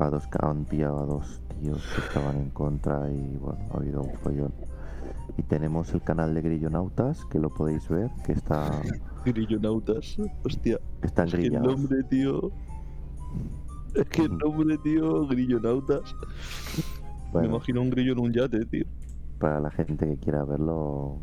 a 0.00 0.10
dos 0.10 0.26
ca- 0.28 0.48
han 0.48 0.64
pillado 0.64 1.00
a 1.00 1.06
dos 1.06 1.40
tíos 1.60 1.82
que 1.94 2.00
estaban 2.00 2.36
en 2.36 2.50
contra 2.50 3.10
y 3.10 3.36
bueno 3.36 3.58
ha 3.72 3.76
habido 3.78 4.02
un 4.02 4.14
follón 4.18 4.52
y 5.36 5.42
tenemos 5.42 5.92
el 5.92 6.02
canal 6.02 6.34
de 6.34 6.42
Grillonautas 6.42 7.24
que 7.26 7.38
lo 7.40 7.50
podéis 7.50 7.88
ver 7.88 8.10
que 8.24 8.32
está 8.32 8.70
Grillonautas, 9.24 10.16
hostia. 10.44 10.78
están 11.02 11.26
Es 11.28 11.34
que 11.34 11.46
el 11.48 11.60
nombre, 11.60 12.02
tío. 12.04 12.50
Es 13.94 14.04
que 14.08 14.22
el 14.22 14.38
nombre, 14.38 14.78
tío, 14.78 15.26
Grillonautas. 15.26 16.14
Me 17.32 17.32
Bueno, 17.32 17.48
imagino 17.48 17.82
un 17.82 17.90
grillo 17.90 18.12
en 18.12 18.18
un 18.20 18.32
yate, 18.32 18.64
tío. 18.66 18.84
para 19.38 19.60
la 19.60 19.70
gente 19.70 20.06
que 20.06 20.16
quiera 20.18 20.44
verlo 20.44 21.22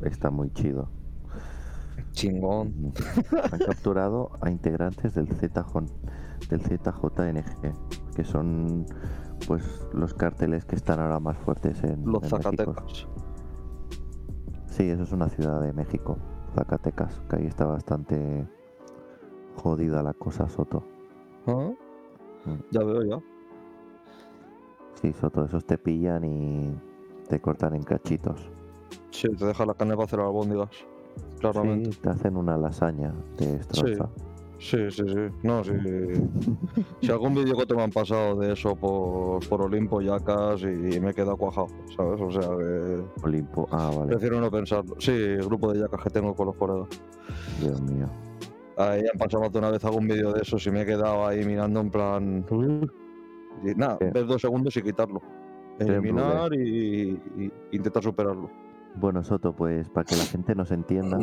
está 0.00 0.30
muy 0.30 0.50
chido 0.52 0.90
Chingón. 2.12 2.92
han 3.52 3.58
capturado 3.60 4.30
a 4.40 4.50
integrantes 4.50 5.14
del 5.14 5.28
ZJ, 5.28 5.86
del 6.50 6.60
ZJNG, 6.60 8.14
que 8.14 8.24
son 8.24 8.86
pues 9.46 9.86
los 9.92 10.14
carteles 10.14 10.64
que 10.64 10.76
están 10.76 11.00
ahora 11.00 11.20
más 11.20 11.36
fuertes 11.38 11.82
en, 11.84 12.04
Los 12.04 12.24
en 12.24 12.38
México. 12.38 12.74
Zacatecas. 12.74 13.08
Sí, 14.66 14.84
eso 14.90 15.02
es 15.02 15.12
una 15.12 15.28
ciudad 15.28 15.60
de 15.60 15.72
México, 15.72 16.18
Zacatecas, 16.54 17.20
que 17.28 17.36
ahí 17.36 17.46
está 17.46 17.66
bastante 17.66 18.46
jodida 19.56 20.02
la 20.02 20.14
cosa, 20.14 20.48
Soto. 20.48 20.84
Ah, 21.46 21.70
Mm. 22.44 22.60
Ya 22.70 22.84
veo, 22.84 23.02
ya. 23.02 23.20
Sí, 24.94 25.12
Soto, 25.12 25.44
esos 25.44 25.64
te 25.64 25.76
pillan 25.76 26.24
y 26.24 26.72
te 27.28 27.40
cortan 27.40 27.74
en 27.74 27.82
cachitos. 27.82 28.48
Sí, 29.10 29.28
te 29.36 29.44
deja 29.44 29.66
la 29.66 29.74
carne 29.74 29.94
para 29.94 30.04
hacer 30.04 30.20
albóndigas. 30.20 30.70
Claramente. 31.40 31.92
Sí, 31.92 31.98
te 32.00 32.08
hacen 32.10 32.36
una 32.36 32.56
lasaña 32.56 33.12
de 33.38 33.58
destroza. 33.58 34.08
Sí, 34.58 34.90
sí, 34.90 35.02
sí. 35.06 35.28
No, 35.44 35.62
sí. 35.62 35.72
si 37.00 37.10
algún 37.10 37.34
vídeo 37.34 37.56
que 37.56 37.64
te 37.66 37.74
me 37.74 37.82
han 37.82 37.92
pasado 37.92 38.36
de 38.36 38.52
eso 38.52 38.74
por, 38.74 39.46
por 39.48 39.62
Olimpo, 39.62 40.00
Yacas 40.00 40.62
y 40.62 40.98
me 41.00 41.10
he 41.10 41.14
quedado 41.14 41.36
cuajado, 41.36 41.68
¿sabes? 41.96 42.20
O 42.20 42.30
sea 42.30 42.42
que 42.42 43.24
Olimpo, 43.24 43.68
ah, 43.70 43.90
vale, 43.96 44.08
prefiero 44.08 44.40
no 44.40 44.50
pensarlo. 44.50 44.96
Sí, 44.98 45.12
el 45.12 45.44
grupo 45.44 45.72
de 45.72 45.80
Yacas 45.80 46.02
que 46.02 46.10
tengo 46.10 46.34
con 46.34 46.46
los 46.46 46.56
colegas. 46.56 46.88
Dios 47.60 47.80
mío. 47.82 48.08
Ahí 48.76 49.02
han 49.12 49.18
pasado 49.18 49.42
más 49.42 49.52
de 49.52 49.58
una 49.58 49.70
vez 49.70 49.84
algún 49.84 50.06
vídeo 50.08 50.32
de 50.32 50.42
eso 50.42 50.56
y 50.64 50.72
me 50.72 50.82
he 50.82 50.86
quedado 50.86 51.26
ahí 51.26 51.44
mirando 51.44 51.80
en 51.80 51.90
plan. 51.90 52.46
Y 53.64 53.74
nada, 53.74 53.98
ver 54.00 54.26
dos 54.26 54.40
segundos 54.40 54.76
y 54.76 54.82
quitarlo. 54.82 55.20
Eliminar 55.78 56.52
y, 56.54 57.20
y 57.36 57.52
intentar 57.70 58.02
superarlo. 58.02 58.50
Bueno, 58.96 59.22
Soto, 59.22 59.52
pues 59.52 59.88
para 59.88 60.04
que 60.04 60.16
la 60.16 60.24
gente 60.24 60.54
nos 60.54 60.70
entienda, 60.70 61.18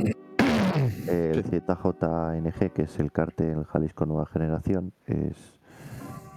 el 1.07 1.43
ZJNG, 1.43 2.72
que 2.72 2.84
es 2.84 2.99
el 2.99 3.11
cártel 3.11 3.66
Jalisco 3.66 4.05
Nueva 4.05 4.26
Generación, 4.26 4.93
es 5.05 5.55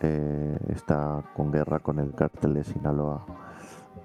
eh, 0.01 0.57
está 0.69 1.25
con 1.35 1.51
guerra 1.51 1.81
con 1.81 1.99
el 1.99 2.15
cártel 2.15 2.55
de 2.55 2.65
Sinaloa. 2.65 3.25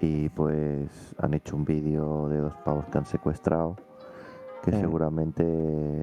Y 0.00 0.28
pues 0.30 1.14
han 1.18 1.34
hecho 1.34 1.56
un 1.56 1.64
vídeo 1.64 2.28
de 2.28 2.38
dos 2.38 2.54
pavos 2.64 2.86
que 2.86 2.98
han 2.98 3.06
secuestrado, 3.06 3.76
que 4.62 4.72
seguramente 4.72 6.02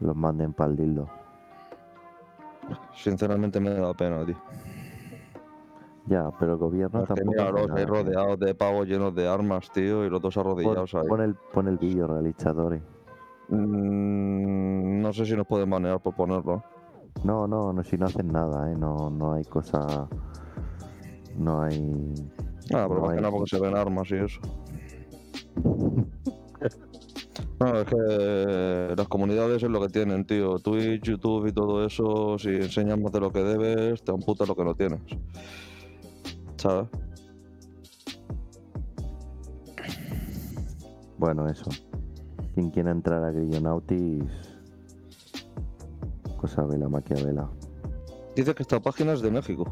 los 0.00 0.16
manden 0.16 0.52
para 0.52 0.70
el 0.70 0.76
dildo. 0.76 1.08
Sinceramente 2.94 3.60
me 3.60 3.70
da 3.70 3.94
pena, 3.94 4.24
tío. 4.26 4.36
Ya, 6.06 6.30
pero 6.38 6.52
el 6.52 6.58
gobierno 6.58 7.04
tampoco. 7.04 7.12
hace 7.12 7.24
míralos 7.52 7.70
ahí 7.70 7.84
rodeados 7.84 8.38
de 8.40 8.54
pavos 8.54 8.86
llenos 8.88 9.14
de 9.14 9.28
armas, 9.28 9.70
tío, 9.72 10.04
y 10.04 10.10
los 10.10 10.20
dos 10.20 10.34
Pon, 10.34 10.46
arrodillados 10.46 10.94
ahí. 10.94 11.06
pon 11.08 11.20
el, 11.20 11.34
pon 11.52 11.68
el 11.68 11.78
vídeo, 11.78 12.06
realizadores. 12.08 12.82
Mm, 13.48 15.00
no 15.00 15.12
sé 15.12 15.24
si 15.26 15.36
nos 15.36 15.46
pueden 15.46 15.68
manejar 15.68 16.00
por 16.00 16.14
ponerlo. 16.14 16.62
No, 17.24 17.46
no, 17.46 17.72
no, 17.72 17.84
si 17.84 17.96
no 17.96 18.06
hacen 18.06 18.28
nada, 18.32 18.72
¿eh? 18.72 18.74
No, 18.76 19.10
no 19.10 19.34
hay 19.34 19.44
cosa... 19.44 20.08
No 21.36 21.62
hay... 21.62 22.12
Ah, 22.74 22.86
pero 22.88 22.94
No 22.94 23.00
más 23.02 23.10
hay- 23.10 23.16
que 23.16 23.22
nada 23.22 23.32
porque 23.32 23.50
se 23.56 23.60
ven 23.60 23.76
armas 23.76 24.10
y 24.10 24.14
eso. 24.16 24.40
No, 27.60 27.78
es 27.78 27.84
que 27.86 28.94
las 28.96 29.06
comunidades 29.06 29.62
es 29.62 29.70
lo 29.70 29.80
que 29.80 29.88
tienen, 29.88 30.24
tío. 30.26 30.58
Twitch, 30.58 31.04
YouTube 31.04 31.46
y 31.46 31.52
todo 31.52 31.84
eso, 31.86 32.36
si 32.36 32.48
enseñas 32.48 32.98
más 32.98 33.12
de 33.12 33.20
lo 33.20 33.30
que 33.30 33.38
debes, 33.40 34.02
te 34.02 34.10
amputa 34.10 34.44
lo 34.46 34.56
que 34.56 34.64
no 34.64 34.74
tienes. 34.74 35.00
¿Sabes? 36.62 36.88
Bueno, 41.18 41.48
eso. 41.48 41.68
Quien 42.54 42.70
quiera 42.70 42.92
entrar 42.92 43.24
a 43.24 43.32
Grillonautis, 43.32 44.30
cosa 46.36 46.62
vela 46.62 46.88
maquiavela. 46.88 47.50
Dice 48.36 48.54
que 48.54 48.62
esta 48.62 48.78
página 48.78 49.14
es 49.14 49.22
de 49.22 49.32
México. 49.32 49.64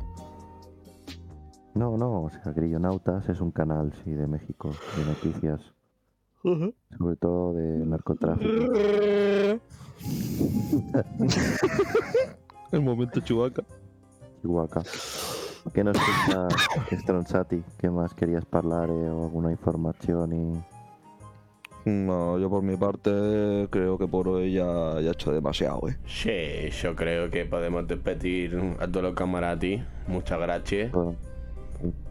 No, 1.74 1.96
no, 1.96 2.24
o 2.24 2.30
sea, 2.30 2.50
Grillonautas 2.52 3.28
es 3.28 3.40
un 3.40 3.52
canal, 3.52 3.92
sí, 4.02 4.10
de 4.10 4.26
México, 4.26 4.70
de 4.96 5.04
noticias. 5.04 5.60
Sobre 6.42 7.16
todo 7.20 7.52
de 7.52 7.86
narcotráfico. 7.86 8.50
El 12.72 12.82
momento 12.82 13.20
Chubaca. 13.20 13.62
Chihuahua. 14.42 14.82
¿Qué 15.72 15.84
nos 15.84 15.96
cuenta 15.96 16.48
Stronzati? 16.90 17.62
¿Qué 17.78 17.90
más 17.90 18.14
querías 18.14 18.44
hablar 18.50 18.90
o 18.90 19.24
alguna 19.24 19.50
información? 19.50 20.32
Y... 20.32 21.90
No, 21.90 22.38
yo 22.38 22.50
por 22.50 22.62
mi 22.62 22.76
parte 22.76 23.68
creo 23.70 23.96
que 23.98 24.06
por 24.06 24.28
hoy 24.28 24.52
ya, 24.52 25.00
ya 25.00 25.08
he 25.08 25.12
hecho 25.12 25.32
demasiado, 25.32 25.88
¿eh? 25.88 25.96
Sí, 26.06 26.70
yo 26.82 26.94
creo 26.94 27.30
que 27.30 27.44
podemos 27.44 27.86
despedir 27.86 28.58
a 28.78 28.86
todos 28.86 29.02
los 29.02 29.14
camaratis. 29.14 29.80
Muchas 30.06 30.38
gracias. 30.38 30.92
Bueno, 30.92 31.16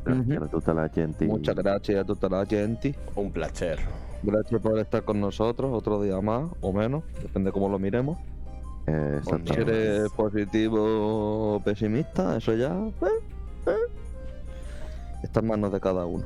gracias 0.03 0.41
a 0.41 0.47
tutta 0.47 0.73
la 0.73 0.89
gente. 0.89 1.25
Muchas 1.25 1.55
gracias 1.55 1.99
a 1.99 2.03
toda 2.05 2.39
la 2.39 2.45
gente. 2.45 2.95
Un 3.15 3.31
placer. 3.31 3.79
Gracias 4.23 4.61
por 4.61 4.77
estar 4.79 5.03
con 5.03 5.21
nosotros 5.21 5.71
otro 5.73 6.01
día 6.01 6.19
más 6.19 6.49
o 6.61 6.73
menos, 6.73 7.03
depende 7.21 7.51
cómo 7.51 7.69
lo 7.69 7.79
miremos. 7.79 8.17
Eh, 8.87 9.21
Si 9.45 9.53
eres 9.53 10.09
positivo 10.11 11.55
o 11.55 11.61
pesimista, 11.63 12.35
eso 12.37 12.53
ya 12.53 12.75
eh, 12.75 13.05
eh, 13.69 13.75
está 15.23 15.39
en 15.41 15.47
manos 15.47 15.71
de 15.71 15.79
cada 15.79 16.05
uno. 16.05 16.25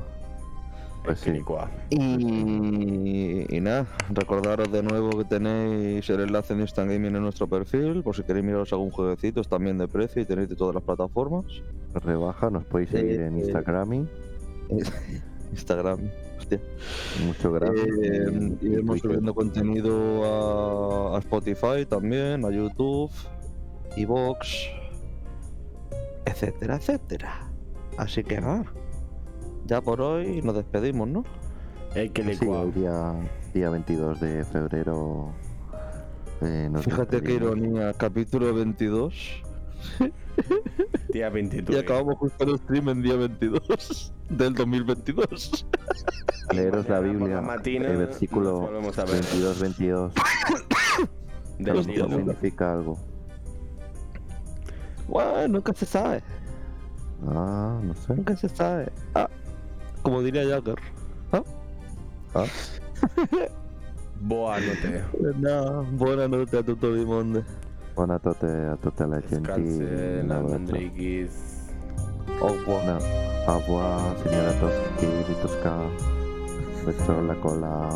Pues 1.04 1.18
sí. 1.20 1.32
Y, 1.90 3.56
y 3.56 3.60
nada, 3.60 3.86
recordaros 4.08 4.72
de 4.72 4.82
nuevo 4.82 5.10
que 5.18 5.24
tenéis 5.24 6.08
el 6.08 6.20
enlace 6.20 6.54
de 6.54 6.62
Instant 6.62 6.90
Gaming 6.90 7.14
en 7.14 7.22
nuestro 7.22 7.46
perfil, 7.46 8.02
por 8.02 8.16
si 8.16 8.22
queréis 8.22 8.44
miraros 8.46 8.72
algún 8.72 8.90
jueguecito, 8.90 9.42
es 9.42 9.48
también 9.48 9.76
de 9.76 9.86
precio 9.86 10.22
y 10.22 10.24
tenéis 10.24 10.48
de 10.48 10.56
todas 10.56 10.74
las 10.74 10.82
plataformas. 10.82 11.44
Rebaja, 11.92 12.48
nos 12.48 12.64
podéis 12.64 12.88
seguir 12.88 13.20
en 13.20 13.36
Eh, 13.36 13.40
Instagram. 13.40 13.92
y 13.92 14.06
Instagram, 15.52 15.98
hostia. 16.38 16.60
Muchas 17.26 17.52
gracias. 17.52 17.86
Eh, 18.02 18.56
y- 18.62 18.66
iremos 18.66 19.00
subiendo 19.00 19.34
contenido 19.34 20.24
a, 21.12 21.16
a 21.16 21.20
Spotify 21.20 21.84
también, 21.86 22.46
a 22.46 22.50
YouTube, 22.50 23.10
Evox, 23.96 24.68
etcétera, 26.26 26.76
etcétera. 26.76 27.50
Así 27.96 28.22
que 28.24 28.40
nada, 28.40 28.64
ya 29.66 29.80
por 29.80 30.00
hoy 30.00 30.42
nos 30.42 30.56
despedimos, 30.56 31.08
¿no? 31.08 31.24
El 31.94 32.08
Sí, 32.08 32.12
Quilicua. 32.12 32.62
el 32.62 32.74
día, 32.74 33.14
día 33.52 33.70
22 33.70 34.20
de 34.20 34.44
febrero. 34.44 35.32
eh, 36.40 36.68
nos 36.70 36.84
Fíjate 36.84 37.22
qué 37.22 37.34
ironía, 37.34 37.92
capítulo 37.94 38.52
22 38.52 39.42
Día 41.12 41.28
y 41.28 41.32
23. 41.32 41.78
acabamos 41.82 42.16
justo 42.18 42.44
el 42.44 42.58
stream 42.58 42.88
en 42.88 43.02
día 43.02 43.16
22 43.16 44.12
del 44.30 44.54
2022. 44.54 45.66
Leeros 46.52 46.88
la 46.88 47.00
Biblia, 47.00 47.36
la 47.36 47.42
matina 47.42 47.88
el 47.88 47.98
versículo 47.98 48.60
volvemos 48.60 48.98
a 48.98 49.04
ver. 49.04 49.22
22-22. 49.22 50.12
Del 51.58 51.84
significa 51.84 52.72
algo. 52.72 52.98
Bueno, 55.08 55.48
nunca 55.48 55.72
se 55.74 55.86
sabe, 55.86 56.22
Ah, 57.28 57.78
no 57.82 57.94
sé. 57.94 58.14
nunca 58.14 58.36
se 58.36 58.48
sabe. 58.48 58.90
Ah, 59.14 59.28
como 60.02 60.22
diría 60.22 60.44
Jagger. 60.48 60.76
Ah, 61.32 61.42
Ah, 62.34 62.46
Boa 64.20 64.58
notte. 64.58 65.04
noche 66.28 66.56
a 66.58 66.62
tutto 66.62 66.88
il 66.94 67.06
mondo. 67.06 67.44
buonanotte 67.94 68.46
a 68.72 68.76
tutta 68.76 69.06
la 69.06 69.20
gente. 69.20 70.22
No, 70.24 70.40
au 73.46 73.60
revoir, 73.60 74.16
señora 74.22 74.52
Toski, 74.58 75.06
Vitosca. 75.28 75.76
Beso 76.86 77.18
en 77.18 77.28
la 77.28 77.34
cola. 77.36 77.88